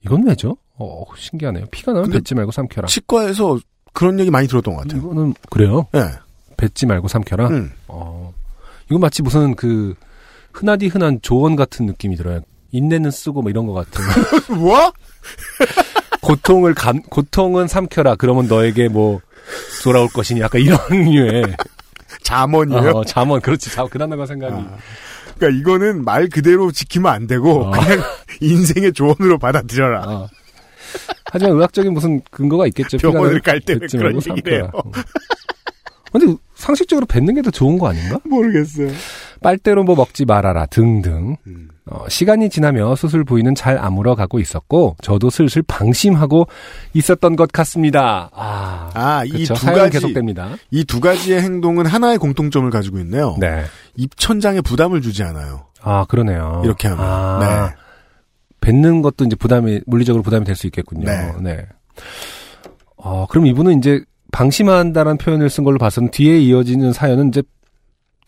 [0.05, 0.55] 이건 왜죠?
[0.77, 1.65] 어, 신기하네요.
[1.71, 2.87] 피가 나면 뱉지 말고 삼켜라.
[2.87, 3.57] 치과에서
[3.93, 5.01] 그런 얘기 많이 들었던 것 같아요.
[5.01, 5.87] 이거는 그래요?
[5.91, 6.01] 네.
[6.55, 7.47] 뱉지 말고 삼켜라.
[7.47, 7.71] 음.
[7.87, 8.31] 어,
[8.85, 9.95] 이건 마치 무슨 그
[10.51, 12.41] 흔하디 흔한 조언 같은 느낌이 들어요.
[12.71, 14.03] 인내는 쓰고 뭐 이런 것 같은.
[14.55, 14.93] 뭐?
[16.21, 18.15] 고통을 감, 고통은 삼켜라.
[18.15, 19.19] 그러면 너에게 뭐
[19.83, 21.55] 돌아올 것이니 약간 이런 류의
[22.23, 22.89] 잠언이에요?
[22.91, 23.71] 어, 잠언 그렇지.
[23.71, 24.53] 잠 그단어가 생각이.
[24.55, 24.77] 아.
[25.37, 27.71] 그러니까 이거는 말 그대로 지키면 안 되고 어.
[27.71, 28.01] 그냥
[28.41, 30.03] 인생의 조언으로 받아들여라.
[30.07, 30.27] 어.
[31.31, 32.97] 하지만 의학적인 무슨 근거가 있겠죠.
[32.97, 34.19] 병원을 갈때왜 뱉지 그런 해요?
[34.21, 34.69] 삼켜라.
[34.73, 34.81] 어.
[36.11, 38.19] 근데 상식적으로 뱉는 게 더 좋은 거 아닌가?
[38.23, 38.89] 모르겠어요.
[39.43, 41.35] 빨대로 뭐 먹지 말아라 등등.
[41.45, 41.67] 음.
[41.85, 46.47] 어, 시간이 지나며 수술 부위는 잘 아물어 가고 있었고 저도 슬슬 방심하고
[46.93, 48.29] 있었던 것 같습니다.
[48.33, 49.53] 아, 아, 이 그쵸.
[49.53, 50.55] 두 사연은 가지 계속됩니다.
[50.71, 53.35] 이 두 가지의 행동은 하나의 공통점을 가지고 있네요.
[53.39, 53.63] 네.
[53.97, 55.65] 입천장에 부담을 주지 않아요.
[55.81, 56.61] 아 그러네요.
[56.63, 57.05] 이렇게 하면.
[57.05, 57.39] 아,
[57.69, 57.75] 네.
[58.61, 61.05] 뱉는 것도 이제 부담이 물리적으로 부담이 될 수 있겠군요.
[61.05, 61.33] 네.
[61.41, 61.67] 네.
[62.95, 67.43] 어, 그럼 이분은 이제 방심한다라는 표현을 쓴 걸로 봐서는 뒤에 이어지는 사연은 이제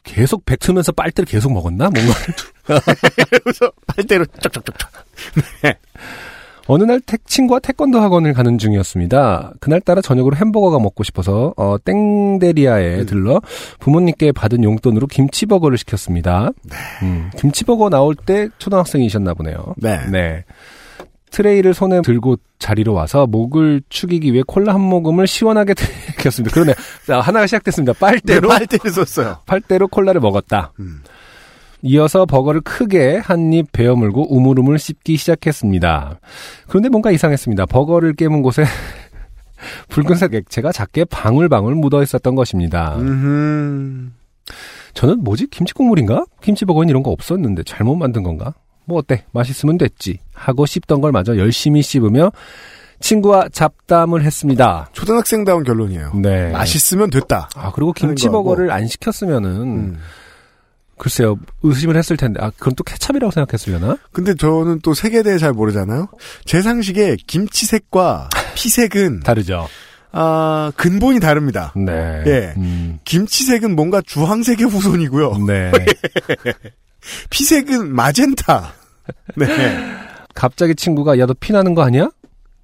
[0.05, 1.89] 계속 뱉으면서 빨대를 계속 먹었나?
[1.89, 2.13] 뭔가.
[3.43, 4.89] 그래서 빨대로 쩍쩍쩍쩍.
[6.67, 9.53] 어느 날 택, 친구와 태권도 학원을 가는 중이었습니다.
[9.59, 13.41] 그날따라 저녁으로 햄버거가 먹고 싶어서, 어, 땡데리아에 들러
[13.79, 16.51] 부모님께 받은 용돈으로 김치버거를 시켰습니다.
[17.03, 19.75] 음, 김치버거 나올 때 초등학생이셨나 보네요.
[20.09, 20.43] 네.
[21.35, 26.53] 트레이를 손에 들고 자리로 와서 목을 축이기 위해 콜라 한 모금을 시원하게 들이켰습니다.
[26.53, 26.73] 그러네.
[27.05, 27.91] 자, 하나가 시작됐습니다.
[27.99, 28.47] 빨대로.
[28.47, 29.39] 네, 빨대를 썼어요.
[29.45, 30.71] 빨대로 콜라를 먹었다.
[30.79, 31.01] 음.
[31.81, 36.19] 이어서 버거를 크게 한 입 베어 물고 우물우물 씹기 시작했습니다.
[36.67, 37.65] 그런데 뭔가 이상했습니다.
[37.65, 38.63] 버거를 깨문 곳에
[39.89, 42.95] 붉은색 액체가 작게 방울방울 묻어 있었던 것입니다.
[42.97, 44.13] 음.
[44.93, 45.47] 저는 뭐지?
[45.47, 46.25] 김치국물인가?
[46.41, 48.53] 김치버거는 이런 거 없었는데 잘못 만든 건가?
[48.85, 49.25] 뭐 어때?
[49.31, 50.19] 맛있으면 됐지.
[50.33, 52.31] 하고 씹던 걸 마저 열심히 씹으며
[52.99, 54.89] 친구와 잡담을 했습니다.
[54.93, 56.13] 초등학생다운 결론이에요.
[56.15, 56.51] 네.
[56.51, 57.49] 맛있으면 됐다.
[57.55, 59.99] 아, 그리고 김치버거를 안 시켰으면은 음.
[60.97, 61.37] 글쎄요.
[61.61, 62.39] 의심을 했을 텐데.
[62.41, 63.97] 아, 그건 또 케찹이라고 생각했으려나?
[64.11, 66.07] 근데 저는 또 색에 대해 잘 모르잖아요.
[66.45, 69.67] 제 상식에 김치색과 피색은 다르죠.
[70.17, 71.73] 아 근본이 다릅니다.
[71.75, 72.23] 네.
[72.25, 72.53] 예.
[72.55, 75.45] 음, 김치색은 뭔가 주황색의 후손이고요.
[75.45, 75.71] 네.
[77.29, 78.73] 피색은 마젠타.
[79.35, 79.47] 네.
[80.33, 82.09] 갑자기 친구가 야 너 피나는 거 아니야?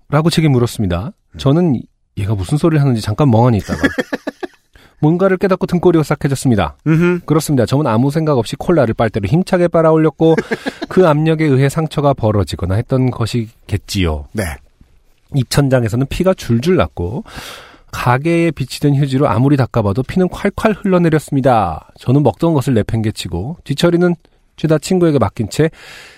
[0.10, 1.12] 라고 제게 물었습니다.
[1.38, 1.82] 저는
[2.18, 3.80] 얘가 무슨 소리를 하는지 잠깐 멍하니 있다가
[5.00, 6.76] 뭔가를 깨닫고 등골이 오싹해졌습니다.
[6.86, 7.22] 음흠.
[7.26, 7.66] 그렇습니다.
[7.66, 10.36] 저는 아무 생각 없이 콜라를 빨대로 힘차게 빨아올렸고
[10.90, 14.26] 그 압력에 의해 상처가 벌어지거나 했던 것이겠지요.
[14.34, 14.44] 네.
[15.34, 17.24] 입천장에서는 피가 줄줄 났고
[17.92, 21.90] 가게에 비치된 휴지로 아무리 닦아봐도 피는 콸콸 흘러내렸습니다.
[22.00, 24.16] 저는 먹던 것을 내팽개치고 뒤처리는
[24.56, 25.70] 죄다 친구에게 맡긴 채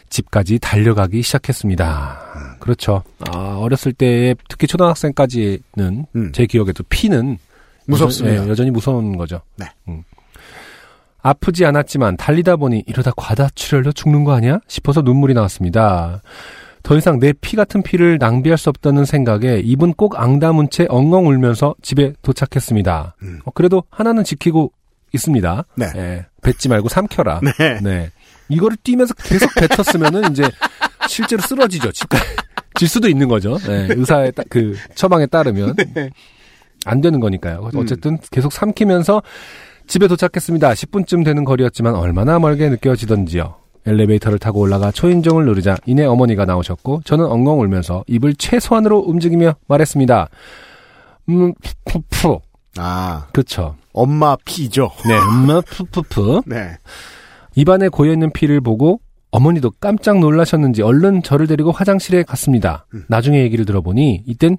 [0.09, 2.57] 집까지 달려가기 시작했습니다.
[2.59, 3.03] 그렇죠.
[3.31, 6.31] 아, 어렸을 때 특히 초등학생까지는 음.
[6.33, 7.37] 제 기억에도 피는
[7.87, 8.35] 무섭습니다.
[8.35, 9.41] 여전, 히 여전히 무서운 거죠.
[9.57, 9.65] 네.
[9.87, 10.03] 음.
[11.21, 14.59] 아프지 않았지만 달리다 보니 이러다 과다출혈로 죽는 거 아니야?
[14.67, 16.21] 싶어서 눈물이 나왔습니다.
[16.83, 21.27] 더 이상 내 피 같은 피를 낭비할 수 없다는 생각에 입은 꼭 앙다문 채 엉엉
[21.27, 23.15] 울면서 집에 도착했습니다.
[23.21, 23.39] 음.
[23.45, 24.73] 어, 그래도 하나는 지키고
[25.13, 25.65] 있습니다.
[25.75, 25.85] 네.
[25.95, 27.39] 예, 뱉지 말고 삼켜라.
[27.41, 27.79] 네.
[27.81, 28.09] 네.
[28.53, 30.43] 이거를 뛰면서 계속 뱉었으면은 이제
[31.07, 31.91] 실제로 쓰러지죠.
[31.91, 32.17] 집가
[32.75, 33.57] 질 수도 있는 거죠.
[33.59, 35.75] 네, 의사의 따- 그 처방에 따르면
[36.85, 37.69] 안 되는 거니까요.
[37.73, 37.79] 음.
[37.79, 39.21] 어쨌든 계속 삼키면서
[39.87, 40.71] 집에 도착했습니다.
[40.73, 43.55] 10분쯤 되는 거리였지만 얼마나 멀게 느껴지던지요.
[43.85, 50.29] 엘리베이터를 타고 올라가 초인종을 누르자 이내 어머니가 나오셨고 저는 엉엉 울면서 입을 최소한으로 움직이며 말했습니다.
[51.29, 51.53] 음,
[51.85, 52.39] 푸푸푸.
[52.77, 53.75] 아 그쵸.
[53.91, 54.89] 엄마 피죠.
[55.05, 56.41] 네, 엄마 푸푸푸.
[56.45, 56.77] 네.
[57.55, 58.99] 입안에 고여있는 피를 보고
[59.31, 62.85] 어머니도 깜짝 놀라셨는지 얼른 저를 데리고 화장실에 갔습니다.
[63.07, 64.57] 나중에 얘기를 들어보니 이땐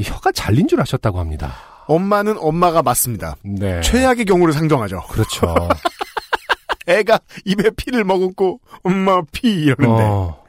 [0.00, 1.52] 혀가 잘린 줄 아셨다고 합니다.
[1.86, 3.36] 엄마는 엄마가 맞습니다.
[3.42, 3.80] 네.
[3.82, 5.02] 최악의 경우를 상정하죠.
[5.10, 5.54] 그렇죠.
[6.86, 10.42] 애가 입에 피를 머금고 엄마 피 이러는데 어,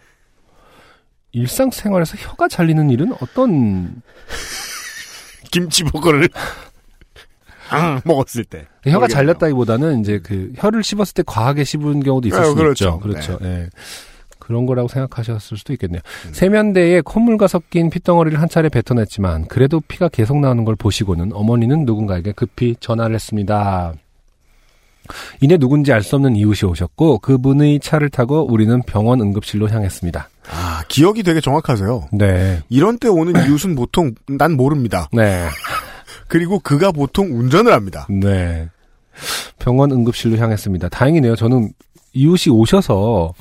[1.34, 4.02] 일상생활에서 혀가 잘리는 일은 어떤
[5.52, 6.30] 김치버거를
[7.70, 9.08] 앙 먹었을 때 혀가 모르겠네요.
[9.08, 12.86] 잘렸다기보다는 이제 그 혀를 씹었을 때 과하게 씹은 경우도 있을 아, 수 그렇죠.
[12.86, 13.00] 있죠.
[13.00, 13.40] 그렇죠.
[13.44, 13.70] 예.
[14.40, 16.02] 그런 거라고 생각하셨을 수도 있겠네요.
[16.32, 22.32] 세면대에 콧물과 섞인 핏덩어리를 한 차례 뱉어냈지만 그래도 피가 계속 나오는 걸 보시고는 어머니는 누군가에게
[22.34, 23.94] 급히 전화를 했습니다.
[25.40, 30.30] 이내 누군지 알 수 없는 이웃이 오셨고 그분의 차를 타고 우리는 병원 응급실로 향했습니다.
[30.52, 32.10] 아 기억이 되게 정확하세요.
[32.12, 32.62] 네.
[32.70, 35.08] 이런 때 오는 이웃은 보통 난 모릅니다.
[35.12, 35.46] 네.
[36.28, 38.08] 그리고 그가 보통 운전을 합니다.
[38.10, 38.70] 네.
[39.60, 40.90] 병원 응급실로 향했습니다.
[40.90, 41.36] 다행이네요.
[41.36, 41.72] 저는
[42.14, 43.34] 이웃이 오셔서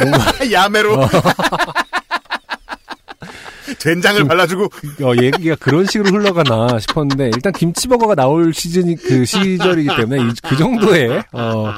[0.00, 0.18] 뭔가
[0.52, 1.08] 야매로 어.
[3.78, 10.22] 된장을 발라주고 어, 얘기가 그런 식으로 흘러가나 싶었는데 일단 김치버거가 나올 시즌이 그 시절이기 때문에
[10.22, 11.72] 이- 그 정도의 어,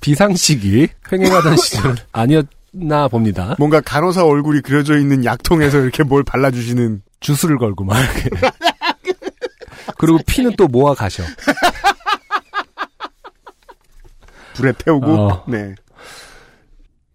[0.00, 3.56] 비상식이 횡행하던 시절 아니었나 봅니다.
[3.58, 8.30] 뭔가 간호사 얼굴이 그려져 있는 약통에서 이렇게 뭘 발라주시는 주스를 걸고 막 이렇게.
[9.96, 11.22] 그리고 피는 또 모아 가셔.
[14.54, 15.44] 불에 태우고 어.
[15.46, 15.74] 네.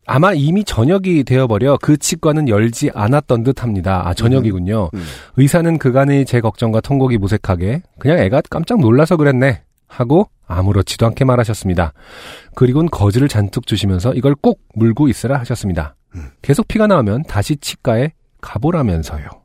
[0.05, 4.07] 아마 이미 저녁이 되어버려 그 치과는 열지 않았던 듯합니다.
[4.07, 4.89] 아 저녁이군요.
[4.93, 5.05] 음.
[5.37, 11.93] 의사는 그간의 제 걱정과 통곡이 무색하게 그냥 애가 깜짝 놀라서 그랬네 하고 아무렇지도 않게 말하셨습니다.
[12.55, 15.95] 그리고는 거즈를 잔뜩 주시면서 이걸 꼭 물고 있으라 하셨습니다.
[16.15, 16.29] 음.
[16.41, 19.42] 계속 피가 나오면 다시 치과에 가보라면서요.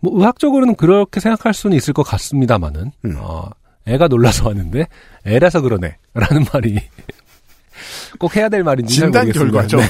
[0.00, 3.16] 뭐 의학적으로는 그렇게 생각할 수는 있을 것 같습니다만은 음.
[3.18, 3.50] 어,
[3.86, 4.86] 애가 놀라서 왔는데
[5.26, 6.78] 애라서 그러네라는 말이
[8.18, 9.30] 꼭 해야 될 말인지 잘 진단.
[9.32, 9.76] 결과죠.
[9.78, 9.86] 네.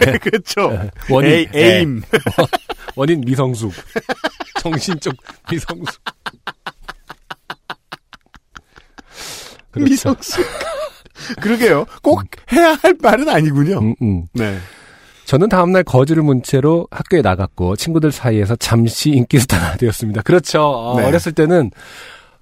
[0.12, 0.88] 네, 그렇죠.
[1.08, 1.76] 원인 에이, 네.
[1.78, 2.02] 에임.
[2.96, 3.72] 원인 미성숙.
[4.60, 5.14] 정신적
[5.50, 6.00] 미성숙.
[9.76, 10.44] 미성숙.
[11.40, 11.86] 그러게요.
[12.02, 13.78] 꼭 해야 할 말은 아니군요.
[13.80, 14.26] 음, 음.
[14.32, 14.58] 네.
[15.30, 20.22] 저는 다음날 거지를 문 채로 학교에 나갔고 친구들 사이에서 잠시 인기스타가 되었습니다.
[20.22, 20.60] 그렇죠.
[20.60, 21.06] 어, 네.
[21.06, 21.70] 어렸을 때는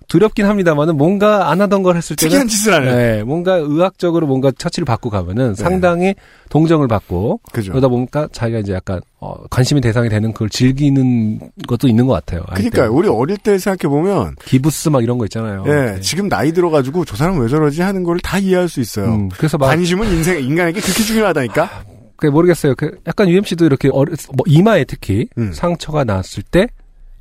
[0.09, 2.97] 두렵긴 합니다만은 뭔가 안 하던 걸 했을 때는 특이한 짓을 하는.
[2.97, 6.15] 네, 뭔가 의학적으로 뭔가 처치를 받고 가면은 상당히
[6.49, 7.73] 동정을 받고 그죠.
[7.73, 12.41] 그러다 보니까 자기가 이제 약간 어, 관심의 대상이 되는 그걸 즐기는 것도 있는 것 같아요.
[12.55, 12.85] 그러니까요.
[12.85, 12.91] 때는.
[12.91, 15.63] 우리 어릴 때 생각해 보면 기부스 막 이런 거 있잖아요.
[15.67, 16.01] 예, 네.
[16.01, 19.09] 지금 나이 들어가지고 저 사람 왜 저러지 하는 걸다 이해할 수 있어요.
[19.09, 21.85] 음, 그래서 막 관심은 인생 인간에게 그렇게 중요하다니까.
[22.19, 22.75] 그 모르겠어요.
[22.75, 25.53] 그 약간 UMC도 이렇게 어렸, 뭐 이마에 특히 음.
[25.53, 26.69] 상처가 났을 때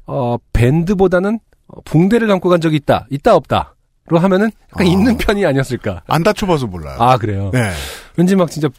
[0.06, 3.76] 어, 밴드보다는 어, 붕대를 감고 간 적이 있다, 있다 없다
[4.10, 4.90] 로 하면은 약간 아.
[4.90, 6.04] 있는 편이 아니었을까.
[6.08, 6.96] 안 다쳐봐서 몰라요.
[7.00, 7.52] 아 그래요.
[7.54, 7.72] 네.
[8.16, 8.70] 왠지 막 진짜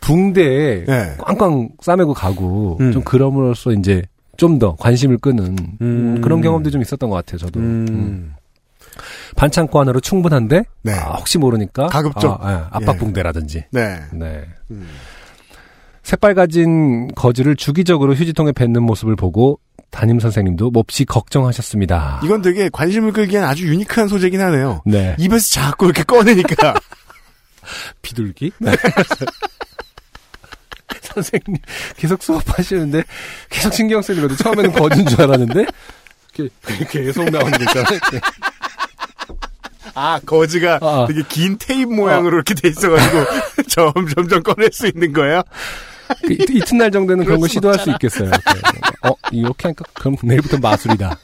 [0.00, 1.16] 붕대에 네.
[1.18, 2.90] 꽝꽝 싸매고 가고 음.
[2.92, 4.02] 좀 그럼으로써 이제
[4.36, 6.20] 좀 더 관심을 끄는 음, 음.
[6.22, 7.36] 그런 경험도 좀 있었던 것 같아요.
[7.36, 7.86] 저도 음.
[7.90, 8.34] 음.
[9.36, 10.92] 반창고 하나로 충분한데 네.
[10.94, 12.42] 아, 혹시 모르니까 가급적.
[12.42, 12.98] 아, 예, 압박 예.
[12.98, 14.00] 붕대라든지 네.
[14.14, 14.44] 네.
[14.70, 14.88] 음.
[16.10, 19.60] 새빨가진 거즈를 주기적으로 휴지통에 뱉는 모습을 보고
[19.90, 22.22] 담임 선생님도 몹시 걱정하셨습니다.
[22.24, 24.82] 이건 되게 관심을 끌기엔 아주 유니크한 소재긴 하네요.
[24.84, 25.14] 네.
[25.20, 26.74] 입에서 자꾸 이렇게 꺼내니까.
[28.02, 28.50] 비둘기?
[28.58, 28.72] 네.
[31.02, 31.56] 선생님
[31.96, 33.04] 계속 수업하시는데
[33.48, 34.36] 계속 신경 쓰이거든.
[34.36, 35.64] 처음에는 거진 줄 알았는데
[36.36, 36.50] 이렇게
[36.88, 38.00] 계속 나오는 거 있잖아요.
[39.94, 41.04] 아, 거즈가 아.
[41.06, 43.24] 되게 긴 테이프 모양으로 이렇게 돼 있어가지고
[43.68, 45.42] 점점점 꺼낼 수 있는 거예요?
[46.26, 48.28] 그 이- 이튿날 정도는 그런 걸 시도할 수 있겠어요.
[48.28, 48.80] 이렇게.
[49.08, 51.18] 어, 이렇게 하니까 그럼 내일부터 마술이다.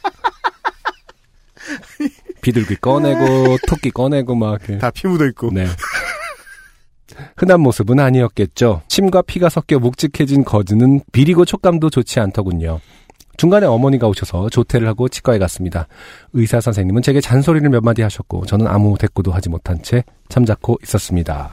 [2.40, 4.60] 비둘기 꺼내고 토끼 꺼내고 막.
[4.80, 5.50] 다 피 묻어 있고.
[5.52, 5.66] 네.
[7.36, 8.82] 흔한 모습은 아니었겠죠.
[8.88, 12.80] 침과 피가 섞여 묵직해진 거즈는 비리고 촉감도 좋지 않더군요.
[13.36, 15.88] 중간에 어머니가 오셔서 조퇴를 하고 치과에 갔습니다.
[16.32, 21.52] 의사 선생님은 제게 잔소리를 몇 마디 하셨고 저는 아무 대꾸도 하지 못한 채 잠자코 있었습니다.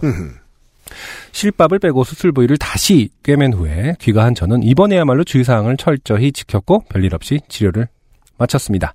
[0.93, 1.29] 음.
[1.31, 7.39] 실밥을 빼고 수술 부위를 다시 꿰맨 후에 귀가한 저는 이번에야말로 주의사항을 철저히 지켰고 별일 없이
[7.47, 7.87] 치료를
[8.37, 8.93] 마쳤습니다.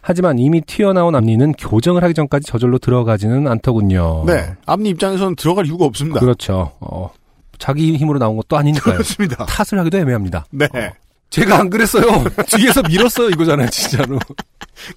[0.00, 4.24] 하지만 이미 튀어나온 앞니는 교정을 하기 전까지 저절로 들어가지는 않더군요.
[4.26, 4.54] 네.
[4.66, 6.20] 앞니 입장에서는 들어갈 이유가 없습니다.
[6.20, 6.72] 그렇죠.
[6.80, 7.10] 어,
[7.58, 8.94] 자기 힘으로 나온 것도 아니니까요.
[8.94, 9.44] 그렇습니다.
[9.46, 10.46] 탓을 하기도 애매합니다.
[10.50, 10.68] 네.
[11.30, 12.24] 제가 안 그랬어요.
[12.48, 13.28] 뒤에서 밀었어요.
[13.30, 14.18] 이거잖아요, 진짜로.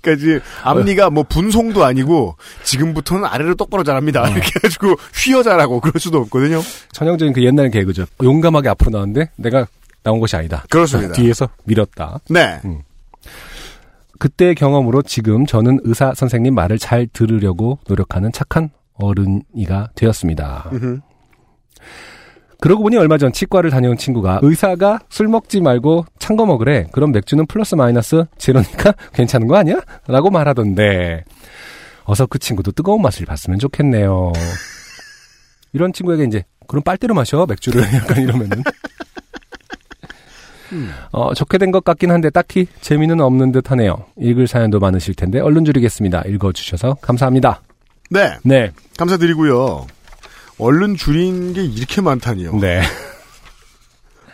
[0.01, 4.27] 그러니까 이제 앞니가 뭐 분송도 아니고 지금부터는 아래로 똑바로 자랍니다.
[4.29, 6.61] 이렇게 해가지고 휘어 자라고 그럴 수도 없거든요.
[6.93, 8.05] 전형적인 그 옛날 개그죠.
[8.23, 9.67] 용감하게 앞으로 나왔는데 내가
[10.03, 10.63] 나온 것이 아니다.
[10.69, 11.13] 그렇습니다.
[11.13, 12.19] 뒤에서 밀었다.
[12.29, 12.59] 네.
[14.19, 20.69] 그때의 경험으로 지금 저는 의사 선생님 말을 잘 들으려고 노력하는 착한 어른이가 되었습니다.
[20.71, 20.99] 음흠.
[22.61, 26.87] 그러고 보니 얼마 전 치과를 다녀온 친구가 의사가 술 먹지 말고 찬 거 먹으래.
[26.93, 29.81] 그럼 맥주는 플러스 마이너스 제로니까 괜찮은 거 아니야?
[30.07, 31.25] 라고 말하던데.
[32.05, 34.31] 어서 그 친구도 뜨거운 맛을 봤으면 좋겠네요.
[35.73, 38.63] 이런 친구에게 이제 그럼 빨대로 마셔 맥주를 약간 이러면은
[41.11, 44.05] 어, 좋게 된 것 같긴 한데 딱히 재미는 없는 듯 하네요.
[44.17, 46.23] 읽을 사연도 많으실 텐데 얼른 줄이겠습니다.
[46.27, 47.61] 읽어주셔서 감사합니다.
[48.09, 48.37] 네.
[48.43, 48.71] 네.
[48.97, 49.85] 감사드리고요.
[50.61, 52.55] 얼른 줄인 게 이렇게 많다니요.
[52.59, 52.83] 네.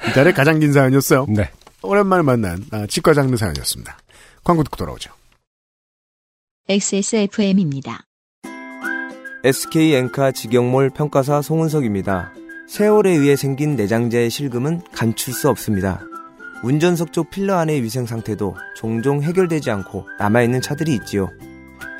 [0.10, 1.26] 이달의 가장 긴 사연이었어요.
[1.30, 1.50] 네.
[1.82, 3.98] 오랜만에 만난 아, 치과 장르 사연이었습니다.
[4.44, 5.12] 광고 듣고 돌아오죠.
[6.68, 8.04] XSFM입니다.
[9.46, 12.34] SK 엔카 직영몰 평가사 송은석입니다.
[12.68, 16.02] 세월에 의해 생긴 내장재의 실금은 감출 수 없습니다.
[16.62, 21.30] 운전석 쪽 필러 안의 위생 상태도 종종 해결되지 않고 남아있는 차들이 있지요.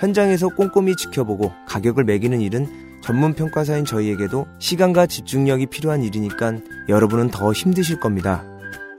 [0.02, 6.58] 현장에서 꼼꼼히 지켜보고 가격을 매기는 일은 전문 평가사인 저희에게도 시간과 집중력이 필요한 일이니까
[6.90, 8.44] 여러분은 더 힘드실 겁니다.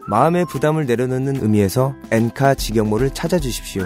[0.07, 3.85] 마음의 부담을 내려놓는 의미에서 엔카 직영몰을 찾아주십시오.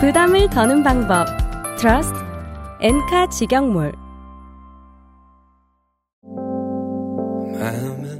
[0.00, 1.28] 부담을 더는 방법.
[1.78, 2.12] Trust
[2.80, 3.92] 엔카 직영몰.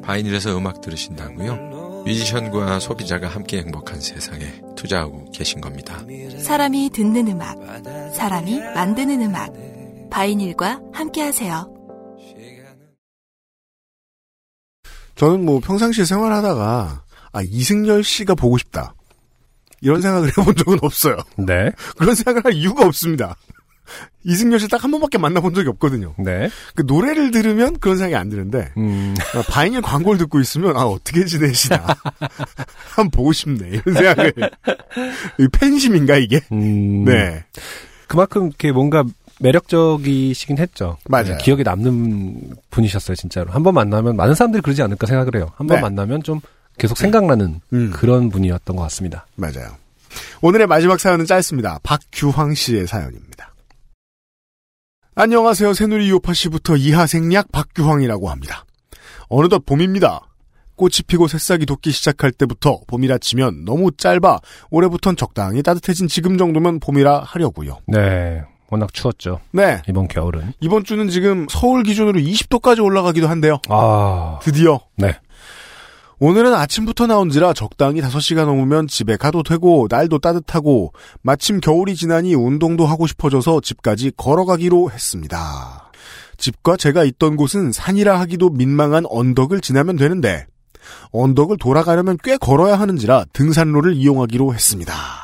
[0.00, 1.73] 바이닐에서 음악 들으신다고요?
[2.04, 6.04] 뮤지션과 소비자가 함께 행복한 세상에 투자하고 계신 겁니다.
[6.38, 7.56] 사람이 듣는 음악,
[8.14, 9.52] 사람이 만드는 음악.
[10.10, 11.68] 바이닐과 함께 하세요.
[15.16, 18.94] 저는 뭐 평상시에 생활하다가 아 이승열 씨가 보고 싶다
[19.80, 21.16] 이런 생각을 해본 적은 없어요.
[21.36, 21.70] 네.
[21.96, 23.36] 그런 생각을 할 이유가 없습니다.
[24.24, 26.14] 이승열 씨 딱 한 번밖에 만나본 적이 없거든요.
[26.18, 26.48] 네.
[26.74, 29.14] 그 노래를 들으면 그런 생각이 안 드는데 음.
[29.34, 31.84] 아, 바이닐 광고를 듣고 있으면 아 어떻게 지내시나
[32.96, 34.32] 한번 보고 싶네 이런 생각을
[35.38, 37.04] 이 팬심인가 이게 음.
[37.04, 37.44] 네
[38.08, 39.04] 그만큼 이렇게 뭔가
[39.40, 40.96] 매력적이시긴 했죠.
[41.08, 41.36] 맞아요.
[41.36, 43.50] 네, 기억에 남는 분이셨어요, 진짜로.
[43.52, 45.50] 한 번 만나면 많은 사람들이 그러지 않을까 생각을 해요.
[45.56, 45.80] 한번 네.
[45.82, 46.40] 만나면 좀
[46.78, 47.90] 계속 생각나는 음.
[47.92, 49.26] 그런 분이었던 것 같습니다.
[49.36, 49.76] 맞아요.
[50.40, 51.80] 오늘의 마지막 사연은 짧습니다.
[51.82, 53.33] 박규황 씨의 사연입니다.
[55.16, 55.74] 안녕하세요.
[55.74, 58.64] 새누리 요파 씨부터 이하 생략 박규황이라고 합니다.
[59.28, 60.22] 어느덧 봄입니다.
[60.74, 66.80] 꽃이 피고 새싹이 돋기 시작할 때부터 봄이라 치면 너무 짧아 올해부턴 적당히 따뜻해진 지금 정도면
[66.80, 67.78] 봄이라 하려고요.
[67.86, 68.42] 네.
[68.70, 69.38] 워낙 추웠죠.
[69.52, 69.80] 네.
[69.88, 70.52] 이번 겨울은.
[70.58, 73.60] 이번 주는 지금 서울 기준으로 20도까지 올라가기도 한데요.
[73.68, 74.40] 아.
[74.42, 74.80] 드디어.
[74.96, 75.14] 네.
[76.20, 80.92] 오늘은 아침부터 나온지라 적당히 5시가 넘으면 집에 가도 되고 날도 따뜻하고
[81.22, 85.90] 마침 겨울이 지나니 운동도 하고 싶어져서 집까지 걸어가기로 했습니다.
[86.36, 90.46] 집과 제가 있던 곳은 산이라 하기도 민망한 언덕을 지나면 되는데
[91.10, 95.23] 언덕을 돌아가려면 꽤 걸어야 하는지라 등산로를 이용하기로 했습니다.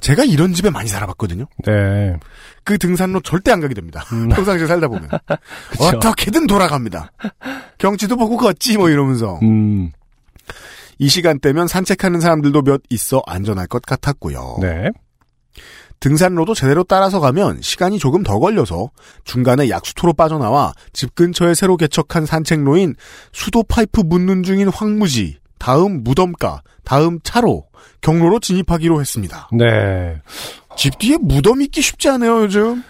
[0.00, 1.46] 제가 이런 집에 많이 살아봤거든요.
[1.66, 2.16] 네.
[2.64, 4.04] 그 등산로 절대 안 가게 됩니다.
[4.32, 5.08] 평상시에 살다 보면.
[5.78, 7.12] 어떻게든 돌아갑니다.
[7.78, 9.38] 경치도 보고 걷지 뭐 이러면서.
[9.42, 9.92] 음.
[10.98, 14.58] 이 시간대면 산책하는 사람들도 몇 있어 안전할 것 같았고요.
[14.60, 14.90] 네.
[16.00, 18.90] 등산로도 제대로 따라서 가면 시간이 조금 더 걸려서
[19.24, 22.94] 중간에 약수토로 빠져나와 집 근처에 새로 개척한 산책로인
[23.32, 27.66] 수도 파이프 묻는 중인 황무지, 다음 무덤가, 다음 차로,
[28.00, 29.50] 경로로 진입하기로 했습니다.
[29.52, 30.20] 네.
[30.76, 32.82] 집 뒤에 무덤 있기 쉽지 않아요, 요즘.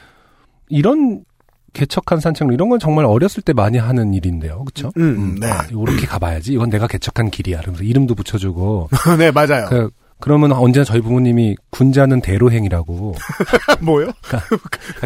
[0.68, 1.24] 이런
[1.72, 4.64] 개척한 산책로 이런 건 정말 어렸을 때 많이 하는 일인데요.
[4.64, 4.92] 그렇죠?
[4.96, 5.48] 음, 네.
[5.48, 6.52] 아, 요렇게 가봐야지.
[6.52, 7.60] 이건 내가 개척한 길이야.
[7.60, 8.88] 그러면서 이름도 붙여주고.
[9.18, 9.66] 네, 맞아요.
[9.68, 9.90] 그,
[10.20, 13.14] 그러면 언제나 저희 부모님이 군자는 대로행이라고.
[13.80, 14.10] 뭐요?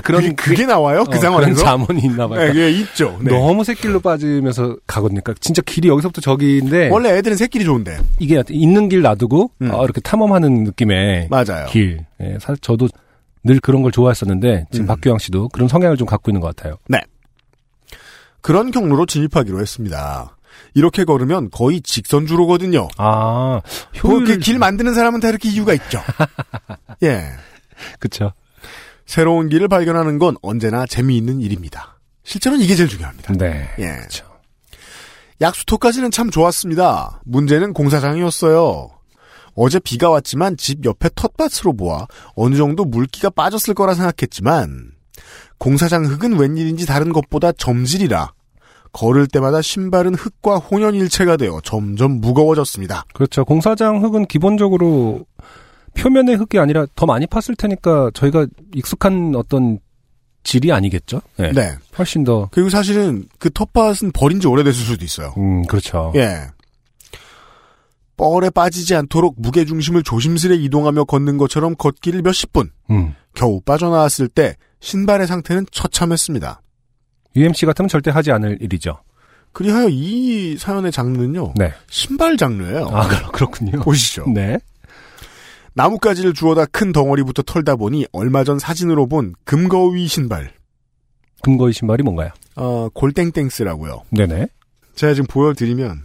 [0.03, 1.05] 그런 그게, 그게 나와요?
[1.05, 1.55] 그 어, 상황에서?
[1.55, 2.53] 그런 자문이 있나 봐요.
[2.53, 3.19] 네, 예, 있죠.
[3.23, 3.31] 네.
[3.31, 5.20] 너무 새길로 빠지면서 가거든요.
[5.23, 7.99] 그러니까 진짜 길이 여기서부터 저기인데 원래 애들은 새길이 좋은데.
[8.19, 11.28] 이게 있는 길 놔두고 어, 이렇게 탐험하는 느낌의 음.
[11.31, 11.66] 맞아요.
[11.69, 12.05] 길.
[12.20, 12.89] 예, 사실 저도
[13.45, 14.86] 늘 그런 걸 좋아했었는데 지금 음.
[14.89, 16.77] 박규영 씨도 그런 성향을 좀 갖고 있는 것 같아요.
[16.89, 16.99] 네.
[18.41, 20.34] 그런 경로로 진입하기로 했습니다.
[20.75, 22.89] 이렇게 걸으면 거의 직선주로거든요.
[22.99, 23.61] 아,
[23.99, 26.01] 그길 만드는 사람은 다 이렇게 이유가 있죠.
[27.03, 27.31] 예.
[27.99, 28.33] 그쵸.
[29.07, 31.99] 새로운 길을 발견하는 건 언제나 재미있는 일입니다.
[32.25, 33.35] 실제로는 이게 제일 중요합니다.
[33.35, 33.69] 네.
[33.79, 34.01] 예.
[35.41, 37.21] 약수토까지는 참 좋았습니다.
[37.25, 38.91] 문제는 공사장이었어요.
[39.57, 44.93] 어제 비가 왔지만 집 옆에 텃밭으로 보아 어느 정도 물기가 빠졌을 거라 생각했지만
[45.59, 48.33] 공사장 흙은 웬일인지 다른 것보다 점질이라
[48.95, 53.05] 걸을 때마다 신발은 흙과 혼연일체가 되어 점점 무거워졌습니다.
[53.12, 53.45] 그렇죠.
[53.45, 55.27] 공사장 흙은 기본적으로
[55.95, 59.81] 표면의 흙이 아니라 더 많이 팠을 테니까 저희가 익숙한 어떤
[60.45, 61.21] 질이 아니겠죠?
[61.37, 61.53] 네.
[61.53, 61.75] 네.
[61.99, 62.49] 훨씬 더.
[62.53, 65.35] 그리고 사실은 그 텃밭은 버린 지 오래됐을 수도 있어요.
[65.39, 66.12] 음, 그렇죠.
[66.15, 66.47] 예.
[68.16, 72.71] 뻘에 빠지지 않도록 무게 중심을 조심스레 이동하며 걷는 것처럼 걷기를 몇십 분.
[72.91, 73.15] 음.
[73.35, 76.61] 겨우 빠져나왔을 때 신발의 상태는 처참했습니다.
[77.36, 78.98] UMC 같으면 절대 하지 않을 일이죠.
[79.52, 81.55] 그리하여 이 사연의 장르는요.
[81.56, 81.73] 네.
[81.89, 82.89] 신발 장르예요.
[82.93, 83.81] 아, 그렇- 그렇군요.
[83.81, 84.27] 보시죠.
[84.35, 84.59] 네.
[85.74, 90.52] 나뭇가지를 주워다 큰 덩어리부터 털다 보니 얼마 전 사진으로 본 금거위 신발.
[91.43, 92.31] 금거위 신발이 뭔가요?
[92.56, 94.02] 어, 골땡땡스라고요.
[94.11, 94.47] 네네.
[94.94, 96.05] 제가 지금 보여드리면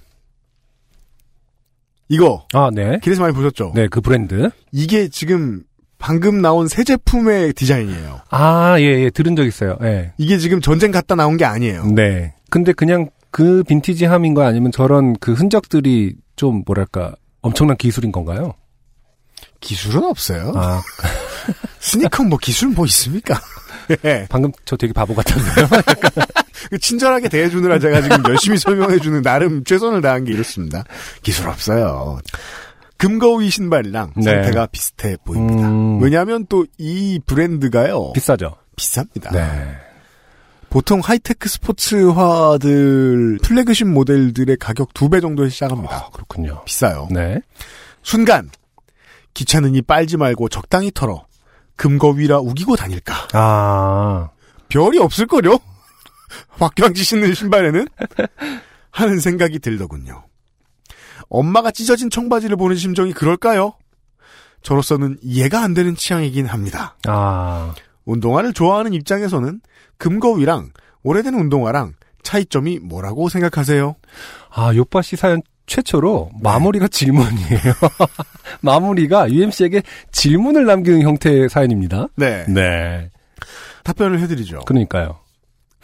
[2.09, 2.99] 이거 아, 네.
[3.03, 3.71] 길에서 많이 보셨죠?
[3.75, 4.49] 네, 그 브랜드.
[4.71, 5.63] 이게 지금
[5.99, 8.21] 방금 나온 새 제품의 디자인이에요.
[8.31, 9.77] 아, 예, 예, 들은 적 있어요.
[9.83, 10.13] 예.
[10.17, 11.85] 이게 지금 전쟁 갔다 나온 게 아니에요.
[11.87, 12.33] 네.
[12.49, 18.53] 근데 그냥 그 빈티지함인 거 아니면 저런 그 흔적들이 좀 뭐랄까 엄청난 기술인 건가요?
[19.59, 20.53] 기술은 없어요.
[20.55, 20.81] 아,
[21.79, 23.39] 스니커 뭐 기술 뭐 있습니까?
[24.05, 24.25] 예.
[24.29, 25.67] 방금 저 되게 바보 같았네요.
[26.69, 30.83] 그 친절하게 대해주느라 제가 지금 열심히 설명해주는 나름 최선을 다한 게 이렇습니다.
[31.23, 32.19] 기술 없어요.
[32.99, 34.23] 금거위 신발이랑 네.
[34.23, 35.67] 상태가 비슷해 보입니다.
[35.69, 38.13] 음, 왜냐하면 또 이 브랜드가요.
[38.13, 38.55] 비싸죠.
[38.75, 39.31] 비쌉니다.
[39.33, 39.75] 네.
[40.69, 45.95] 보통 하이테크 스포츠화들 플래그십 모델들의 가격 두 배 정도에 시작합니다.
[45.95, 46.61] 아, 그렇군요.
[46.65, 47.07] 비싸요.
[47.09, 47.39] 네.
[48.03, 48.49] 순간
[49.33, 51.25] 귀찮으니 빨지 말고 적당히 털어
[51.77, 54.29] 금거위라 우기고 다닐까 아,
[54.67, 55.57] 별이 없을걸요?
[56.59, 57.87] 박경지 신는 신발에는
[58.91, 60.23] 하는 생각이 들더군요.
[61.29, 63.73] 엄마가 찢어진 청바지를 보는 심정이 그럴까요?
[64.61, 66.95] 저로서는 이해가 안 되는 취향이긴 합니다.
[67.07, 67.73] 아,
[68.05, 69.61] 운동화를 좋아하는 입장에서는
[69.97, 70.71] 금거위랑
[71.03, 71.93] 오래된 운동화랑
[72.23, 73.95] 차이점이 뭐라고 생각하세요?
[74.51, 77.59] 아, 요파 씨 사연 최초로 마무리가 질문이에요.
[78.61, 82.07] 마무리가 UMC에게 질문을 남기는 형태의 사연입니다.
[82.15, 82.45] 네.
[82.47, 83.11] 네.
[83.83, 84.61] 답변을 해드리죠.
[84.65, 85.19] 그러니까요.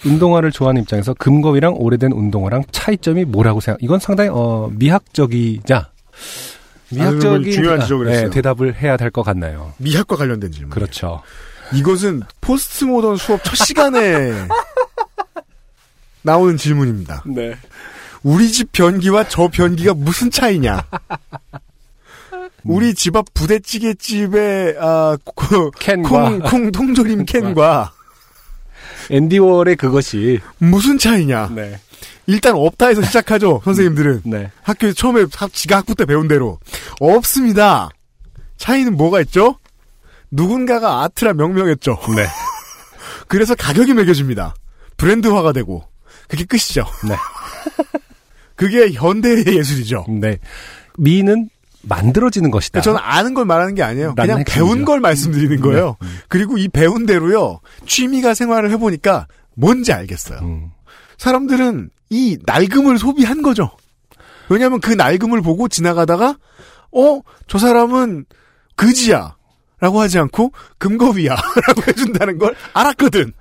[0.05, 3.81] 운동화를 좋아하는 입장에서 금거위랑 오래된 운동화랑 차이점이 뭐라고 생각?
[3.81, 5.89] 이건 상당히 어 미학적이자
[6.91, 8.29] 미학적인 중요한 지적을 네, 했어요.
[8.29, 9.73] 대답을 해야 될 것 같나요?
[9.77, 10.69] 미학과 관련된 질문.
[10.71, 11.21] 그렇죠.
[11.73, 14.31] 이것은 포스트 모던 수업 첫 시간에
[16.21, 17.23] 나오는 질문입니다.
[17.25, 17.55] 네.
[18.23, 20.83] 우리 집 변기와 저 변기가 무슨 차이냐?
[22.63, 26.09] 우리 집 앞 부대찌개집의 아, 그, 캔과.
[26.09, 27.93] 콩, 콩 통조림 캔과
[29.11, 31.49] 앤디 월의 그것이 무슨 차이냐?
[31.55, 31.79] 네.
[32.27, 34.21] 일단 없다 해서 시작하죠, 선생님들은.
[34.25, 34.51] 네.
[34.63, 36.59] 학교에서 처음에 학- 지가 학부 때 배운 대로.
[36.99, 37.89] 없습니다.
[38.57, 39.57] 차이는 뭐가 있죠?
[40.31, 41.99] 누군가가 아트라 명명했죠.
[42.15, 42.25] 네.
[43.27, 44.55] 그래서 가격이 매겨집니다.
[44.97, 45.83] 브랜드화가 되고.
[46.27, 46.85] 그게 끝이죠.
[47.07, 47.15] 네.
[48.55, 50.05] 그게 현대의 예술이죠.
[50.09, 50.39] 네.
[50.97, 51.49] 미는
[51.87, 52.81] 만들어지는 것이다.
[52.81, 54.15] 저는 아는 걸 말하는 게 아니에요.
[54.15, 54.43] 그냥.
[54.47, 55.97] 배운 걸 말씀드리는 거예요.
[56.27, 57.59] 그리고 이 배운 대로요.
[57.87, 60.39] 취미가 생활을 해보니까 뭔지 알겠어요.
[60.41, 60.71] 음.
[61.17, 63.71] 사람들은 이 낡음을 소비한 거죠.
[64.49, 66.37] 왜냐하면 그 낡음을 보고 지나가다가
[66.91, 67.19] 어?
[67.47, 68.25] 저 사람은
[68.75, 69.35] 그지야.
[69.81, 71.35] 라고 하지 않고 금거위야.
[71.67, 73.33] 라고 해준다는 걸 알았거든.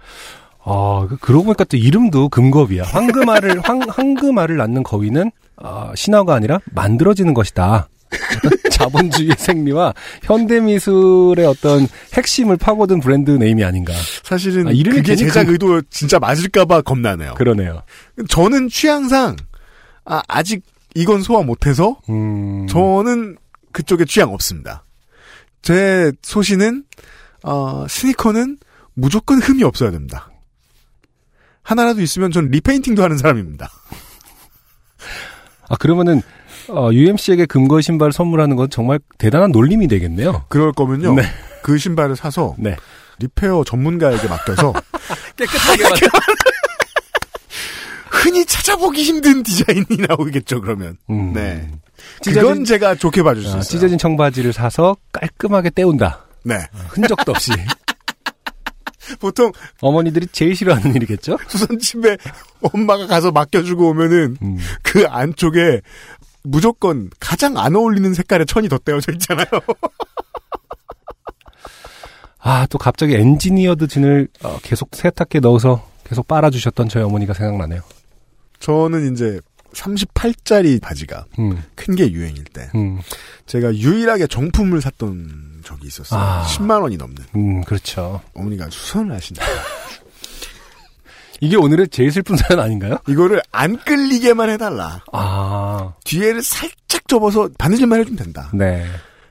[0.64, 2.82] 아, 그- 그러고 보니까 또 이름도 금거위야.
[2.84, 7.88] 황금알을, 황, 황금알을 낳는 거위는, 아, 신화가 아니라 만들어지는 것이다.
[8.36, 13.92] 어떤 자본주의의 생리와 현대미술의 어떤 핵심을 파고든 brand name이 아닌가.
[14.22, 17.34] 사실은 아, 이름이 그게 제작 금- 의도 진짜 맞을까봐 겁나네요.
[17.34, 17.82] 그러네요.
[18.28, 19.36] 저는 취향상
[20.04, 20.62] 아, 아직
[20.94, 23.36] 이건 소화 못해서 음, 저는
[23.72, 24.84] 그쪽에 취향 없습니다.
[25.62, 26.84] 제 소신은
[27.42, 28.58] 어, 스니커는
[28.94, 30.30] 무조건 흠이 없어야 됩니다.
[31.62, 33.70] 하나라도 있으면 전 repainting도 하는 사람입니다.
[35.68, 36.20] 아, 그러면은,
[36.68, 40.44] 어, UMC에게 금거 신발을 선물하는 건 정말 대단한 놀림이 되겠네요.
[40.48, 41.14] 그럴 거면요.
[41.14, 41.22] 네.
[41.62, 42.76] 그 신발을 사서 네.
[43.18, 44.72] 리페어 전문가에게 맡겨서
[45.36, 45.92] 깨끗하게 만
[48.10, 50.60] 흔히 찾아보기 힘든 디자인이 나오겠죠.
[50.60, 51.32] 그러면 음.
[51.32, 51.70] 네.
[52.22, 53.62] 찢어진- 그건 제가 좋게 봐줄 수 아, 있어요.
[53.62, 56.24] 찢어진 청바지를 사서 깔끔하게 때운다.
[56.44, 56.56] 네.
[56.88, 57.52] 흔적도 없이.
[59.20, 61.38] 보통 어머니들이 제일 싫어하는 일이겠죠?
[61.48, 62.16] 수선집에
[62.62, 64.58] 엄마가 가서 맡겨주고 오면은 음.
[64.82, 65.82] 그 안쪽에
[66.44, 69.46] 무조건 가장 안 어울리는 색깔의 천이 덧대어져 있잖아요.
[72.38, 77.80] 아, 또 갑자기 engineered jean을 어, 계속 세탁기에 넣어서 계속 빨아주셨던 저희 어머니가 생각나네요.
[78.60, 79.40] 저는 이제
[79.72, 83.00] 38짜리 바지가 음, 큰게 유행일 때 음,
[83.46, 86.20] 제가 유일하게 정품을 샀던 적이 있었어요.
[86.20, 86.44] 아.
[86.44, 87.24] 10만 원이 넘는.
[87.34, 88.20] 음, 그렇죠.
[88.34, 89.42] 어머니가 수선을 하신다.
[91.40, 92.98] 이게 오늘의 제일 슬픈 사연 아닌가요?
[93.08, 95.02] 이거를 안 끌리게만 해달라.
[95.12, 98.50] 아, 뒤에를 살짝 접어서 바느질만 해주면 된다.
[98.54, 98.86] 네.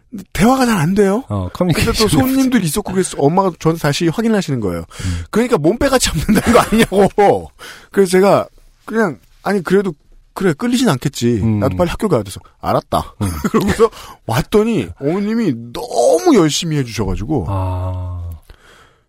[0.09, 1.23] 근데 대화가 잘 안 돼요.
[1.29, 1.93] 어, 근데 커뮤니케이션.
[1.95, 4.79] 또 손님들이 있었고 그래서 엄마가 저한테 다시 확인을 하시는 거예요.
[4.81, 5.23] 음.
[5.31, 7.49] 그러니까 몸빼같이 없는다는 거 아니냐고.
[7.91, 8.47] 그래서 제가
[8.85, 9.93] 그냥 아니 그래도
[10.35, 11.39] 그래 끌리진 않겠지.
[11.41, 11.59] 음.
[11.59, 13.15] 나도 빨리 학교 가야 돼서 알았다.
[13.51, 13.89] 그러고서
[14.27, 18.29] 왔더니 어머님이 너무 열심히 해주셔가지고 아,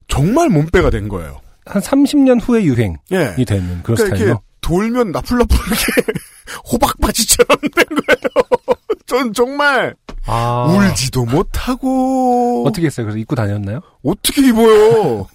[0.08, 1.40] 정말 몸빼가 된 거예요.
[1.66, 3.34] 한 30년 후에 유행이 예.
[3.44, 4.24] 되는 그런 그러니까 스타일로.
[4.26, 6.12] 이렇게 돌면 나풀나풀 이렇게
[6.72, 8.76] 호박바지처럼 된 거예요.
[9.06, 9.94] 전 정말
[10.26, 13.06] 아, 울지도 못하고 어떻게 했어요?
[13.06, 13.80] 그래서 입고 다녔나요?
[14.02, 15.26] 어떻게 입어요?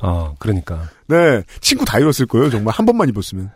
[0.00, 0.88] 어, 그러니까.
[1.06, 2.50] 네 친구 다 입었을 거예요.
[2.50, 3.50] 정말 한 번만 입었으면.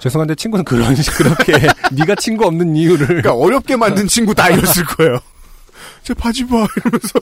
[0.00, 1.52] 죄송한데 친구는 그런 식 그렇게
[1.92, 5.18] 네가 친구 없는 이유를 그러니까 어렵게 만든 친구 다 입었을 거예요.
[6.02, 7.20] 제 바지 봐 이러면서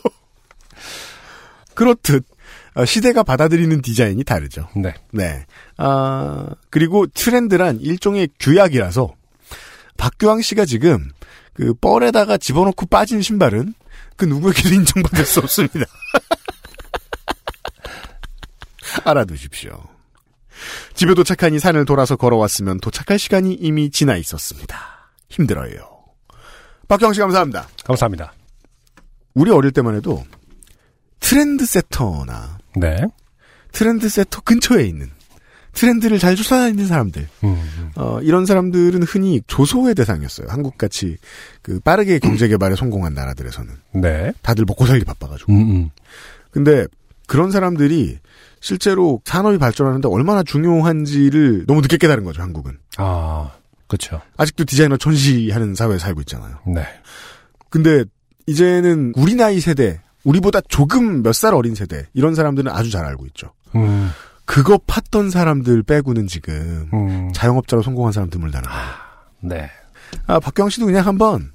[1.75, 2.33] 그렇듯 어,
[2.87, 4.69] 시대가 받아들이는 디자인이 다르죠.
[4.77, 4.95] 네.
[5.13, 5.45] 네.
[5.77, 9.15] 아 그리고 트렌드란 일종의 규약이라서
[9.99, 11.11] 박규왕 씨가 지금
[11.53, 13.75] 그 뻘에다가 집어넣고 빠진 신발은
[14.17, 15.81] 그 누구에게도 인정받을 수 없습니다.
[19.05, 19.83] 알아두십시오.
[20.95, 25.11] 집에 도착하니 산을 돌아서 걸어왔으면 도착할 시간이 이미 지나 있었습니다.
[25.29, 26.05] 힘들어요.
[26.89, 27.69] 박경 씨 감사합니다.
[27.85, 28.33] 감사합니다.
[29.35, 30.25] 우리 어릴 때만 해도
[31.21, 33.03] 트렌드 세터나 네.
[33.73, 35.11] 트렌드 세터 근처에 있는
[35.73, 40.49] 트렌드를 잘 쫓아다니는 사람들 음, 어, 이런 사람들은 흔히 조소의 대상이었어요.
[40.49, 41.17] 한국같이
[41.63, 44.33] 그 빠르게 경제 개발에 성공한 나라들에서는 네.
[44.43, 45.53] 다들 먹고 살기 바빠가지고.
[45.53, 45.91] 음, 음.
[46.51, 46.87] 근데
[47.27, 48.19] 그런 사람들이
[48.61, 52.43] 실제로 산업이 발전하는데 얼마나 중요한지를 너무 늦게 깨달은 거죠.
[52.43, 53.53] 한국은 아,
[53.87, 54.21] 그렇죠.
[54.37, 56.59] 아직도 디자이너 전시하는 사회에 살고 있잖아요.
[56.67, 56.85] 네.
[57.71, 58.05] 근데
[58.47, 63.27] 이제는 우리 나이 세대, 우리보다 조금 몇 살 어린 세대 이런 사람들은 아주 잘 알고
[63.27, 63.53] 있죠.
[63.75, 64.11] 음,
[64.45, 67.33] 그거 팠던 사람들 빼고는 지금 음.
[67.35, 68.83] 자영업자로 성공한 사람 드물다는 거예요.
[69.41, 69.71] 네.
[70.27, 71.53] 아, 박경 씨도 그냥 한번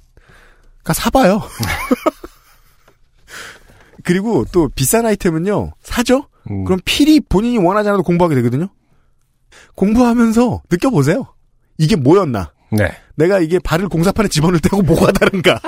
[0.84, 1.40] 가 사봐요.
[4.04, 6.28] 그리고 또 비싼 아이템은요 사죠.
[6.50, 6.64] 음.
[6.64, 8.68] 그럼 필히 본인이 원하지 않아도 공부하게 되거든요.
[9.74, 11.34] 공부하면서 느껴보세요.
[11.78, 12.52] 이게 뭐였나?
[12.72, 12.90] 네.
[13.16, 15.60] 내가 이게 발을 공사판에 집어넣을 때하고 뭐가 다른가?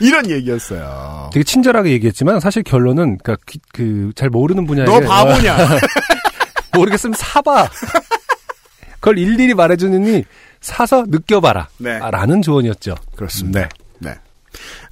[0.00, 1.30] 이런 얘기였어요.
[1.32, 3.36] 되게 친절하게 얘기했지만 사실 결론은 그러니까
[3.72, 5.56] 그잘 모르는 분야에 너 바보냐?
[6.74, 7.68] 모르겠으면 사봐.
[8.94, 10.24] 그걸 일일이 말해주느니
[10.60, 11.68] 사서 느껴봐라.
[11.78, 11.98] 네.
[12.00, 12.96] 아, 라는 조언이었죠.
[13.16, 13.60] 그렇습니다.
[13.60, 14.14] 네.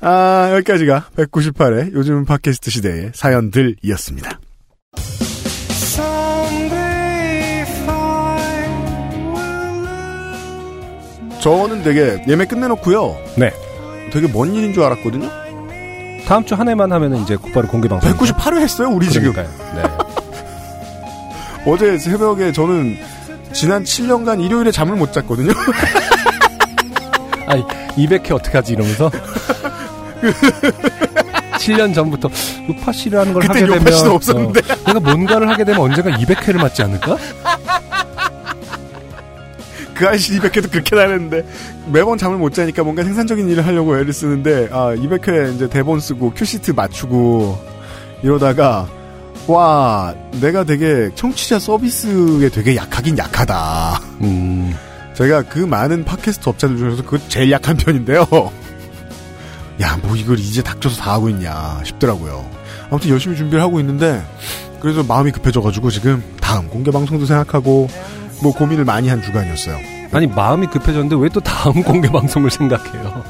[0.01, 4.41] 아, 여기까지가 198회 요즘 팟캐스트 시대의 사연들이었습니다.
[11.41, 13.16] 저는 되게 예매 끝내놓고요.
[13.37, 13.53] 네.
[14.12, 15.28] 되게 먼 일인 줄 알았거든요.
[16.27, 18.11] 다음 주 한 해만 하면 이제 곧바로 공개 방송.
[18.12, 19.33] 198회 했어요, 우리 지금.
[19.33, 19.47] 네.
[21.66, 22.97] 어제 새벽에 저는
[23.53, 25.53] 지난 7년간 일요일에 잠을 못 잤거든요.
[27.47, 27.62] 아니
[27.97, 29.11] 200회 어떻게 하지 이러면서
[31.59, 32.28] 7년 전부터
[32.69, 34.61] 요파씨라는 걸 하게 되면 없었는데.
[34.61, 37.16] 어, 내가 뭔가를 하게 되면 언젠가 200회를 맞지 않을까?
[39.97, 41.47] 그 아저씨 200회도 그렇게 다녔는데
[41.93, 46.32] 매번 잠을 못 자니까 뭔가 생산적인 일을 하려고 애를 쓰는데 아 200회 이제 대본 쓰고
[46.35, 47.59] 큐시트 맞추고
[48.23, 48.89] 이러다가
[49.47, 54.01] 와 내가 되게 청취자 서비스에 되게 약하긴 약하다.
[54.23, 54.74] 음.
[55.14, 58.27] 제가 그 많은 팟캐스트 업자들 중에서 그 제일 약한 편인데요.
[59.81, 62.44] 야 뭐 이걸 이제 닥쳐서 다 하고 있냐 싶더라고요.
[62.90, 64.23] 아무튼 열심히 준비를 하고 있는데
[64.81, 67.89] 그래서 마음이 급해져가지고 지금 다음 공개 방송도 생각하고
[68.42, 69.78] 뭐 고민을 많이 한 주간이었어요.
[70.12, 73.24] 아니 마음이 급해졌는데 왜 또 다음 공개 방송을 생각해요?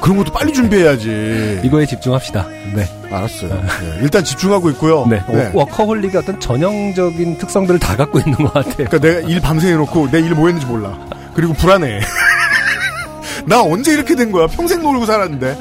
[0.00, 1.60] 그런 것도 빨리 준비해야지.
[1.64, 2.46] 이거에 집중합시다.
[2.74, 2.88] 네.
[3.10, 3.50] 알았어요.
[3.50, 5.06] 네, 일단 집중하고 있고요.
[5.08, 5.22] 네.
[5.28, 5.50] 네.
[5.54, 8.86] 워커홀릭의 어떤 전형적인 특성들을 다 갖고 있는 것 같아요.
[8.88, 10.98] 그러니까 내가 일 밤새 해놓고 내 일 뭐 했는지 몰라.
[11.34, 12.00] 그리고 불안해.
[13.46, 14.46] 나 언제 이렇게 된 거야?
[14.48, 15.56] 평생 놀고 살았는데.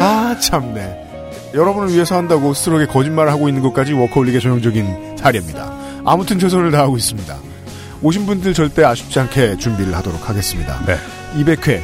[0.00, 1.06] 아 참네.
[1.54, 5.72] 여러분을 위해서 한다고 스스로에게 거짓말을 하고 있는 것까지 워커홀릭의 전형적인 사례입니다.
[6.04, 7.36] 아무튼 최선을 다하고 있습니다.
[8.02, 10.80] 오신 분들 절대 아쉽지 않게 준비를 하도록 하겠습니다.
[10.86, 10.96] 네.
[11.36, 11.82] 200회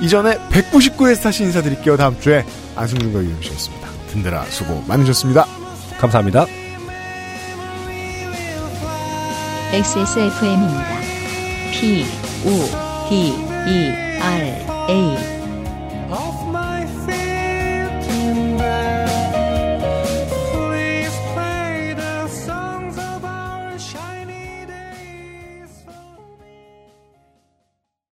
[0.00, 1.96] 이전에 199회에서 다시 인사드릴게요.
[1.96, 2.44] 다음 주에
[2.76, 3.88] 안승준과 유영 씨였습니다.
[4.12, 5.46] 든든하 수고 많으셨습니다.
[5.98, 6.46] 감사합니다.
[9.72, 10.98] XSFM입니다.
[11.72, 12.06] P,
[12.46, 13.34] O, D,
[13.66, 14.46] E, R,
[14.88, 15.37] A.